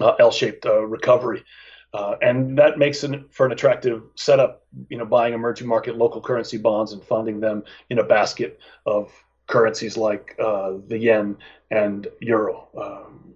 uh, 0.00 0.14
L-shaped 0.18 0.66
uh, 0.66 0.84
recovery. 0.86 1.44
Uh, 1.92 2.16
and 2.22 2.58
that 2.58 2.76
makes 2.76 3.04
it 3.04 3.32
for 3.32 3.46
an 3.46 3.52
attractive 3.52 4.02
setup, 4.16 4.66
you 4.88 4.98
know, 4.98 5.04
buying 5.04 5.32
emerging 5.32 5.68
market 5.68 5.96
local 5.96 6.20
currency 6.20 6.58
bonds 6.58 6.92
and 6.92 7.04
funding 7.04 7.38
them 7.38 7.62
in 7.88 8.00
a 8.00 8.02
basket 8.02 8.58
of 8.84 9.12
currencies 9.46 9.96
like 9.96 10.34
uh, 10.40 10.72
the 10.88 10.98
yen 10.98 11.36
and 11.70 12.08
euro. 12.20 12.66
Um, 12.76 13.34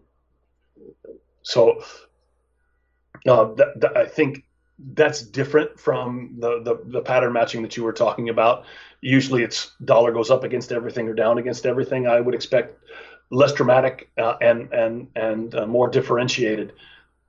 so 1.42 1.80
uh, 3.28 3.54
th- 3.54 3.68
th- 3.80 3.92
I 3.94 4.06
think 4.06 4.44
that's 4.78 5.22
different 5.22 5.78
from 5.78 6.36
the, 6.38 6.62
the, 6.62 6.80
the 6.86 7.00
pattern 7.00 7.32
matching 7.32 7.62
that 7.62 7.76
you 7.76 7.82
were 7.82 7.92
talking 7.92 8.28
about. 8.28 8.64
Usually, 9.00 9.42
it's 9.42 9.72
dollar 9.84 10.12
goes 10.12 10.30
up 10.30 10.44
against 10.44 10.72
everything 10.72 11.08
or 11.08 11.14
down 11.14 11.38
against 11.38 11.66
everything. 11.66 12.06
I 12.06 12.20
would 12.20 12.34
expect 12.34 12.78
less 13.30 13.52
dramatic 13.52 14.10
uh, 14.18 14.36
and 14.40 14.72
and 14.72 15.08
and 15.14 15.54
uh, 15.54 15.66
more 15.66 15.88
differentiated 15.88 16.72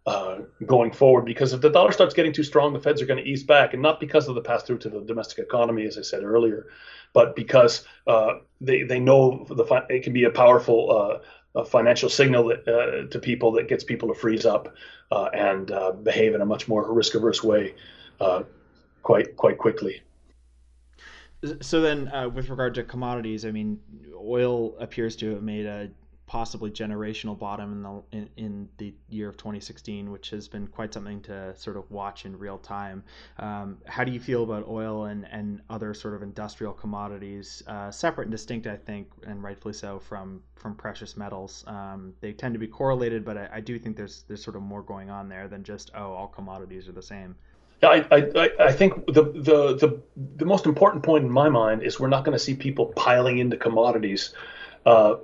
uh, 0.05 0.39
going 0.65 0.91
forward 0.91 1.25
because 1.25 1.53
if 1.53 1.61
the 1.61 1.69
dollar 1.69 1.91
starts 1.91 2.13
getting 2.13 2.33
too 2.33 2.43
strong, 2.43 2.73
the 2.73 2.79
Feds 2.79 3.01
are 3.01 3.05
going 3.05 3.23
to 3.23 3.29
ease 3.29 3.43
back, 3.43 3.73
and 3.73 3.81
not 3.81 3.99
because 3.99 4.27
of 4.27 4.35
the 4.35 4.41
pass 4.41 4.63
through 4.63 4.79
to 4.79 4.89
the 4.89 5.01
domestic 5.01 5.39
economy, 5.39 5.85
as 5.85 5.97
I 5.97 6.01
said 6.01 6.23
earlier, 6.23 6.67
but 7.13 7.35
because 7.35 7.85
uh, 8.07 8.35
they 8.61 8.83
they 8.83 8.99
know 8.99 9.45
the 9.49 9.85
it 9.89 10.03
can 10.03 10.13
be 10.13 10.23
a 10.23 10.31
powerful 10.31 10.91
uh, 10.91 11.19
a 11.61 11.65
financial 11.65 12.09
signal 12.09 12.47
that, 12.47 12.67
uh, 12.67 13.07
to 13.09 13.19
people 13.19 13.51
that 13.53 13.67
gets 13.67 13.83
people 13.83 14.07
to 14.09 14.13
freeze 14.13 14.45
up 14.45 14.73
uh, 15.11 15.29
and 15.33 15.71
uh, 15.71 15.91
behave 15.91 16.35
in 16.35 16.41
a 16.41 16.45
much 16.45 16.67
more 16.67 16.91
risk 16.93 17.15
averse 17.15 17.43
way 17.43 17.73
uh, 18.19 18.43
quite 19.03 19.35
quite 19.35 19.57
quickly. 19.57 20.01
So 21.61 21.79
then, 21.79 22.09
uh, 22.09 22.27
with 22.27 22.49
regard 22.49 22.75
to 22.75 22.83
commodities, 22.83 23.45
I 23.45 23.51
mean, 23.51 23.79
oil 24.13 24.77
appears 24.77 25.15
to 25.17 25.31
have 25.31 25.43
made 25.43 25.65
a 25.65 25.89
possibly 26.29 26.69
generational 26.69 27.37
bottom 27.37 27.71
in 27.73 27.81
the 27.81 28.03
in, 28.11 28.29
in, 28.37 28.69
the 28.77 28.93
year 29.09 29.27
of 29.27 29.35
2016, 29.35 30.11
which 30.11 30.29
has 30.29 30.47
been 30.47 30.67
quite 30.67 30.93
something 30.93 31.19
to 31.21 31.55
sort 31.57 31.75
of 31.75 31.89
watch 31.89 32.25
in 32.25 32.37
real 32.37 32.59
time. 32.59 33.03
Um, 33.39 33.79
how 33.87 34.03
do 34.03 34.11
you 34.11 34.19
feel 34.19 34.43
about 34.43 34.67
oil 34.67 35.05
and, 35.05 35.27
and 35.31 35.59
other 35.71 35.91
sort 35.95 36.13
of 36.13 36.21
industrial 36.21 36.71
commodities, 36.71 37.63
uh, 37.65 37.89
separate 37.89 38.25
and 38.25 38.31
distinct, 38.31 38.67
I 38.67 38.77
think, 38.77 39.09
and 39.25 39.41
rightfully 39.43 39.73
so 39.73 39.97
from 39.97 40.43
from 40.53 40.75
precious 40.75 41.17
metals? 41.17 41.63
Um, 41.65 42.13
they 42.21 42.31
tend 42.31 42.53
to 42.53 42.59
be 42.59 42.67
correlated, 42.67 43.25
but 43.25 43.35
I, 43.35 43.49
I, 43.53 43.59
do 43.59 43.79
think 43.79 43.97
there's 43.97 44.23
there's 44.27 44.43
sort 44.43 44.55
of 44.55 44.61
more 44.61 44.83
going 44.83 45.09
on 45.09 45.29
there 45.29 45.47
than 45.47 45.63
just 45.63 45.89
oh 45.95 46.13
all 46.13 46.27
commodities 46.27 46.87
are 46.87 46.91
the 46.93 47.01
same. 47.01 47.35
Yeah, 47.81 47.89
I, 47.89 48.17
I, 48.35 48.49
I 48.67 48.71
think 48.71 49.07
the, 49.07 49.23
the 49.23 49.75
the 49.81 50.01
the 50.35 50.45
most 50.45 50.67
important 50.67 51.03
point 51.03 51.23
in 51.25 51.31
my 51.31 51.49
mind 51.49 51.81
is 51.81 51.99
we're 51.99 52.07
not 52.07 52.23
going 52.23 52.37
to 52.37 52.43
see 52.43 52.53
people 52.53 52.85
piling 52.95 53.39
into 53.39 53.57
commodities. 53.57 54.35
Uh, 54.85 55.15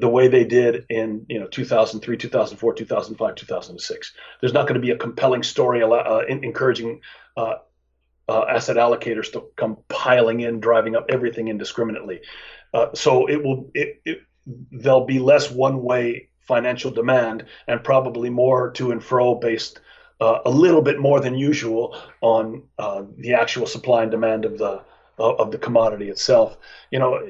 the 0.00 0.08
way 0.08 0.28
they 0.28 0.44
did 0.44 0.86
in 0.88 1.26
you 1.28 1.38
know 1.38 1.46
2003, 1.46 2.16
2004, 2.16 2.74
2005, 2.74 3.34
2006. 3.34 4.12
There's 4.40 4.52
not 4.52 4.66
going 4.66 4.80
to 4.80 4.80
be 4.80 4.90
a 4.90 4.96
compelling 4.96 5.42
story 5.42 5.82
uh, 5.82 6.20
encouraging 6.28 7.00
uh, 7.36 7.54
uh, 8.28 8.44
asset 8.48 8.76
allocators 8.76 9.32
to 9.32 9.44
come 9.56 9.78
piling 9.88 10.40
in, 10.40 10.60
driving 10.60 10.96
up 10.96 11.06
everything 11.08 11.48
indiscriminately. 11.48 12.20
Uh, 12.72 12.86
so 12.94 13.28
it 13.28 13.42
will 13.42 13.70
it, 13.74 14.00
it, 14.04 14.22
there'll 14.70 15.04
be 15.04 15.18
less 15.18 15.50
one-way 15.50 16.28
financial 16.40 16.90
demand 16.90 17.44
and 17.68 17.84
probably 17.84 18.30
more 18.30 18.70
to 18.70 18.90
and 18.90 19.04
fro 19.04 19.34
based 19.34 19.80
uh, 20.20 20.40
a 20.44 20.50
little 20.50 20.82
bit 20.82 20.98
more 20.98 21.20
than 21.20 21.34
usual 21.34 21.96
on 22.20 22.62
uh, 22.78 23.02
the 23.18 23.34
actual 23.34 23.66
supply 23.66 24.02
and 24.02 24.10
demand 24.10 24.44
of 24.44 24.58
the 24.58 24.82
of 25.18 25.52
the 25.52 25.58
commodity 25.58 26.08
itself. 26.08 26.56
You 26.90 26.98
know, 26.98 27.20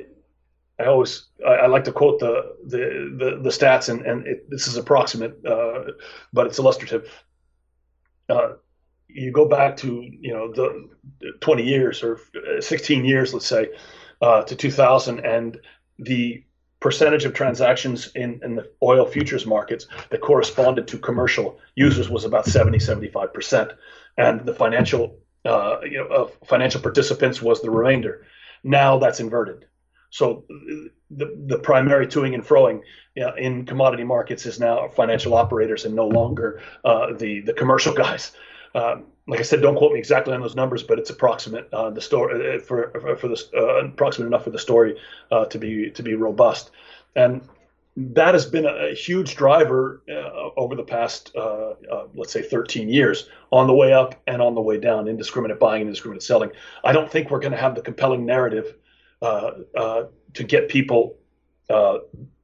I 0.83 0.87
always 0.87 1.29
I, 1.47 1.53
I, 1.53 1.67
like 1.67 1.85
to 1.85 1.93
quote 1.93 2.19
the 2.21 2.57
the 2.67 2.79
the, 3.19 3.41
the 3.43 3.51
stats, 3.51 3.89
and 3.89 4.05
and 4.07 4.27
it, 4.27 4.51
this 4.51 4.67
is 4.67 4.77
approximate, 4.77 5.45
uh, 5.47 5.93
but 6.33 6.47
it's 6.47 6.59
illustrative. 6.59 7.09
Uh, 8.29 8.55
you 9.09 9.31
go 9.31 9.47
back 9.47 9.77
to 9.79 10.03
you 10.03 10.33
know 10.33 10.53
the 10.53 10.89
20 11.41 11.63
years 11.63 12.03
or 12.03 12.21
16 12.61 13.05
years, 13.05 13.35
let's 13.35 13.47
say, 13.47 13.69
uh, 14.21 14.43
to 14.43 14.57
2000, 14.57 15.21
and 15.21 15.59
the 15.99 16.45
percentage 16.81 17.25
of 17.25 17.33
transactions 17.33 18.11
in, 18.17 18.41
in 18.43 18.57
the 18.57 18.69
oil 18.83 19.07
futures 19.07 19.47
markets 19.47 19.87
that 20.11 20.21
corresponded 20.21 20.89
to 20.89 20.99
commercial 20.99 21.61
users 21.77 22.11
was 22.11 22.25
about 22.25 22.45
70 22.47 22.79
75 22.79 23.33
percent, 23.33 23.73
and 24.17 24.45
the 24.47 24.55
financial 24.55 25.19
uh, 25.45 25.79
you 25.83 25.99
know 25.99 26.31
financial 26.47 26.81
participants 26.81 27.41
was 27.41 27.63
the 27.63 27.71
remainder. 27.71 28.27
Now 28.65 28.99
that's 28.99 29.21
inverted 29.21 29.67
so 30.13 30.45
the, 31.11 31.35
the 31.47 31.59
primary 31.59 32.07
toing 32.07 32.35
and 32.35 32.45
froing 32.45 32.83
know, 33.17 33.35
in 33.35 33.65
commodity 33.65 34.05
markets 34.05 34.45
is 34.45 34.61
now 34.61 34.87
financial 34.89 35.33
operators 35.33 35.87
and 35.87 35.95
no 35.95 36.07
longer 36.07 36.61
uh, 36.85 37.15
the 37.15 37.41
the 37.41 37.55
commercial 37.55 37.95
guys. 38.05 38.33
Um, 38.75 39.05
like 39.27 39.41
I 39.41 39.43
said, 39.43 39.63
don't 39.63 39.77
quote 39.77 39.93
me 39.93 39.99
exactly 39.99 40.35
on 40.35 40.43
those 40.43 40.55
numbers, 40.55 40.83
but 40.83 40.99
it's 40.99 41.09
approximate 41.09 41.73
uh, 41.73 41.89
the 41.91 42.03
story 42.03 42.57
uh, 42.57 42.61
for 42.61 43.17
for 43.19 43.29
this 43.29 43.49
uh, 43.57 43.87
approximate 43.87 44.27
enough 44.27 44.45
for 44.45 44.51
the 44.51 44.59
story 44.59 44.99
uh, 45.31 45.47
to 45.47 45.59
be 45.59 45.91
to 45.91 46.03
be 46.03 46.15
robust, 46.15 46.71
and 47.17 47.41
that 47.97 48.35
has 48.35 48.45
been 48.45 48.67
a, 48.67 48.91
a 48.91 48.95
huge 48.95 49.35
driver 49.35 50.03
uh, 50.11 50.51
over 50.59 50.77
the 50.77 50.85
past 50.85 51.35
let's 52.15 52.33
say 52.33 52.43
13 52.43 52.91
years 52.91 53.31
on 53.51 53.67
the 53.67 53.75
way 53.75 53.95
up 53.95 54.21
and 54.27 54.43
on 54.43 54.55
the 54.55 54.61
way 54.61 54.79
down, 54.79 55.09
indiscriminate 55.09 55.59
buying 55.59 55.81
and 55.81 55.89
indiscriminate 55.89 56.23
selling. 56.23 56.51
I 56.85 56.93
don't 56.93 57.11
think 57.11 57.31
we're 57.31 57.41
going 57.41 57.53
to 57.53 57.59
have 57.59 57.75
the 57.75 57.81
compelling 57.81 58.27
narrative 58.27 58.67
uh, 58.67 58.69
uh, 58.73 58.82
to 59.23 60.45
get 60.45 60.69
people 60.69 61.17
uh, 61.71 61.99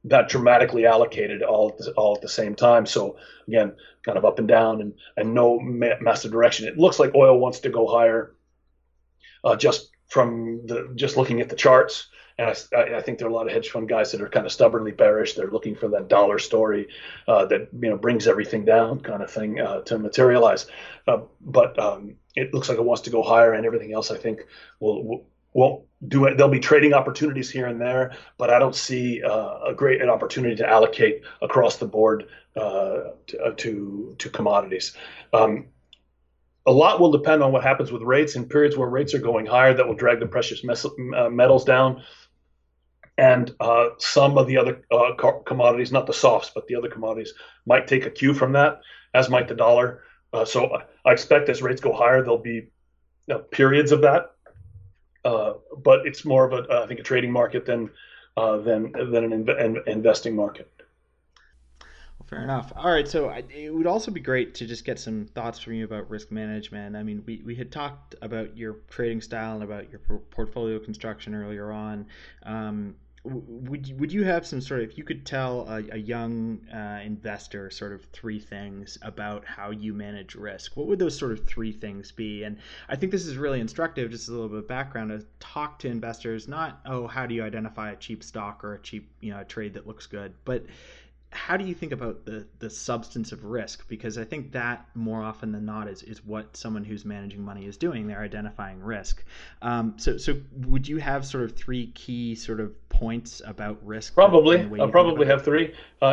that 0.05 0.29
dramatically 0.29 0.87
allocated 0.87 1.43
all 1.43 1.70
at, 1.70 1.79
the, 1.79 1.93
all 1.93 2.14
at 2.14 2.22
the 2.22 2.29
same 2.29 2.55
time. 2.55 2.87
So 2.87 3.16
again, 3.47 3.74
kind 4.03 4.16
of 4.16 4.24
up 4.24 4.39
and 4.39 4.49
down 4.49 4.81
and, 4.81 4.95
and 5.16 5.35
no 5.35 5.59
ma- 5.61 6.01
massive 6.01 6.33
direction. 6.33 6.66
It 6.66 6.79
looks 6.79 6.99
like 6.99 7.14
oil 7.14 7.39
wants 7.39 7.61
to 7.61 7.68
go 7.68 7.87
higher 7.87 8.35
uh, 9.45 9.57
just 9.57 9.91
from 10.07 10.66
the 10.66 10.93
just 10.95 11.16
looking 11.16 11.41
at 11.41 11.49
the 11.49 11.57
charts. 11.57 12.09
And 12.39 12.57
I, 12.72 12.97
I, 12.97 13.03
think 13.03 13.18
there 13.18 13.26
are 13.26 13.31
a 13.33 13.35
lot 13.35 13.49
of 13.49 13.53
hedge 13.53 13.70
fund 13.70 13.89
guys 13.89 14.12
that 14.12 14.20
are 14.20 14.29
kind 14.29 14.47
of 14.47 14.53
stubbornly 14.53 14.93
bearish. 14.93 15.35
They're 15.35 15.51
looking 15.51 15.74
for 15.74 15.89
that 15.89 16.07
dollar 16.07 16.39
story 16.39 16.87
uh, 17.26 17.47
that 17.47 17.68
you 17.72 17.91
know 17.91 17.97
brings 17.97 18.29
everything 18.29 18.64
down, 18.64 19.01
kind 19.01 19.24
of 19.24 19.31
thing, 19.31 19.61
uh, 19.61 19.81
to 19.83 19.99
materialize. 19.99 20.66
Uh, 21.09 21.22
but 21.41 21.76
um, 21.81 22.14
it 22.37 22.55
looks 22.55 22.68
like 22.68 22.79
it 22.79 22.85
wants 22.85 23.03
to 23.03 23.11
go 23.11 23.24
higher, 23.24 23.55
and 23.55 23.66
everything 23.66 23.93
else 23.93 24.12
I 24.12 24.18
think 24.18 24.47
will, 24.79 25.03
will 25.03 25.26
won't 25.53 25.84
do 26.07 26.26
it. 26.26 26.36
There'll 26.36 26.53
be 26.53 26.61
trading 26.61 26.92
opportunities 26.92 27.51
here 27.51 27.66
and 27.66 27.80
there, 27.80 28.12
but 28.36 28.51
I 28.51 28.59
don't 28.59 28.74
see 28.74 29.22
uh, 29.22 29.59
a 29.66 29.74
great 29.74 30.01
an 30.01 30.09
opportunity 30.09 30.55
to 30.57 30.68
allocate 30.68 31.22
across 31.42 31.76
the 31.76 31.86
board 31.86 32.28
uh, 32.57 33.12
to, 33.26 33.42
uh, 33.44 33.51
to, 33.57 34.14
to 34.18 34.30
commodities. 34.30 34.96
Um, 35.32 35.66
a 36.66 36.72
lot 36.72 37.01
will 37.01 37.11
depend 37.11 37.42
on 37.42 37.51
what 37.51 37.62
happens 37.62 37.90
with 37.90 38.03
rates 38.03 38.36
in 38.36 38.44
periods 38.44 38.76
where 38.76 38.88
rates 38.88 39.14
are 39.14 39.20
going 39.20 39.46
higher. 39.46 39.74
That 39.74 39.86
will 39.88 39.94
drag 39.94 40.20
the 40.20 40.26
precious 40.26 40.62
uh, 40.64 41.28
metals 41.30 41.64
down, 41.64 42.03
and 43.16 43.55
uh, 43.59 43.90
some 43.99 44.38
of 44.38 44.46
the 44.46 44.59
other 44.59 44.84
uh, 44.90 45.14
commodities, 45.46 45.90
not 45.90 46.07
the 46.07 46.12
softs, 46.12 46.51
but 46.55 46.66
the 46.66 46.76
other 46.76 46.88
commodities, 46.88 47.32
might 47.66 47.88
take 47.88 48.07
a 48.07 48.11
cue 48.11 48.34
from 48.34 48.53
that, 48.53 48.80
as 49.14 49.30
might 49.30 49.49
the 49.49 49.55
dollar. 49.55 50.03
so 50.44 50.78
I 51.05 51.12
expect 51.12 51.49
as 51.49 51.62
rates 51.62 51.80
go 51.80 51.92
higher, 51.92 52.22
there'll 52.22 52.38
be 52.38 52.68
periods 53.51 53.92
of 53.92 54.03
that 54.03 54.32
uh, 55.29 55.55
but 55.76 56.07
it's 56.07 56.24
more 56.24 56.45
of 56.45 56.53
a, 56.53 56.83
I 56.83 56.87
think, 56.87 57.01
a 57.01 57.03
trading 57.03 57.33
market 57.33 57.66
than 57.66 57.91
uh, 58.37 58.57
than 58.59 58.93
than 58.93 59.33
an, 59.33 59.49
in, 59.49 59.83
investing 59.87 60.35
market. 60.35 60.70
Well, 61.81 62.26
fair 62.26 62.43
enough. 62.43 62.72
All 62.74 62.91
right, 62.91 63.07
so 63.07 63.29
it 63.29 63.74
would 63.74 63.87
also 63.87 64.11
be 64.11 64.20
great 64.20 64.55
to 64.55 64.66
just 64.66 64.85
get 64.85 64.99
some 64.99 65.26
thoughts 65.35 65.59
from 65.59 65.74
you 65.74 65.85
about 65.85 66.09
risk 66.09 66.31
management. 66.31 66.97
I 66.97 67.03
mean, 67.03 67.22
we, 67.26 67.43
we 67.45 67.55
had 67.55 67.70
talked 67.70 68.14
about 68.22 68.57
your 68.57 68.79
trading 68.89 69.20
style 69.20 69.55
and 69.55 69.62
about 69.62 69.91
your 69.91 70.01
portfolio 70.31 70.79
construction 70.79 71.35
earlier 71.35 71.70
on. 71.72 72.07
Um, 72.45 72.95
would 73.24 73.98
would 73.98 74.12
you 74.12 74.24
have 74.24 74.46
some 74.46 74.60
sort 74.60 74.80
of 74.80 74.90
if 74.90 74.98
you 74.98 75.04
could 75.04 75.26
tell 75.26 75.68
a, 75.68 75.82
a 75.92 75.96
young 75.96 76.60
uh, 76.72 77.00
investor 77.04 77.70
sort 77.70 77.92
of 77.92 78.04
three 78.06 78.38
things 78.38 78.98
about 79.02 79.44
how 79.44 79.70
you 79.70 79.92
manage 79.92 80.34
risk 80.34 80.76
what 80.76 80.86
would 80.86 80.98
those 80.98 81.18
sort 81.18 81.32
of 81.32 81.46
three 81.46 81.72
things 81.72 82.12
be? 82.12 82.44
And 82.44 82.58
i 82.88 82.96
think 82.96 83.12
this 83.12 83.26
is 83.26 83.36
really 83.36 83.60
instructive 83.60 84.10
just 84.10 84.28
a 84.28 84.32
little 84.32 84.48
bit 84.48 84.58
of 84.58 84.68
background 84.68 85.10
to 85.10 85.26
talk 85.40 85.78
to 85.80 85.88
investors 85.88 86.48
not 86.48 86.80
oh 86.86 87.06
how 87.06 87.26
do 87.26 87.34
you 87.34 87.42
identify 87.42 87.90
a 87.90 87.96
cheap 87.96 88.22
stock 88.22 88.64
or 88.64 88.74
a 88.74 88.80
cheap 88.80 89.10
you 89.20 89.32
know 89.32 89.40
a 89.40 89.44
trade 89.44 89.74
that 89.74 89.86
looks 89.86 90.06
good 90.06 90.32
but 90.44 90.64
how 91.31 91.59
do 91.59 91.64
you 91.64 91.74
think 91.74 91.93
about 91.93 92.24
the 92.24 92.47
the 92.59 92.70
substance 92.70 93.33
of 93.33 93.45
risk? 93.45 93.87
Because 93.89 94.16
I 94.16 94.24
think 94.24 94.53
that 94.53 94.87
more 94.95 95.22
often 95.22 95.53
than 95.53 95.66
not 95.66 95.89
is 95.89 96.03
is 96.03 96.24
what 96.24 96.57
someone 96.57 96.85
who's 96.85 97.05
managing 97.05 97.43
money 97.43 97.66
is 97.66 97.76
doing. 97.76 98.07
They're 98.07 98.22
identifying 98.22 98.81
risk. 98.81 99.22
Um, 99.61 99.95
so 99.99 100.16
so 100.16 100.37
would 100.66 100.89
you 100.89 100.97
have 100.99 101.26
sort 101.26 101.45
of 101.45 101.55
three 101.55 101.89
key 101.89 102.35
sort 102.35 102.61
of 102.61 102.89
points 102.89 103.43
about 103.45 103.79
risk? 103.87 104.14
Probably, 104.14 104.61
I 104.81 104.87
probably 104.91 105.26
have 105.26 105.45
three. 105.45 105.74
Uh, 106.01 106.07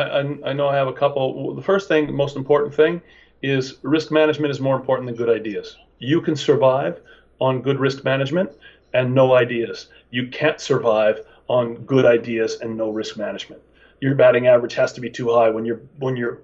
I 0.44 0.50
I 0.50 0.52
know 0.52 0.68
I 0.68 0.76
have 0.76 0.88
a 0.88 0.92
couple. 0.92 1.54
The 1.54 1.62
first 1.62 1.88
thing, 1.88 2.06
the 2.06 2.12
most 2.12 2.36
important 2.36 2.74
thing, 2.74 3.00
is 3.42 3.78
risk 3.82 4.10
management 4.10 4.50
is 4.50 4.60
more 4.60 4.76
important 4.76 5.06
than 5.06 5.16
good 5.16 5.30
ideas. 5.30 5.78
You 5.98 6.20
can 6.20 6.36
survive 6.36 7.00
on 7.40 7.62
good 7.62 7.80
risk 7.80 8.04
management 8.04 8.50
and 8.92 9.14
no 9.14 9.34
ideas. 9.34 9.88
You 10.10 10.28
can't 10.28 10.60
survive 10.60 11.20
on 11.48 11.76
good 11.86 12.04
ideas 12.04 12.58
and 12.60 12.76
no 12.76 12.90
risk 12.90 13.16
management. 13.16 13.62
Your 14.00 14.14
batting 14.14 14.46
average 14.46 14.74
has 14.74 14.92
to 14.94 15.00
be 15.00 15.10
too 15.10 15.32
high 15.32 15.50
when 15.50 15.64
you're 15.64 15.80
when 15.98 16.16
you're 16.16 16.42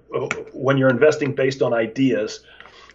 when 0.53 0.77
you're 0.77 0.89
investing 0.89 1.35
based 1.35 1.61
on 1.61 1.73
ideas. 1.73 2.41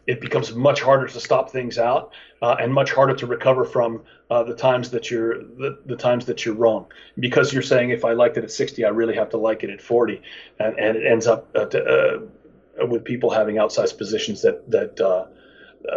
It 0.07 0.23
becomes 0.23 0.55
much 0.55 0.81
harder 0.81 1.07
to 1.07 1.21
stop 1.21 1.51
things 1.51 1.79
out 1.79 2.13
uh, 2.41 2.57
and 2.59 2.73
much 2.73 2.93
harder 2.93 3.15
to 3.15 3.27
recover 3.27 3.65
from 3.65 4.03
uh, 4.31 4.43
the 4.43 4.55
times 4.55 4.91
that 4.91 5.11
you're 5.11 5.39
the, 5.39 5.79
the 5.85 5.97
times 5.97 6.25
that 6.27 6.45
you're 6.45 6.55
wrong 6.55 6.87
because 7.19 7.53
you're 7.53 7.63
saying 7.63 7.91
if 7.91 8.05
I 8.05 8.13
liked 8.13 8.39
it 8.39 8.45
at 8.45 8.51
60, 8.51 8.85
I 8.85 8.89
really 8.89 9.15
have 9.15 9.29
to 9.31 9.37
like 9.37 9.65
it 9.65 9.71
at 9.71 9.83
40, 9.83 10.23
and, 10.59 10.79
and 10.79 10.97
it 10.97 11.07
ends 11.07 11.27
up 11.27 11.49
uh, 11.55 11.67
to, 11.67 11.85
uh, 11.85 12.87
with 12.87 13.05
people 13.05 13.31
having 13.31 13.57
outsized 13.57 13.99
positions 13.99 14.43
that 14.43 14.69
that 14.71 15.01
uh, 15.01 15.27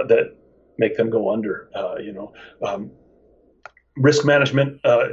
that 0.07 0.35
make 0.77 0.97
them 0.97 1.09
go 1.09 1.31
under. 1.31 1.69
Uh, 1.73 1.95
you 1.97 2.11
know, 2.11 2.33
um, 2.61 2.91
risk 3.95 4.25
management 4.25 4.79
uh, 4.83 5.07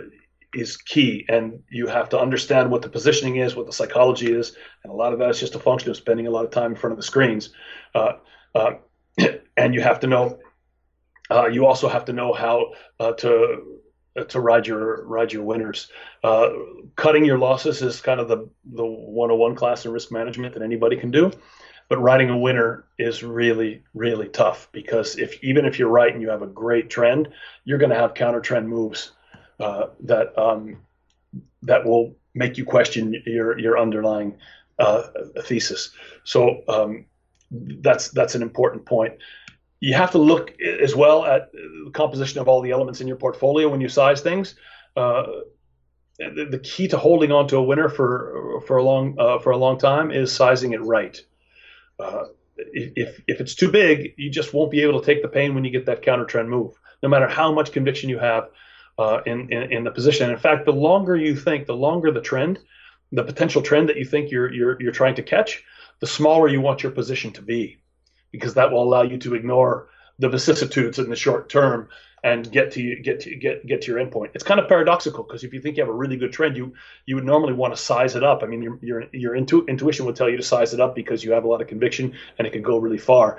is 0.54 0.76
key, 0.76 1.26
and 1.28 1.62
you 1.70 1.86
have 1.86 2.08
to 2.10 2.18
understand 2.18 2.70
what 2.70 2.82
the 2.82 2.88
positioning 2.88 3.36
is, 3.36 3.54
what 3.54 3.66
the 3.66 3.72
psychology 3.72 4.32
is, 4.32 4.56
and 4.82 4.92
a 4.92 4.96
lot 4.96 5.12
of 5.12 5.18
that 5.18 5.30
is 5.30 5.40
just 5.40 5.54
a 5.54 5.58
function 5.58 5.90
of 5.90 5.96
spending 5.96 6.26
a 6.26 6.30
lot 6.30 6.44
of 6.44 6.50
time 6.50 6.72
in 6.72 6.76
front 6.76 6.92
of 6.92 6.96
the 6.96 7.02
screens. 7.02 7.50
Uh, 7.94 8.12
uh 8.54 8.72
and 9.56 9.74
you 9.74 9.80
have 9.80 10.00
to 10.00 10.06
know. 10.06 10.38
Uh, 11.30 11.46
you 11.46 11.66
also 11.66 11.88
have 11.88 12.06
to 12.06 12.12
know 12.12 12.32
how 12.32 12.72
uh, 13.00 13.12
to 13.12 13.80
to 14.28 14.40
ride 14.40 14.66
your 14.66 15.04
ride 15.04 15.32
your 15.32 15.44
winners. 15.44 15.88
cutting 16.96 17.24
your 17.24 17.38
losses 17.38 17.82
is 17.82 18.00
kind 18.00 18.20
of 18.20 18.28
the 18.28 18.48
the 18.64 18.84
101 18.84 19.54
class 19.54 19.84
in 19.84 19.92
risk 19.92 20.10
management 20.10 20.54
that 20.54 20.62
anybody 20.62 20.96
can 20.96 21.10
do. 21.10 21.30
But 21.88 21.98
riding 22.02 22.28
a 22.28 22.36
winner 22.36 22.84
is 22.98 23.22
really, 23.22 23.82
really 23.94 24.28
tough 24.28 24.68
because 24.72 25.16
if 25.16 25.42
even 25.42 25.64
if 25.64 25.78
you're 25.78 25.88
right 25.88 26.12
and 26.12 26.20
you 26.20 26.28
have 26.28 26.42
a 26.42 26.46
great 26.46 26.90
trend, 26.90 27.28
you're 27.64 27.78
going 27.78 27.90
to 27.90 27.96
have 27.96 28.12
counter 28.12 28.40
trend 28.40 28.68
moves 28.68 29.12
uh, 29.60 29.88
that 30.00 30.38
um, 30.38 30.78
that 31.62 31.84
will 31.84 32.16
make 32.34 32.56
you 32.56 32.64
question 32.64 33.22
your 33.26 33.58
your 33.58 33.78
underlying 33.78 34.36
uh, 34.78 35.02
thesis. 35.42 35.90
So 36.24 36.62
um, 36.68 37.06
that's 37.50 38.10
that's 38.10 38.34
an 38.34 38.42
important 38.42 38.86
point. 38.86 39.14
You 39.80 39.94
have 39.94 40.10
to 40.12 40.18
look 40.18 40.54
as 40.60 40.94
well 40.94 41.24
at 41.24 41.52
the 41.52 41.90
composition 41.92 42.40
of 42.40 42.48
all 42.48 42.62
the 42.62 42.70
elements 42.70 43.00
in 43.00 43.06
your 43.06 43.16
portfolio 43.16 43.68
when 43.68 43.80
you 43.80 43.88
size 43.88 44.20
things. 44.20 44.56
Uh, 44.96 45.24
the, 46.18 46.48
the, 46.50 46.58
key 46.58 46.88
to 46.88 46.98
holding 46.98 47.30
on 47.30 47.46
to 47.46 47.56
a 47.56 47.62
winner 47.62 47.88
for 47.88 48.60
for 48.66 48.78
a 48.78 48.82
long 48.82 49.14
uh, 49.18 49.38
for 49.38 49.50
a 49.50 49.56
long 49.56 49.78
time 49.78 50.10
is 50.10 50.32
sizing 50.32 50.72
it 50.72 50.82
right. 50.82 51.20
Uh, 52.00 52.24
if 52.56 53.20
if 53.28 53.40
it's 53.40 53.54
too 53.54 53.70
big, 53.70 54.14
you 54.16 54.30
just 54.30 54.52
won't 54.52 54.70
be 54.70 54.82
able 54.82 55.00
to 55.00 55.06
take 55.06 55.22
the 55.22 55.28
pain 55.28 55.54
when 55.54 55.64
you 55.64 55.70
get 55.70 55.86
that 55.86 56.02
counter 56.02 56.24
trend 56.24 56.50
move, 56.50 56.72
no 57.02 57.08
matter 57.08 57.28
how 57.28 57.52
much 57.52 57.70
conviction 57.70 58.10
you 58.10 58.18
have 58.18 58.48
uh, 58.98 59.20
in, 59.26 59.52
in, 59.52 59.72
in 59.72 59.84
the 59.84 59.90
position. 59.90 60.30
In 60.30 60.38
fact, 60.38 60.64
the 60.64 60.72
longer 60.72 61.16
you 61.16 61.36
think, 61.36 61.66
the 61.66 61.76
longer 61.76 62.10
the 62.10 62.20
trend, 62.20 62.58
the 63.12 63.22
potential 63.22 63.62
trend 63.62 63.88
that 63.88 63.96
you 63.96 64.04
think 64.04 64.30
you're 64.30 64.52
you're 64.52 64.80
you're 64.80 64.92
trying 64.92 65.14
to 65.14 65.22
catch, 65.22 65.64
the 66.00 66.06
smaller 66.06 66.48
you 66.48 66.60
want 66.60 66.82
your 66.82 66.92
position 66.92 67.32
to 67.32 67.42
be, 67.42 67.78
because 68.32 68.54
that 68.54 68.70
will 68.70 68.82
allow 68.82 69.02
you 69.02 69.18
to 69.18 69.34
ignore 69.34 69.88
the 70.18 70.28
vicissitudes 70.28 70.98
in 70.98 71.08
the 71.08 71.16
short 71.16 71.48
term 71.48 71.88
and 72.24 72.50
get 72.50 72.72
to 72.72 72.96
get 72.96 73.20
to 73.20 73.36
get 73.36 73.64
get 73.66 73.82
to 73.82 73.92
your 73.92 74.04
endpoint. 74.04 74.30
It's 74.34 74.44
kind 74.44 74.60
of 74.60 74.68
paradoxical 74.68 75.22
because 75.24 75.44
if 75.44 75.52
you 75.54 75.60
think 75.60 75.76
you 75.76 75.82
have 75.82 75.90
a 75.90 75.96
really 75.96 76.16
good 76.16 76.32
trend, 76.32 76.56
you 76.56 76.74
you 77.06 77.14
would 77.14 77.24
normally 77.24 77.52
want 77.52 77.74
to 77.74 77.80
size 77.80 78.16
it 78.16 78.24
up. 78.24 78.42
I 78.42 78.46
mean, 78.46 78.62
your 78.62 78.78
your 78.82 79.04
your 79.12 79.34
intu- 79.36 79.64
intuition 79.68 80.06
would 80.06 80.16
tell 80.16 80.28
you 80.28 80.36
to 80.36 80.42
size 80.42 80.74
it 80.74 80.80
up 80.80 80.94
because 80.94 81.22
you 81.22 81.32
have 81.32 81.44
a 81.44 81.48
lot 81.48 81.62
of 81.62 81.68
conviction 81.68 82.14
and 82.36 82.46
it 82.46 82.52
can 82.52 82.62
go 82.62 82.78
really 82.78 82.98
far. 82.98 83.38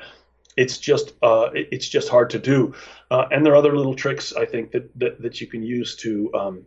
It's 0.60 0.78
just 0.78 1.14
uh, 1.24 1.50
it's 1.54 1.88
just 1.88 2.10
hard 2.10 2.30
to 2.32 2.40
do, 2.40 2.74
uh, 3.12 3.26
and 3.32 3.46
there 3.46 3.54
are 3.54 3.56
other 3.56 3.78
little 3.78 3.96
tricks 3.96 4.34
I 4.34 4.46
think 4.46 4.72
that 4.74 4.92
that, 5.00 5.22
that 5.22 5.40
you 5.40 5.48
can 5.48 5.64
use 5.64 5.96
to 6.04 6.30
um, 6.34 6.66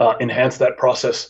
uh, 0.00 0.14
enhance 0.20 0.56
that 0.58 0.78
process. 0.78 1.28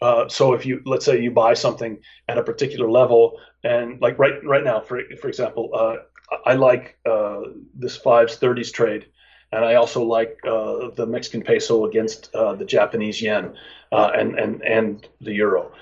Uh, 0.00 0.28
so 0.28 0.54
if 0.54 0.64
you 0.64 0.82
let's 0.84 1.04
say 1.04 1.20
you 1.20 1.32
buy 1.32 1.54
something 1.54 1.98
at 2.28 2.38
a 2.38 2.44
particular 2.44 2.88
level, 2.88 3.40
and 3.64 4.00
like 4.00 4.16
right 4.20 4.34
right 4.44 4.62
now, 4.62 4.80
for 4.80 5.00
for 5.20 5.26
example, 5.26 5.70
uh, 5.74 5.96
I 6.44 6.54
like 6.54 6.96
uh, 7.04 7.40
this 7.74 7.96
fives 7.96 8.36
thirties 8.36 8.70
trade 8.70 9.06
and 9.52 9.64
I 9.64 9.74
also 9.74 10.04
like 10.04 10.38
the 10.42 11.06
Mexican 11.08 11.42
peso 11.42 11.86
against 11.86 12.32
the 12.32 12.64
Japanese 12.66 13.20
yen 13.20 13.54
and 13.90 14.38
and 14.38 14.62
and 14.62 15.08
the 15.20 15.32
euro. 15.32 15.72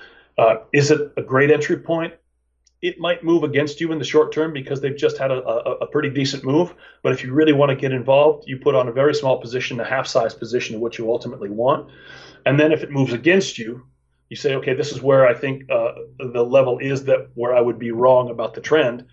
Is 0.71 0.91
it 0.91 1.01
a 1.17 1.21
great 1.21 1.51
entry 1.51 1.77
point? 1.77 2.13
It 2.81 2.99
might 2.99 3.23
move 3.23 3.43
against 3.43 3.81
you 3.81 3.91
in 3.91 3.99
the 3.99 4.05
short 4.05 4.31
term 4.31 4.53
because 4.53 4.81
they've 4.81 4.95
just 4.95 5.17
had 5.17 5.31
a, 5.31 5.43
a, 5.47 5.71
a 5.81 5.87
pretty 5.87 6.09
decent 6.09 6.43
move. 6.43 6.73
But 7.03 7.13
if 7.13 7.23
you 7.23 7.33
really 7.33 7.53
want 7.53 7.69
to 7.69 7.75
get 7.75 7.91
involved, 7.91 8.47
you 8.47 8.57
put 8.57 8.75
on 8.75 8.87
a 8.87 8.91
very 8.91 9.15
small 9.15 9.39
position, 9.39 9.79
a 9.79 9.85
half-size 9.85 10.35
position 10.35 10.75
of 10.75 10.81
what 10.81 10.97
you 10.97 11.11
ultimately 11.11 11.49
want, 11.49 11.89
and 12.45 12.59
then 12.59 12.71
if 12.71 12.83
it 12.83 12.91
moves 12.91 13.13
against 13.13 13.57
you, 13.57 13.85
you 14.29 14.35
say, 14.35 14.55
okay, 14.55 14.73
this 14.73 14.91
is 14.91 15.01
where 15.01 15.27
I 15.27 15.33
think 15.33 15.69
uh, 15.71 15.93
the 16.19 16.43
level 16.43 16.79
is 16.79 17.05
that 17.05 17.29
where 17.35 17.55
I 17.55 17.61
would 17.61 17.79
be 17.79 17.91
wrong 17.91 18.29
about 18.29 18.53
the 18.53 18.61
trend. 18.61 19.05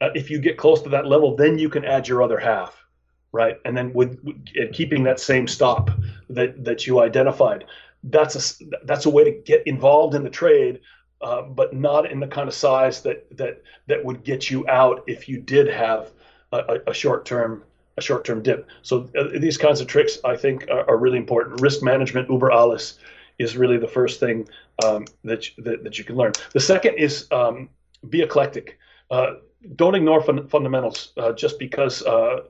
Uh, 0.00 0.10
if 0.14 0.30
you 0.30 0.38
get 0.38 0.56
close 0.56 0.82
to 0.82 0.90
that 0.90 1.06
level, 1.06 1.36
then 1.36 1.58
you 1.58 1.68
can 1.68 1.84
add 1.84 2.08
your 2.08 2.22
other 2.22 2.38
half 2.38 2.84
right? 3.32 3.56
And 3.64 3.76
then 3.76 3.92
with, 3.92 4.18
with 4.22 4.72
keeping 4.72 5.02
that 5.04 5.20
same 5.20 5.46
stop 5.46 5.90
that 6.30 6.64
that 6.64 6.86
you 6.86 7.00
identified, 7.00 7.64
that's 8.04 8.60
a 8.60 8.64
that's 8.84 9.06
a 9.06 9.10
way 9.10 9.24
to 9.24 9.30
get 9.30 9.66
involved 9.66 10.14
in 10.14 10.22
the 10.22 10.30
trade, 10.30 10.80
uh, 11.20 11.42
but 11.42 11.74
not 11.74 12.10
in 12.10 12.20
the 12.20 12.26
kind 12.26 12.48
of 12.48 12.54
size 12.54 13.02
that 13.02 13.26
that 13.36 13.62
that 13.86 14.04
would 14.04 14.22
get 14.24 14.50
you 14.50 14.66
out 14.68 15.02
if 15.06 15.28
you 15.28 15.40
did 15.40 15.66
have 15.66 16.10
a, 16.52 16.78
a 16.86 16.94
short 16.94 17.24
term 17.24 17.64
a 17.96 18.00
short 18.00 18.24
term 18.24 18.42
dip. 18.42 18.66
So 18.82 19.10
uh, 19.18 19.38
these 19.38 19.58
kinds 19.58 19.80
of 19.80 19.86
tricks 19.86 20.18
I 20.24 20.36
think 20.36 20.68
are, 20.70 20.88
are, 20.88 20.96
really 20.96 21.18
important. 21.18 21.60
Risk 21.60 21.82
management 21.82 22.30
uber 22.30 22.50
alles 22.50 22.98
is 23.38 23.56
really 23.56 23.76
the 23.76 23.88
first 23.88 24.20
thing 24.20 24.48
um, 24.84 25.04
that, 25.24 25.46
that, 25.58 25.84
that 25.84 25.98
you 25.98 26.04
can 26.04 26.16
learn. 26.16 26.32
The 26.52 26.60
second 26.60 26.94
is 26.94 27.26
um, 27.30 27.68
be 28.08 28.22
eclectic. 28.22 28.78
Uh, 29.10 29.34
don't 29.76 29.94
ignore 29.94 30.22
fun- 30.22 30.48
fundamentals 30.48 31.12
uh, 31.16 31.32
just 31.32 31.58
because 31.58 32.02
uh, 32.02 32.40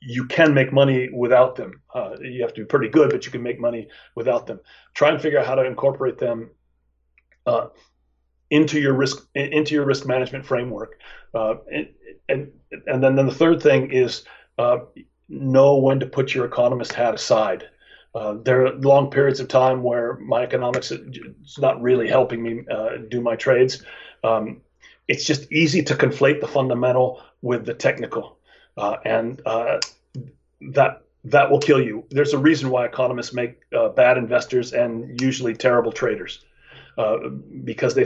you 0.00 0.26
can 0.26 0.54
make 0.54 0.72
money 0.72 1.08
without 1.12 1.56
them. 1.56 1.80
Uh, 1.94 2.16
you 2.20 2.42
have 2.42 2.54
to 2.54 2.60
be 2.60 2.66
pretty 2.66 2.88
good, 2.88 3.10
but 3.10 3.24
you 3.24 3.32
can 3.32 3.42
make 3.42 3.58
money 3.58 3.88
without 4.14 4.46
them. 4.46 4.60
Try 4.94 5.10
and 5.10 5.20
figure 5.20 5.38
out 5.38 5.46
how 5.46 5.54
to 5.54 5.64
incorporate 5.64 6.18
them 6.18 6.50
uh, 7.46 7.68
into 8.50 8.80
your 8.80 8.94
risk 8.94 9.26
into 9.34 9.74
your 9.74 9.84
risk 9.84 10.06
management 10.06 10.44
framework. 10.46 11.00
Uh, 11.34 11.54
and, 11.72 11.88
and 12.28 12.52
and 12.86 13.02
then, 13.02 13.16
then 13.16 13.26
the 13.26 13.34
third 13.34 13.62
thing 13.62 13.90
is 13.90 14.24
uh, 14.58 14.78
know 15.28 15.76
when 15.76 16.00
to 16.00 16.06
put 16.06 16.34
your 16.34 16.44
economist 16.44 16.92
hat 16.92 17.14
aside. 17.14 17.68
Uh, 18.14 18.34
there 18.42 18.64
are 18.64 18.72
long 18.76 19.10
periods 19.10 19.40
of 19.40 19.48
time 19.48 19.82
where 19.82 20.16
my 20.16 20.42
economics 20.42 20.90
is 20.90 21.58
not 21.58 21.80
really 21.82 22.08
helping 22.08 22.42
me 22.42 22.64
uh, 22.70 22.96
do 23.10 23.20
my 23.20 23.36
trades. 23.36 23.84
Um, 24.24 24.62
it's 25.06 25.24
just 25.24 25.52
easy 25.52 25.82
to 25.82 25.94
conflate 25.94 26.40
the 26.40 26.48
fundamental 26.48 27.22
with 27.42 27.66
the 27.66 27.74
technical. 27.74 28.38
And 29.04 29.40
that 30.60 31.02
that 31.24 31.50
will 31.50 31.58
kill 31.58 31.82
you. 31.82 32.04
There's 32.10 32.32
a 32.34 32.38
reason 32.38 32.70
why 32.70 32.86
economists 32.86 33.32
make 33.32 33.58
uh, 33.76 33.88
bad 33.88 34.16
investors 34.16 34.72
and 34.72 35.20
usually 35.20 35.54
terrible 35.54 35.92
traders, 35.92 36.44
uh, 36.96 37.28
because 37.64 37.94
they 37.94 38.04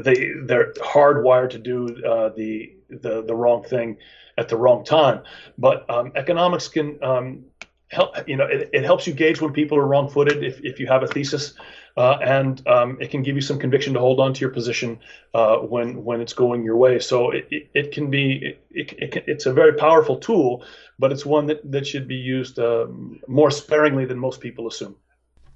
they 0.00 0.30
they're 0.44 0.72
hardwired 0.74 1.50
to 1.50 1.58
do 1.58 1.88
uh, 2.04 2.30
the 2.36 2.74
the 2.88 3.22
the 3.22 3.34
wrong 3.34 3.62
thing 3.62 3.96
at 4.38 4.48
the 4.48 4.56
wrong 4.56 4.84
time. 4.84 5.22
But 5.58 5.88
um, 5.88 6.12
economics 6.16 6.68
can 6.68 7.02
um, 7.02 7.44
help. 7.88 8.16
You 8.26 8.36
know, 8.36 8.46
it, 8.46 8.70
it 8.72 8.84
helps 8.84 9.06
you 9.06 9.12
gauge 9.12 9.40
when 9.40 9.52
people 9.52 9.78
are 9.78 9.86
wrong-footed 9.86 10.42
if 10.42 10.60
if 10.62 10.80
you 10.80 10.86
have 10.86 11.02
a 11.02 11.08
thesis 11.08 11.54
uh, 11.96 12.18
and 12.22 12.66
um, 12.66 12.98
it 13.00 13.10
can 13.10 13.22
give 13.22 13.36
you 13.36 13.42
some 13.42 13.58
conviction 13.58 13.92
to 13.94 14.00
hold 14.00 14.18
on 14.18 14.32
to 14.32 14.40
your 14.40 14.50
position 14.50 14.98
uh, 15.34 15.56
when 15.56 16.04
when 16.04 16.20
it's 16.20 16.32
going 16.32 16.64
your 16.64 16.76
way. 16.76 16.98
So 16.98 17.30
it, 17.30 17.46
it, 17.50 17.70
it 17.74 17.92
can 17.92 18.10
be 18.10 18.56
it, 18.70 18.92
it, 18.92 19.24
it's 19.26 19.46
a 19.46 19.52
very 19.52 19.74
powerful 19.74 20.16
tool, 20.16 20.64
but 20.98 21.12
it's 21.12 21.26
one 21.26 21.46
that, 21.46 21.70
that 21.70 21.86
should 21.86 22.08
be 22.08 22.16
used 22.16 22.58
um, 22.58 23.20
more 23.28 23.50
sparingly 23.50 24.06
than 24.06 24.18
most 24.18 24.40
people 24.40 24.66
assume. 24.66 24.96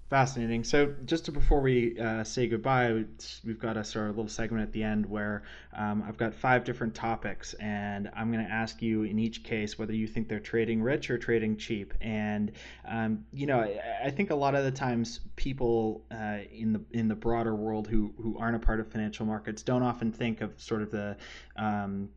Fascinating. 0.09 0.63
So, 0.63 0.95
just 1.05 1.33
before 1.33 1.61
we 1.61 1.99
uh, 1.99 2.23
say 2.23 2.47
goodbye, 2.47 3.05
we've 3.45 3.59
got 3.59 3.77
a 3.77 3.83
sort 3.83 4.09
of 4.09 4.17
little 4.17 4.29
segment 4.29 4.63
at 4.63 4.71
the 4.71 4.85
end 4.85 5.05
where 5.05 5.43
um, 5.77 6.05
I've 6.07 6.17
got 6.17 6.33
five 6.33 6.63
different 6.63 6.95
topics, 6.95 7.55
and 7.55 8.09
I'm 8.15 8.31
going 8.31 8.45
to 8.45 8.51
ask 8.51 8.81
you 8.81 9.03
in 9.03 9.19
each 9.19 9.43
case 9.43 9.81
whether 9.81 9.93
you 9.93 10.07
think 10.07 10.29
they're 10.29 10.39
trading 10.39 10.81
rich 10.81 11.11
or 11.11 11.19
trading 11.19 11.57
cheap. 11.57 11.93
And 12.01 12.53
um, 12.87 13.25
you 13.33 13.49
know, 13.49 13.59
I, 13.59 14.05
I, 14.05 14.11
think 14.13 14.31
a 14.31 14.37
lot 14.37 14.55
of 14.55 14.65
the 14.65 14.71
times 14.71 15.19
people 15.35 16.05
uh, 16.13 16.39
in 16.53 16.73
the 16.73 16.81
in 16.93 17.09
the 17.09 17.17
broader 17.17 17.57
world 17.57 17.89
who 17.89 18.15
who 18.23 18.39
aren't 18.39 18.55
a 18.55 18.61
part 18.61 18.79
of 18.79 18.87
financial 18.93 19.27
markets 19.27 19.65
don't 19.65 19.83
often 19.83 20.13
think 20.13 20.41
of 20.41 20.53
sort 20.57 20.83
of 20.83 20.93
the 20.93 21.17
um, 21.57 22.11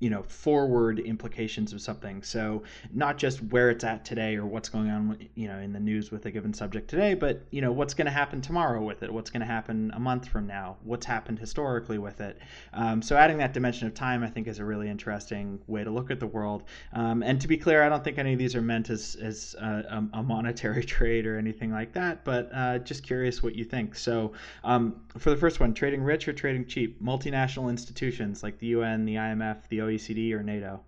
you 0.00 0.10
know 0.10 0.22
forward 0.22 0.98
implications 0.98 1.72
of 1.72 1.80
something. 1.80 2.22
So 2.22 2.62
not 2.92 3.16
just 3.16 3.42
where 3.42 3.70
it's 3.70 3.84
at 3.84 4.04
today 4.04 4.36
or 4.36 4.46
what's 4.46 4.68
going 4.68 4.90
on 4.90 5.18
you 5.34 5.48
know 5.48 5.58
in 5.58 5.72
the 5.72 5.80
news 5.80 6.10
with 6.10 6.26
a 6.26 6.30
given 6.30 6.52
subject 6.52 6.88
today 6.88 7.14
but 7.14 7.42
you 7.50 7.60
know 7.60 7.72
what's 7.72 7.94
going 7.94 8.06
to 8.06 8.12
happen 8.12 8.40
tomorrow 8.40 8.82
with 8.82 9.02
it? 9.02 9.12
What's 9.12 9.30
going 9.30 9.40
to 9.40 9.46
happen 9.46 9.92
a 9.94 10.00
month 10.00 10.28
from 10.28 10.46
now? 10.46 10.76
What's 10.82 11.06
happened 11.06 11.38
historically 11.38 11.98
with 11.98 12.20
it? 12.20 12.38
Um, 12.72 13.02
so 13.02 13.16
adding 13.16 13.38
that 13.38 13.52
dimension 13.52 13.86
of 13.86 13.94
time 13.94 14.22
i 14.22 14.28
think 14.28 14.48
is 14.48 14.58
a 14.58 14.64
really 14.64 14.88
interesting 14.88 15.60
way 15.66 15.84
to 15.84 15.90
look 15.90 16.10
at 16.10 16.20
the 16.20 16.26
world. 16.26 16.64
Um, 16.92 17.22
and 17.22 17.40
to 17.40 17.48
be 17.48 17.56
clear 17.56 17.82
i 17.82 17.88
don't 17.88 18.02
think 18.02 18.18
any 18.18 18.32
of 18.32 18.38
these 18.38 18.54
are 18.54 18.62
meant 18.62 18.90
as, 18.90 19.16
as 19.22 19.54
a, 19.60 20.04
a 20.12 20.22
monetary 20.22 20.84
trade 20.96 21.26
or 21.26 21.38
anything 21.38 21.70
like 21.70 21.92
that 21.92 22.24
but 22.24 22.50
uh, 22.52 22.78
just 22.78 23.02
curious 23.02 23.42
what 23.42 23.54
you 23.54 23.64
think. 23.64 23.94
So 23.94 24.32
um, 24.64 24.96
for 25.18 25.30
the 25.30 25.36
first 25.36 25.60
one 25.60 25.74
trading 25.74 26.02
rich 26.02 26.26
or 26.28 26.32
trading 26.32 26.66
cheap? 26.66 27.02
Multinational 27.02 27.70
institutions 27.70 28.42
like 28.42 28.58
the 28.58 28.74
un 28.74 29.04
the 29.04 29.14
imf 29.14 29.68
the 29.68 29.80
OECD 29.86 30.32
or 30.32 30.42
NATO? 30.42 30.80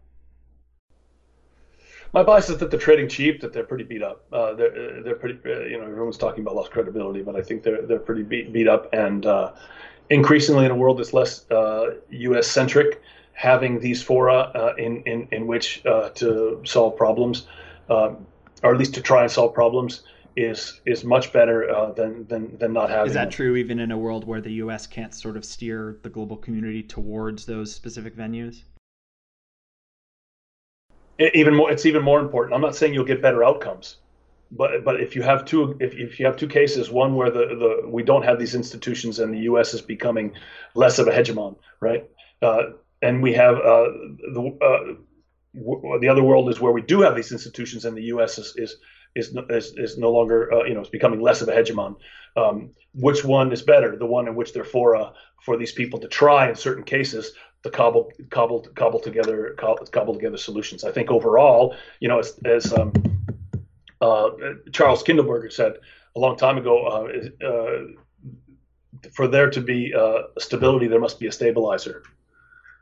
My 2.13 2.23
bias 2.23 2.49
is 2.49 2.59
that 2.59 2.71
they're 2.71 2.81
trading 2.81 3.09
cheap, 3.09 3.41
that 3.41 3.53
they're 3.53 3.65
pretty 3.65 3.85
beat 3.85 4.03
up. 4.03 4.25
Uh, 4.33 4.55
they're 4.55 5.03
they're 5.03 5.17
pretty, 5.17 5.39
uh, 5.45 5.61
you 5.61 5.79
know, 5.79 5.85
everyone's 5.85 6.17
talking 6.17 6.41
about 6.41 6.55
lost 6.55 6.71
credibility, 6.71 7.23
but 7.23 7.37
I 7.37 7.43
think 7.43 7.63
they're 7.63 7.83
they're 7.83 7.99
pretty 7.99 8.23
beat 8.23 8.53
beat 8.53 8.69
up, 8.69 8.89
and 8.93 9.27
uh, 9.27 9.53
increasingly 10.11 10.65
in 10.65 10.71
a 10.71 10.75
world 10.77 10.99
that's 10.99 11.13
less 11.13 11.45
U.S. 11.51 12.39
Uh, 12.39 12.43
centric, 12.43 13.03
having 13.33 13.81
these 13.81 14.03
fora 14.03 14.35
uh, 14.35 14.75
in 14.79 15.03
in 15.03 15.29
in 15.33 15.47
which 15.47 15.85
uh, 15.85 16.11
to 16.11 16.63
solve 16.65 16.97
problems, 16.97 17.47
or 17.89 18.17
at 18.63 18.79
least 18.79 18.95
to 18.95 19.03
try 19.03 19.23
and 19.23 19.31
solve 19.31 19.53
problems, 19.53 20.03
is 20.37 20.81
is 20.87 21.05
much 21.05 21.33
better 21.33 21.69
uh, 21.71 21.93
than 21.93 22.27
than 22.29 22.57
than 22.59 22.73
not 22.73 22.89
having. 22.89 23.09
Is 23.09 23.15
that 23.15 23.31
true 23.31 23.57
even 23.57 23.79
in 23.81 23.91
a 23.91 23.99
world 23.99 24.25
where 24.27 24.41
the 24.41 24.53
U.S. 24.65 24.87
can't 24.87 25.15
sort 25.15 25.37
of 25.37 25.45
steer 25.45 25.99
the 26.03 26.11
global 26.11 26.37
community 26.37 26.83
towards 26.83 27.47
those 27.47 27.75
specific 27.75 28.17
venues? 28.17 28.63
Even 31.19 31.55
more 31.55 31.71
it's 31.71 31.87
even 31.87 32.03
more 32.03 32.21
important. 32.21 32.55
I'm 32.55 32.61
not 32.61 32.77
saying 32.77 32.95
you'll 32.95 33.05
get 33.05 33.23
better 33.23 33.45
outcomes 33.45 33.97
but 34.51 34.85
but 34.85 35.01
if 35.01 35.17
you 35.17 35.23
have 35.23 35.45
two 35.45 35.77
if, 35.81 35.95
if 35.95 36.21
you 36.21 36.27
have 36.27 36.37
two 36.37 36.47
cases 36.47 36.91
one 36.91 37.17
where 37.17 37.31
the, 37.31 37.47
the 37.83 37.89
we 37.89 38.03
don't 38.03 38.23
have 38.23 38.39
these 38.39 38.55
institutions 38.55 39.19
and 39.19 39.35
the 39.35 39.41
us 39.41 39.75
is 39.75 39.83
becoming 39.83 40.33
less 40.75 40.99
of 40.99 41.09
a 41.09 41.11
hegemon 41.11 41.57
right? 41.81 42.09
Uh, 42.43 42.63
and 43.03 43.23
we 43.23 43.33
have 43.33 43.57
uh, 43.57 43.89
the 44.35 44.59
uh, 44.63 45.99
the 46.01 46.09
other 46.09 46.23
world 46.23 46.49
is 46.51 46.61
where 46.61 46.73
we 46.73 46.83
do 46.83 47.01
have 47.01 47.17
these 47.17 47.33
institutions 47.33 47.85
and 47.85 47.97
the 47.97 48.03
us 48.03 48.39
is 48.39 48.55
is 48.57 48.77
is, 49.15 49.35
is, 49.49 49.73
is 49.77 49.99
no 49.99 50.13
longer 50.13 50.53
uh, 50.53 50.65
you 50.65 50.75
know 50.75 50.83
is 50.83 50.89
becoming 50.89 51.21
less 51.21 51.41
of 51.43 51.49
a 51.49 51.53
hegemon. 51.53 51.97
Um, 52.37 52.71
which 52.95 53.25
one 53.25 53.53
is 53.53 53.63
better? 53.63 53.97
The 53.97 54.07
one 54.07 54.29
in 54.29 54.35
which 54.35 54.53
they're 54.53 54.65
for 54.65 54.97
uh, 54.97 55.11
for 55.43 55.57
these 55.57 55.73
people 55.73 55.99
to 56.01 56.09
try 56.09 56.49
in 56.49 56.55
certain 56.55 56.85
cases 56.85 57.33
to 57.67 57.77
cobble 57.77 58.13
cobble 58.31 58.61
cobble 58.75 59.01
together 59.01 59.55
cobble, 59.59 59.87
cobble 59.87 60.15
together 60.15 60.37
solutions. 60.37 60.85
I 60.85 60.93
think 60.93 61.11
overall, 61.11 61.77
you 62.01 62.09
know, 62.09 62.19
as, 62.19 62.39
as 62.45 62.73
um, 62.73 62.93
uh, 64.01 64.31
Charles 64.73 65.03
Kindleberger 65.03 65.53
said 65.53 65.75
a 66.15 66.19
long 66.19 66.37
time 66.37 66.57
ago, 66.59 66.87
uh, 66.87 67.47
uh, 67.47 69.09
for 69.13 69.29
there 69.29 69.51
to 69.51 69.61
be 69.61 69.93
uh, 69.95 70.23
stability, 70.39 70.87
there 70.87 71.01
must 71.01 71.21
be 71.21 71.27
a 71.27 71.33
stabilizer. 71.33 72.03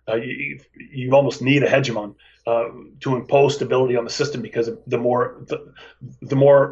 Uh, 0.07 0.17
you, 0.17 0.61
you, 0.93 1.15
almost 1.15 1.41
need 1.41 1.63
a 1.63 1.67
hegemon 1.67 2.15
uh, 2.47 2.69
to 3.01 3.17
impose 3.17 3.55
stability 3.55 3.97
on 3.97 4.05
the 4.05 4.11
system 4.11 4.43
because 4.43 4.69
the 4.87 4.99
more 4.99 5.43
the, 5.49 5.73
the 6.21 6.37
more 6.37 6.71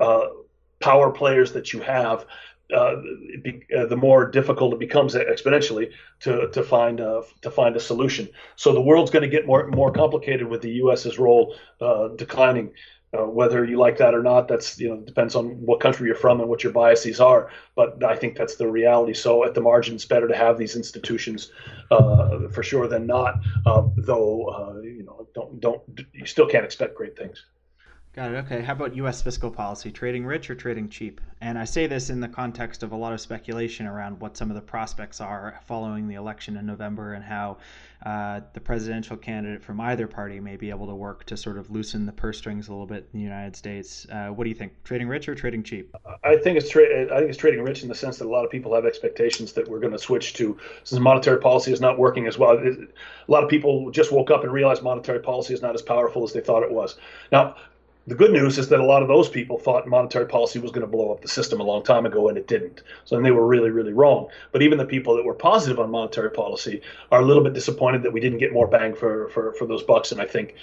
power 0.81 1.11
players 1.11 1.53
that 1.53 1.73
you 1.73 1.81
have, 1.81 2.27
uh, 2.73 2.97
be, 3.43 3.63
uh, 3.77 3.87
the 3.87 3.97
more 3.97 4.31
difficult 4.31 4.73
it 4.73 4.79
becomes 4.79 5.15
exponentially 5.15 5.93
to, 6.21 6.49
to 6.51 6.63
find 6.63 7.01
a, 7.01 7.23
to 7.43 7.51
find 7.51 7.77
a 7.77 7.81
solution. 7.81 8.29
So 8.57 8.73
the 8.73 8.81
world's 8.81 9.11
going 9.11 9.23
to 9.23 9.29
get 9.29 9.47
more 9.47 9.69
more 9.69 9.93
complicated 9.93 10.47
with 10.49 10.63
the 10.63 10.71
U.S.'s 10.83 11.19
role 11.19 11.55
uh, 11.81 12.09
declining. 12.09 12.73
Uh, 13.15 13.27
whether 13.27 13.63
you 13.63 13.77
like 13.77 13.99
that 13.99 14.15
or 14.15 14.23
not, 14.23 14.49
that's 14.49 14.81
you 14.81 14.89
know 14.89 14.97
depends 14.97 15.35
on 15.35 15.49
what 15.67 15.81
country 15.81 16.07
you're 16.07 16.17
from 16.17 16.41
and 16.41 16.49
what 16.49 16.65
your 16.65 16.73
biases 16.73 17.21
are. 17.21 17.51
But 17.75 18.03
I 18.03 18.17
think 18.17 18.39
that's 18.39 18.57
the 18.57 18.67
reality. 18.67 19.13
So 19.13 19.45
at 19.45 19.53
the 19.53 19.61
margin, 19.61 19.97
it's 19.97 20.07
better 20.07 20.29
to 20.29 20.35
have 20.35 20.57
these 20.57 20.77
institutions 20.77 21.53
uh, 21.91 22.49
for 22.49 22.63
sure 22.63 22.89
than 22.89 23.07
not. 23.07 23.35
though 23.97 24.81
you 24.83 25.05
know 25.05 25.29
don't 25.35 25.61
don't 25.61 25.83
you 26.15 26.25
still 26.25 26.49
can't 26.49 26.65
expect 26.65 26.97
great 26.97 27.17
things. 27.17 27.45
Got 28.15 28.33
it. 28.33 28.37
Okay. 28.45 28.61
How 28.61 28.75
about 28.75 28.95
U.S. 28.97 29.23
fiscal 29.23 29.51
policy? 29.51 29.91
Trading 29.91 30.27
rich 30.27 30.51
or 30.51 30.55
trading 30.55 30.91
cheap? 30.91 31.19
And 31.41 31.59
I 31.59 31.65
say 31.65 31.87
this 31.87 32.11
in 32.11 32.21
the 32.21 32.29
context 32.29 32.83
of 32.83 32.93
a 32.93 32.97
lot 32.97 33.15
of 33.15 33.23
speculation 33.23 33.87
around 33.87 34.21
what 34.21 34.37
some 34.37 34.51
of 34.51 34.55
the 34.55 34.61
prospects 34.61 35.19
are 35.19 35.59
following 35.65 36.07
the 36.09 36.17
election 36.17 36.59
in 36.59 36.67
November 36.67 37.15
and 37.15 37.25
how 37.25 37.57
uh, 38.05 38.41
the 38.53 38.61
presidential 38.61 39.17
candidate 39.17 39.63
from 39.63 39.81
either 39.81 40.07
party 40.07 40.41
may 40.41 40.57
be 40.57 40.69
able 40.69 40.87
to 40.89 40.95
work 40.95 41.25
to 41.25 41.39
sort 41.39 41.57
of 41.57 41.71
loosen 41.71 42.05
the 42.05 42.13
purse 42.13 42.37
strings 42.37 42.69
a 42.69 42.71
little 42.71 42.87
bit 42.87 43.09
in 43.15 43.19
the 43.19 43.25
United 43.25 43.57
States. 43.57 44.07
Uh, 44.13 44.29
what 44.29 44.45
do 44.45 44.51
you 44.51 44.57
think? 44.57 44.73
Trading 44.85 45.09
rich 45.09 45.27
or 45.27 45.35
trading 45.35 45.63
cheap? 45.63 45.95
I 46.23 46.37
think 46.37 46.59
it's 46.59 46.69
tra- 46.69 47.05
I 47.15 47.19
think 47.19 47.31
it's 47.31 47.39
trading 47.39 47.63
rich 47.63 47.83
in 47.83 47.89
the 47.89 47.95
sense 47.95 48.19
that 48.19 48.27
a 48.27 48.29
lot 48.29 48.45
of 48.45 48.51
people 48.51 48.75
have 48.75 48.85
expectations 48.85 49.55
that 49.55 49.67
we're 49.67 49.81
going 49.81 49.93
to 49.93 49.99
switch 49.99 50.35
to 50.35 50.59
since 50.85 51.01
monetary 51.01 51.41
policy 51.41 51.73
is 51.73 51.81
not 51.81 51.99
working 51.99 52.27
as 52.27 52.37
well. 52.37 52.59
It, 52.59 52.79
a 53.27 53.31
lot 53.31 53.43
of 53.43 53.49
people 53.49 53.91
just 53.91 54.13
woke 54.13 54.31
up 54.31 54.43
and 54.43 54.53
realized 54.53 54.83
monetary 54.83 55.21
policy 55.21 55.55
is 55.55 55.63
not 55.63 55.75
as 55.75 55.81
powerful 55.81 56.25
as 56.25 56.35
they 56.35 56.41
thought 56.41 56.63
it 56.63 56.71
was. 56.71 56.97
Now, 57.31 57.57
the 58.07 58.15
good 58.15 58.33
news 58.33 58.59
is 58.59 58.69
that 58.69 58.81
a 58.81 58.85
lot 58.85 59.03
of 59.03 59.09
those 59.09 59.29
people 59.29 59.59
thought 59.59 59.87
monetary 59.87 60.27
policy 60.27 60.59
was 60.59 60.73
going 60.73 60.83
to 60.83 60.91
blow 60.91 61.13
up 61.13 61.21
the 61.21 61.29
system 61.29 61.61
a 61.61 61.65
long 61.65 61.85
time 61.85 62.05
ago, 62.05 62.29
and 62.29 62.37
it 62.37 62.49
didn't. 62.49 62.83
So 63.05 63.21
they 63.21 63.31
were 63.31 63.47
really, 63.47 63.71
really 63.71 63.93
wrong. 63.93 64.29
But 64.51 64.63
even 64.63 64.79
the 64.79 64.85
people 64.85 65.17
that 65.17 65.25
were 65.25 65.35
positive 65.35 65.79
on 65.79 65.91
monetary 65.91 66.31
policy 66.31 66.83
are 67.13 67.21
a 67.21 67.25
little 67.25 67.45
bit 67.45 67.53
disappointed 67.53 68.03
that 68.03 68.13
we 68.13 68.21
didn't 68.21 68.39
get 68.39 68.53
more 68.53 68.67
bang 68.67 68.95
for, 68.95 69.29
for, 69.29 69.53
for 69.55 69.67
those 69.67 69.85
bucks. 69.85 70.11
And 70.11 70.21
I 70.21 70.27
think 70.27 70.57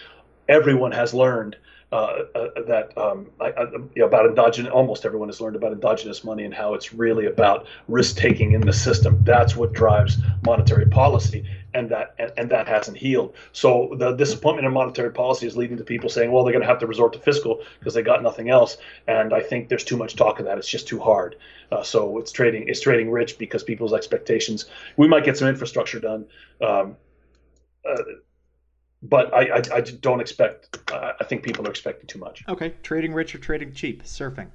everyone 0.49 0.91
has 0.91 1.13
learned 1.13 1.55
uh, 1.91 2.23
uh, 2.35 2.47
that 2.67 2.95
um, 2.97 3.27
I, 3.39 3.47
I, 3.47 3.63
you 3.71 3.89
know, 3.95 4.05
about 4.05 4.27
endogenous. 4.27 4.71
Almost 4.71 5.05
everyone 5.05 5.29
has 5.29 5.41
learned 5.41 5.55
about 5.55 5.71
endogenous 5.71 6.23
money 6.23 6.43
and 6.43 6.53
how 6.53 6.75
it's 6.75 6.93
really 6.93 7.25
about 7.25 7.67
risk 7.87 8.17
taking 8.17 8.51
in 8.51 8.61
the 8.61 8.73
system. 8.73 9.19
That's 9.23 9.55
what 9.55 9.73
drives 9.73 10.17
monetary 10.45 10.85
policy, 10.85 11.45
and 11.73 11.89
that 11.89 12.15
and, 12.17 12.31
and, 12.37 12.49
that 12.49 12.67
hasn't 12.67 12.97
healed. 12.97 13.35
So 13.51 13.93
the 13.97 14.13
disappointment 14.13 14.65
in 14.65 14.73
monetary 14.73 15.11
policy 15.11 15.47
is 15.47 15.55
leading 15.55 15.77
to 15.77 15.83
people 15.83 16.09
saying, 16.09 16.31
well, 16.31 16.43
they're 16.43 16.53
going 16.53 16.63
to 16.63 16.67
have 16.67 16.79
to 16.79 16.87
resort 16.87 17.13
to 17.13 17.19
fiscal 17.19 17.61
because 17.79 17.93
they 17.93 18.01
got 18.01 18.23
nothing 18.23 18.49
else. 18.49 18.77
And 19.07 19.33
I 19.33 19.41
think 19.41 19.69
there's 19.69 19.83
too 19.83 19.97
much 19.97 20.15
talk 20.15 20.39
of 20.39 20.45
that. 20.45 20.57
It's 20.57 20.67
just 20.67 20.87
too 20.87 20.99
hard. 20.99 21.35
Uh, 21.71 21.83
so 21.83 22.17
it's 22.17 22.31
trading 22.31 22.67
it's 22.67 22.81
trading 22.81 23.11
rich 23.11 23.37
because 23.37 23.63
people's 23.63 23.93
expectations. 23.93 24.65
We 24.97 25.07
might 25.07 25.23
get 25.23 25.37
some 25.37 25.47
infrastructure 25.47 25.99
done. 25.99 26.25
Um, 26.61 26.97
uh, 27.89 28.03
but 29.01 29.33
I, 29.33 29.57
I, 29.57 29.61
I 29.75 29.81
don't 29.81 30.19
expect. 30.19 30.77
I 30.91 31.23
think 31.23 31.43
people 31.43 31.65
are 31.65 31.69
expecting 31.69 32.07
too 32.07 32.19
much. 32.19 32.43
Okay, 32.49 32.73
trading 32.83 33.13
rich 33.13 33.33
or 33.33 33.37
trading 33.37 33.73
cheap? 33.73 34.03
Surfing. 34.03 34.47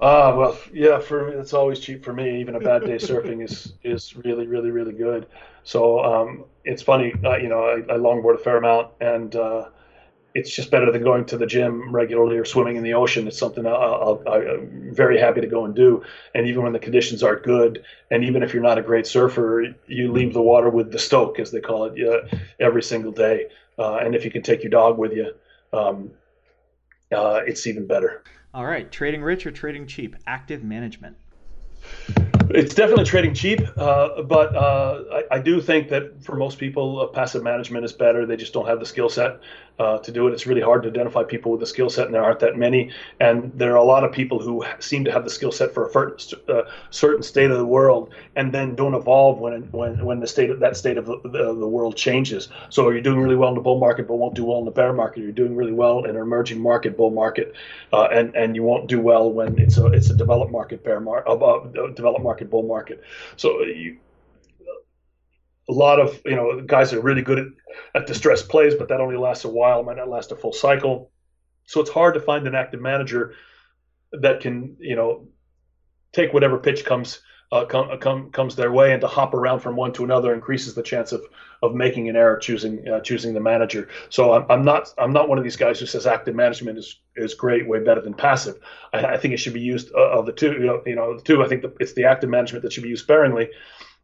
Ah, 0.00 0.30
uh, 0.30 0.36
well, 0.36 0.58
yeah. 0.72 0.98
For 0.98 1.30
me, 1.30 1.36
it's 1.36 1.52
always 1.52 1.78
cheap 1.80 2.04
for 2.04 2.12
me. 2.12 2.40
Even 2.40 2.54
a 2.54 2.60
bad 2.60 2.84
day 2.84 2.96
surfing 3.08 3.44
is 3.44 3.74
is 3.84 4.16
really, 4.16 4.46
really, 4.46 4.70
really 4.70 4.92
good. 4.94 5.26
So 5.62 6.00
um, 6.02 6.46
it's 6.64 6.82
funny. 6.82 7.12
Uh, 7.22 7.36
you 7.36 7.48
know, 7.48 7.64
I, 7.64 7.80
I 7.92 7.98
longboard 7.98 8.36
a 8.36 8.38
fair 8.38 8.56
amount, 8.56 8.92
and 9.00 9.34
uh, 9.36 9.68
it's 10.34 10.54
just 10.54 10.70
better 10.70 10.92
than 10.92 11.02
going 11.02 11.26
to 11.26 11.38
the 11.38 11.46
gym 11.46 11.92
regularly 11.94 12.38
or 12.38 12.44
swimming 12.44 12.76
in 12.76 12.84
the 12.84 12.94
ocean. 12.94 13.28
It's 13.28 13.38
something 13.38 13.66
I'll, 13.66 14.22
i 14.28 14.36
am 14.38 14.94
very 14.94 15.18
happy 15.18 15.40
to 15.42 15.48
go 15.48 15.64
and 15.66 15.74
do. 15.74 16.02
And 16.34 16.46
even 16.46 16.62
when 16.62 16.72
the 16.72 16.78
conditions 16.78 17.22
aren't 17.22 17.42
good, 17.44 17.84
and 18.10 18.24
even 18.24 18.42
if 18.42 18.54
you're 18.54 18.62
not 18.62 18.78
a 18.78 18.82
great 18.82 19.06
surfer, 19.06 19.66
you 19.86 20.12
leave 20.12 20.34
the 20.34 20.42
water 20.42 20.70
with 20.70 20.92
the 20.92 20.98
stoke, 21.00 21.40
as 21.40 21.50
they 21.50 21.60
call 21.60 21.86
it, 21.86 21.94
uh, 22.08 22.36
every 22.60 22.82
single 22.82 23.12
day. 23.12 23.46
Uh, 23.78 23.96
and 23.96 24.14
if 24.14 24.24
you 24.24 24.30
can 24.30 24.42
take 24.42 24.62
your 24.62 24.70
dog 24.70 24.98
with 24.98 25.12
you, 25.12 25.32
um, 25.72 26.12
uh, 27.12 27.40
it's 27.46 27.66
even 27.66 27.86
better. 27.86 28.22
All 28.52 28.66
right, 28.66 28.90
trading 28.90 29.22
rich 29.22 29.46
or 29.46 29.52
trading 29.52 29.86
cheap? 29.86 30.16
Active 30.26 30.64
management. 30.64 31.16
It's 32.52 32.74
definitely 32.74 33.04
trading 33.04 33.34
cheap, 33.34 33.60
uh, 33.76 34.22
but 34.22 34.54
uh, 34.56 35.04
I, 35.12 35.36
I, 35.36 35.38
do 35.38 35.60
think 35.60 35.88
that 35.90 36.24
for 36.24 36.34
most 36.34 36.58
people, 36.58 37.00
uh, 37.00 37.06
passive 37.06 37.44
management 37.44 37.84
is 37.84 37.92
better. 37.92 38.26
They 38.26 38.36
just 38.36 38.52
don't 38.52 38.66
have 38.66 38.80
the 38.80 38.86
skill 38.86 39.08
set 39.08 39.40
uh, 39.80 39.98
to 39.98 40.12
do 40.12 40.28
it. 40.28 40.32
It's 40.32 40.46
really 40.46 40.60
hard 40.60 40.82
to 40.82 40.90
identify 40.90 41.22
people 41.24 41.52
with 41.52 41.60
the 41.60 41.66
skill 41.66 41.88
set, 41.88 42.04
and 42.04 42.14
there 42.14 42.22
aren't 42.22 42.40
that 42.40 42.56
many. 42.56 42.90
And 43.18 43.50
there 43.54 43.72
are 43.72 43.76
a 43.76 43.84
lot 43.84 44.04
of 44.04 44.12
people 44.12 44.38
who 44.38 44.64
seem 44.78 45.04
to 45.04 45.12
have 45.12 45.24
the 45.24 45.30
skill 45.30 45.52
set 45.52 45.72
for 45.72 45.86
a 45.86 46.52
uh, 46.52 46.70
certain 46.90 47.22
state 47.22 47.50
of 47.50 47.56
the 47.56 47.64
world, 47.64 48.12
and 48.36 48.52
then 48.52 48.74
don't 48.74 48.94
evolve 48.94 49.38
when 49.38 49.62
when 49.72 50.04
when 50.04 50.20
the 50.20 50.26
state 50.26 50.50
of 50.50 50.60
that 50.60 50.76
state 50.76 50.98
of 50.98 51.06
the, 51.06 51.20
the, 51.24 51.54
the 51.54 51.68
world 51.68 51.96
changes. 51.96 52.48
So 52.68 52.90
you're 52.90 53.00
doing 53.00 53.20
really 53.20 53.36
well 53.36 53.48
in 53.48 53.54
the 53.54 53.62
bull 53.62 53.80
market, 53.80 54.06
but 54.06 54.16
won't 54.16 54.34
do 54.34 54.44
well 54.44 54.58
in 54.58 54.66
the 54.66 54.70
bear 54.70 54.92
market. 54.92 55.20
You're 55.20 55.32
doing 55.32 55.56
really 55.56 55.72
well 55.72 56.04
in 56.04 56.10
an 56.10 56.16
emerging 56.16 56.60
market 56.60 56.96
bull 56.96 57.10
market, 57.10 57.54
uh, 57.92 58.08
and 58.12 58.34
and 58.34 58.54
you 58.54 58.62
won't 58.62 58.86
do 58.86 59.00
well 59.00 59.30
when 59.30 59.58
it's 59.58 59.78
a 59.78 59.86
it's 59.86 60.10
a 60.10 60.14
developed 60.14 60.52
market 60.52 60.84
bear 60.84 61.00
market, 61.00 61.94
developed 61.94 62.22
market 62.22 62.39
market, 62.40 62.50
bull 62.50 62.62
market. 62.62 63.02
So 63.36 63.60
uh, 63.60 63.64
you, 63.64 63.98
a 65.68 65.72
lot 65.72 66.00
of 66.00 66.20
you 66.24 66.36
know 66.36 66.60
guys 66.60 66.92
are 66.92 67.00
really 67.00 67.22
good 67.22 67.38
at, 67.38 67.46
at 67.94 68.06
distressed 68.06 68.48
plays, 68.48 68.74
but 68.74 68.88
that 68.88 69.00
only 69.00 69.16
lasts 69.16 69.44
a 69.44 69.48
while. 69.48 69.80
It 69.80 69.86
might 69.86 69.96
not 69.96 70.08
last 70.08 70.32
a 70.32 70.36
full 70.36 70.52
cycle. 70.52 71.10
So 71.66 71.80
it's 71.80 71.90
hard 71.90 72.14
to 72.14 72.20
find 72.20 72.46
an 72.46 72.54
active 72.54 72.80
manager 72.80 73.34
that 74.12 74.40
can 74.40 74.76
you 74.80 74.96
know 74.96 75.28
take 76.12 76.32
whatever 76.32 76.58
pitch 76.58 76.84
comes 76.84 77.20
uh, 77.52 77.64
come, 77.64 77.98
come, 77.98 78.30
comes 78.30 78.54
their 78.54 78.70
way, 78.70 78.92
and 78.92 79.00
to 79.00 79.08
hop 79.08 79.34
around 79.34 79.60
from 79.60 79.76
one 79.76 79.92
to 79.92 80.04
another 80.04 80.32
increases 80.32 80.74
the 80.74 80.82
chance 80.82 81.12
of 81.12 81.22
of 81.62 81.74
making 81.74 82.08
an 82.08 82.16
error 82.16 82.38
choosing 82.38 82.88
uh, 82.88 83.00
choosing 83.00 83.34
the 83.34 83.40
manager. 83.40 83.88
So 84.08 84.32
I'm, 84.32 84.46
I'm 84.48 84.64
not 84.64 84.94
I'm 84.98 85.12
not 85.12 85.28
one 85.28 85.36
of 85.36 85.44
these 85.44 85.56
guys 85.56 85.78
who 85.78 85.86
says 85.86 86.06
active 86.06 86.34
management 86.34 86.78
is 86.78 87.00
is 87.16 87.34
great, 87.34 87.66
way 87.68 87.80
better 87.80 88.00
than 88.00 88.14
passive. 88.14 88.58
I, 88.92 89.04
I 89.04 89.16
think 89.18 89.34
it 89.34 89.38
should 89.38 89.52
be 89.54 89.60
used 89.60 89.92
uh, 89.94 90.18
of 90.18 90.26
the 90.26 90.32
two. 90.32 90.52
You 90.52 90.66
know, 90.66 90.82
you 90.86 90.94
know, 90.94 91.16
the 91.16 91.22
two. 91.22 91.42
I 91.42 91.48
think 91.48 91.62
the, 91.62 91.74
it's 91.80 91.94
the 91.94 92.04
active 92.04 92.30
management 92.30 92.62
that 92.62 92.72
should 92.72 92.84
be 92.84 92.88
used 92.88 93.04
sparingly. 93.04 93.50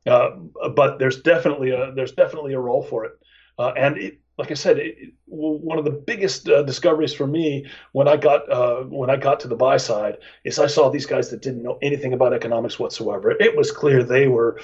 Uh, 0.07 0.31
but 0.75 0.99
there's 0.99 1.23
definitely 1.23 1.71
a 1.71 1.93
there's 1.93 2.13
definitely 2.13 2.53
a 2.55 2.61
role 2.61 2.83
for 2.83 3.05
it, 3.05 3.13
uh, 3.59 3.73
and 3.77 3.97
it, 3.97 4.21
like 4.39 4.51
I 4.51 4.55
said, 4.55 4.79
it, 4.79 5.15
one 5.27 5.79
of 5.79 5.85
the 5.85 5.91
biggest 5.91 6.49
uh, 6.49 6.63
discoveries 6.63 7.15
for 7.15 7.27
me 7.27 7.67
when 7.93 8.07
I 8.07 8.17
got 8.17 8.51
uh, 8.51 8.83
when 8.83 9.09
I 9.09 9.17
got 9.17 9.41
to 9.41 9.49
the 9.49 9.57
buy 9.57 9.79
side 9.79 10.19
is 10.45 10.59
I 10.59 10.67
saw 10.67 10.91
these 10.91 11.07
guys 11.07 11.31
that 11.31 11.43
didn't 11.43 11.63
know 11.63 11.79
anything 11.83 12.13
about 12.13 12.35
economics 12.35 12.79
whatsoever. 12.79 13.31
It 13.31 13.57
was 13.57 13.71
clear 13.71 14.03
they 14.03 14.29
were 14.29 14.61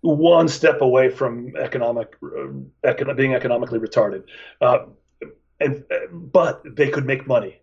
one 0.00 0.48
step 0.48 0.80
away 0.80 1.10
from 1.10 1.54
economic 1.56 2.16
uh, 2.22 3.14
being 3.14 3.34
economically 3.34 3.78
retarded, 3.78 4.24
uh, 4.60 4.86
and 5.60 5.84
but 6.10 6.62
they 6.64 6.88
could 6.88 7.04
make 7.04 7.26
money. 7.26 7.60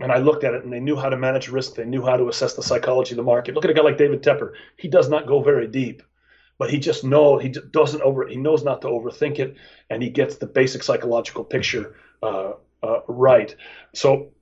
And 0.00 0.12
I 0.12 0.18
looked 0.18 0.44
at 0.44 0.54
it, 0.54 0.62
and 0.64 0.72
they 0.72 0.80
knew 0.80 0.96
how 0.96 1.08
to 1.08 1.16
manage 1.16 1.48
risk. 1.48 1.74
They 1.74 1.84
knew 1.84 2.04
how 2.04 2.16
to 2.16 2.28
assess 2.28 2.54
the 2.54 2.62
psychology 2.62 3.12
of 3.12 3.16
the 3.16 3.24
market. 3.24 3.54
Look 3.54 3.64
at 3.64 3.70
a 3.70 3.74
guy 3.74 3.82
like 3.82 3.98
David 3.98 4.22
Tepper. 4.22 4.52
He 4.76 4.88
does 4.88 5.08
not 5.08 5.26
go 5.26 5.42
very 5.42 5.66
deep 5.66 6.02
but 6.58 6.70
he 6.70 6.78
just 6.78 7.04
know 7.04 7.38
he 7.38 7.48
doesn't 7.48 8.02
over 8.02 8.26
he 8.26 8.36
knows 8.36 8.64
not 8.64 8.82
to 8.82 8.88
overthink 8.88 9.38
it 9.38 9.56
and 9.90 10.02
he 10.02 10.10
gets 10.10 10.36
the 10.36 10.46
basic 10.46 10.82
psychological 10.82 11.44
picture 11.44 11.94
uh, 12.22 12.52
uh, 12.82 13.00
right. 13.08 13.54
So 13.94 14.32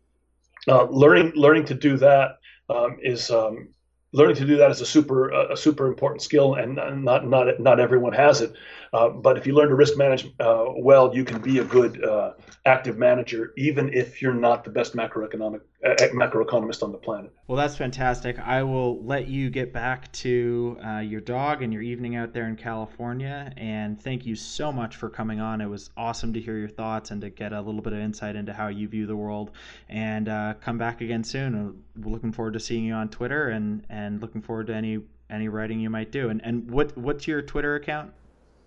uh, 0.68 0.84
learning 0.84 1.32
learning 1.34 1.66
to 1.66 1.74
do 1.74 1.96
that 1.98 2.38
um, 2.68 2.98
is 3.02 3.30
um, 3.30 3.68
learning 4.12 4.36
to 4.36 4.46
do 4.46 4.56
that 4.56 4.70
is 4.70 4.80
a 4.80 4.86
super 4.86 5.30
a 5.30 5.56
super 5.56 5.86
important 5.86 6.22
skill 6.22 6.54
and 6.54 6.76
not 7.04 7.26
not 7.26 7.60
not 7.60 7.80
everyone 7.80 8.12
has 8.12 8.40
it 8.40 8.52
uh, 8.96 9.08
but 9.08 9.36
if 9.36 9.46
you 9.46 9.54
learn 9.54 9.68
to 9.68 9.74
risk 9.74 9.96
manage 9.96 10.26
uh, 10.40 10.64
well 10.88 11.14
you 11.14 11.24
can 11.24 11.40
be 11.40 11.58
a 11.58 11.64
good 11.64 12.02
uh, 12.04 12.32
active 12.66 12.98
manager, 12.98 13.52
even 13.56 13.92
if 13.94 14.20
you're 14.20 14.34
not 14.34 14.64
the 14.64 14.70
best 14.70 14.96
macroeconomic 14.96 15.60
uh, 15.84 15.94
macroeconomist 16.12 16.82
on 16.82 16.90
the 16.90 16.98
planet. 16.98 17.32
Well, 17.46 17.56
that's 17.56 17.76
fantastic. 17.76 18.38
I 18.40 18.64
will 18.64 19.02
let 19.04 19.28
you 19.28 19.50
get 19.50 19.72
back 19.72 20.10
to 20.12 20.76
uh, 20.84 20.98
your 20.98 21.20
dog 21.20 21.62
and 21.62 21.72
your 21.72 21.82
evening 21.82 22.16
out 22.16 22.32
there 22.32 22.48
in 22.48 22.56
California. 22.56 23.52
And 23.56 24.00
thank 24.02 24.26
you 24.26 24.34
so 24.34 24.72
much 24.72 24.96
for 24.96 25.08
coming 25.08 25.40
on. 25.40 25.60
It 25.60 25.66
was 25.66 25.90
awesome 25.96 26.32
to 26.32 26.40
hear 26.40 26.58
your 26.58 26.68
thoughts 26.68 27.12
and 27.12 27.20
to 27.20 27.30
get 27.30 27.52
a 27.52 27.60
little 27.60 27.80
bit 27.80 27.92
of 27.92 28.00
insight 28.00 28.34
into 28.34 28.52
how 28.52 28.66
you 28.66 28.88
view 28.88 29.06
the 29.06 29.16
world. 29.16 29.52
And 29.88 30.26
come 30.60 30.76
back 30.76 31.00
again 31.00 31.22
soon. 31.22 31.82
We're 31.96 32.10
looking 32.10 32.32
forward 32.32 32.54
to 32.54 32.60
seeing 32.60 32.84
you 32.84 32.94
on 32.94 33.08
Twitter 33.08 33.48
and 33.48 33.86
and 33.88 34.20
looking 34.20 34.42
forward 34.42 34.66
to 34.66 34.74
any 34.74 35.00
any 35.30 35.48
writing 35.48 35.78
you 35.80 35.90
might 35.90 36.10
do. 36.10 36.30
And 36.30 36.40
and 36.44 36.68
what 36.70 36.96
what's 36.98 37.28
your 37.28 37.42
Twitter 37.42 37.76
account? 37.76 38.12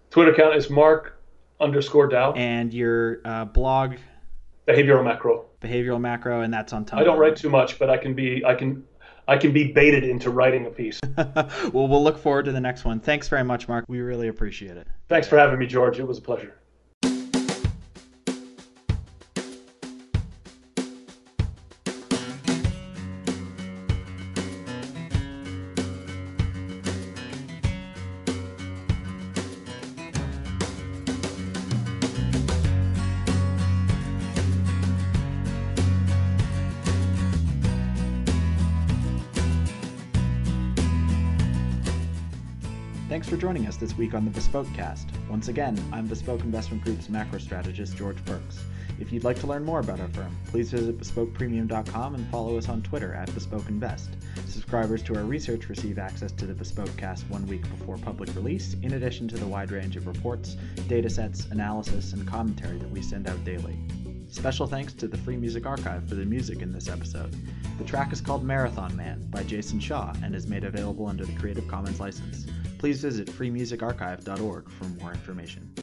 Twitter 0.10 0.32
account 0.32 0.56
is 0.56 0.70
Mark 0.70 1.22
underscore 1.60 2.08
Dow. 2.08 2.34
And 2.34 2.74
your 2.74 3.22
uh, 3.26 3.46
blog. 3.46 3.96
Behavioral 4.68 5.04
macro. 5.04 5.46
Behavioral 5.62 6.00
macro, 6.00 6.42
and 6.42 6.54
that's 6.54 6.74
on 6.74 6.86
Tumblr. 6.86 7.00
I 7.00 7.04
don't 7.04 7.20
write 7.20 7.36
too 7.36 7.50
much, 7.50 7.80
but 7.80 7.90
I 7.90 7.98
can 7.98 8.14
be 8.14 8.44
I 8.46 8.56
can 8.56 8.84
I 9.28 9.38
can 9.38 9.52
be 9.52 9.72
baited 9.72 10.04
into 10.04 10.30
writing 10.30 10.66
a 10.66 10.70
piece. 10.70 11.00
well, 11.18 11.88
we'll 11.88 12.04
look 12.04 12.18
forward 12.18 12.46
to 12.46 12.52
the 12.52 12.62
next 12.62 12.86
one. 12.86 13.00
Thanks 13.00 13.28
very 13.28 13.44
much, 13.44 13.68
Mark. 13.68 13.86
We 13.88 14.00
really 14.00 14.28
appreciate 14.28 14.78
it. 14.78 14.88
Thanks 15.08 15.28
for 15.28 15.38
having 15.38 15.60
me, 15.60 15.68
George. 15.68 16.00
It 16.00 16.08
was 16.08 16.18
a 16.18 16.22
pleasure. 16.22 16.59
Us 43.70 43.78
this 43.78 43.96
week 43.96 44.16
on 44.16 44.26
the 44.26 44.32
Bespokecast. 44.32 45.06
Once 45.30 45.48
again, 45.48 45.80
I'm 45.94 46.08
Bespoke 46.08 46.42
Investment 46.42 46.84
Group's 46.84 47.08
macro 47.08 47.38
strategist, 47.38 47.96
George 47.96 48.18
Pearkes. 48.26 48.58
If 49.00 49.14
you'd 49.14 49.24
like 49.24 49.38
to 49.42 49.48
learn 49.48 49.64
more 49.64 49.80
about 49.80 50.00
our 50.00 50.08
firm, 50.08 50.36
please 50.48 50.72
visit 50.72 50.98
bespokepremium.com 50.98 52.16
and 52.16 52.28
follow 52.32 52.58
us 52.58 52.68
on 52.68 52.82
Twitter 52.82 53.14
at 53.14 53.32
Bespoke 53.36 53.70
Invest. 53.70 54.10
Subscribers 54.48 55.04
to 55.04 55.16
our 55.16 55.24
research 55.24 55.70
receive 55.70 56.00
access 56.00 56.32
to 56.32 56.48
the 56.48 56.54
Bespokecast 56.56 57.30
one 57.30 57.46
week 57.46 57.62
before 57.62 58.00
public 58.00 58.34
release, 58.36 58.76
in 58.82 58.94
addition 58.94 59.28
to 59.28 59.38
the 59.38 59.46
wide 59.46 59.70
range 59.70 59.96
of 59.96 60.08
reports, 60.08 60.58
datasets, 60.88 61.52
analysis, 61.52 62.14
and 62.14 62.28
commentary 62.28 62.80
that 62.80 62.90
we 62.90 63.04
send 63.04 63.30
out 63.30 63.44
daily. 63.46 63.78
Special 64.30 64.68
thanks 64.68 64.94
to 64.94 65.08
the 65.08 65.18
Free 65.18 65.38
Music 65.38 65.66
Archive 65.66 66.08
for 66.08 66.16
the 66.16 66.26
music 66.26 66.62
in 66.62 66.72
this 66.72 66.88
episode. 66.88 67.36
The 67.78 67.84
track 67.84 68.14
is 68.14 68.22
called 68.22 68.44
Marathon 68.44 68.96
Man 68.96 69.26
by 69.30 69.44
Jason 69.44 69.80
Shaw 69.80 70.14
and 70.24 70.36
is 70.36 70.48
made 70.48 70.64
available 70.64 71.08
under 71.08 71.26
the 71.26 71.36
Creative 71.36 71.68
Commons 71.68 72.00
license 72.00 72.46
please 72.80 73.02
visit 73.02 73.28
freemusicarchive.org 73.28 74.70
for 74.72 74.86
more 74.86 75.12
information. 75.12 75.76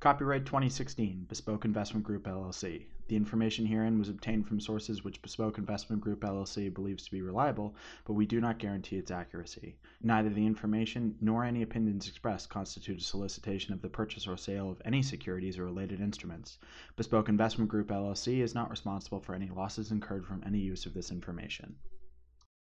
Copyright 0.00 0.46
2016, 0.46 1.26
Bespoke 1.28 1.66
Investment 1.66 2.06
Group 2.06 2.24
LLC. 2.24 2.86
The 3.08 3.16
information 3.16 3.66
herein 3.66 3.98
was 3.98 4.08
obtained 4.08 4.48
from 4.48 4.58
sources 4.58 5.04
which 5.04 5.20
Bespoke 5.20 5.58
Investment 5.58 6.00
Group 6.00 6.20
LLC 6.20 6.72
believes 6.72 7.04
to 7.04 7.10
be 7.10 7.20
reliable, 7.20 7.76
but 8.06 8.14
we 8.14 8.24
do 8.24 8.40
not 8.40 8.58
guarantee 8.58 8.96
its 8.96 9.10
accuracy. 9.10 9.76
Neither 10.02 10.30
the 10.30 10.46
information 10.46 11.16
nor 11.20 11.44
any 11.44 11.60
opinions 11.60 12.08
expressed 12.08 12.48
constitute 12.48 12.98
a 12.98 13.04
solicitation 13.04 13.74
of 13.74 13.82
the 13.82 13.90
purchase 13.90 14.26
or 14.26 14.38
sale 14.38 14.70
of 14.70 14.80
any 14.86 15.02
securities 15.02 15.58
or 15.58 15.66
related 15.66 16.00
instruments. 16.00 16.56
Bespoke 16.96 17.28
Investment 17.28 17.68
Group 17.70 17.88
LLC 17.88 18.38
is 18.40 18.54
not 18.54 18.70
responsible 18.70 19.20
for 19.20 19.34
any 19.34 19.50
losses 19.50 19.90
incurred 19.90 20.24
from 20.24 20.42
any 20.46 20.60
use 20.60 20.86
of 20.86 20.94
this 20.94 21.10
information. 21.10 21.76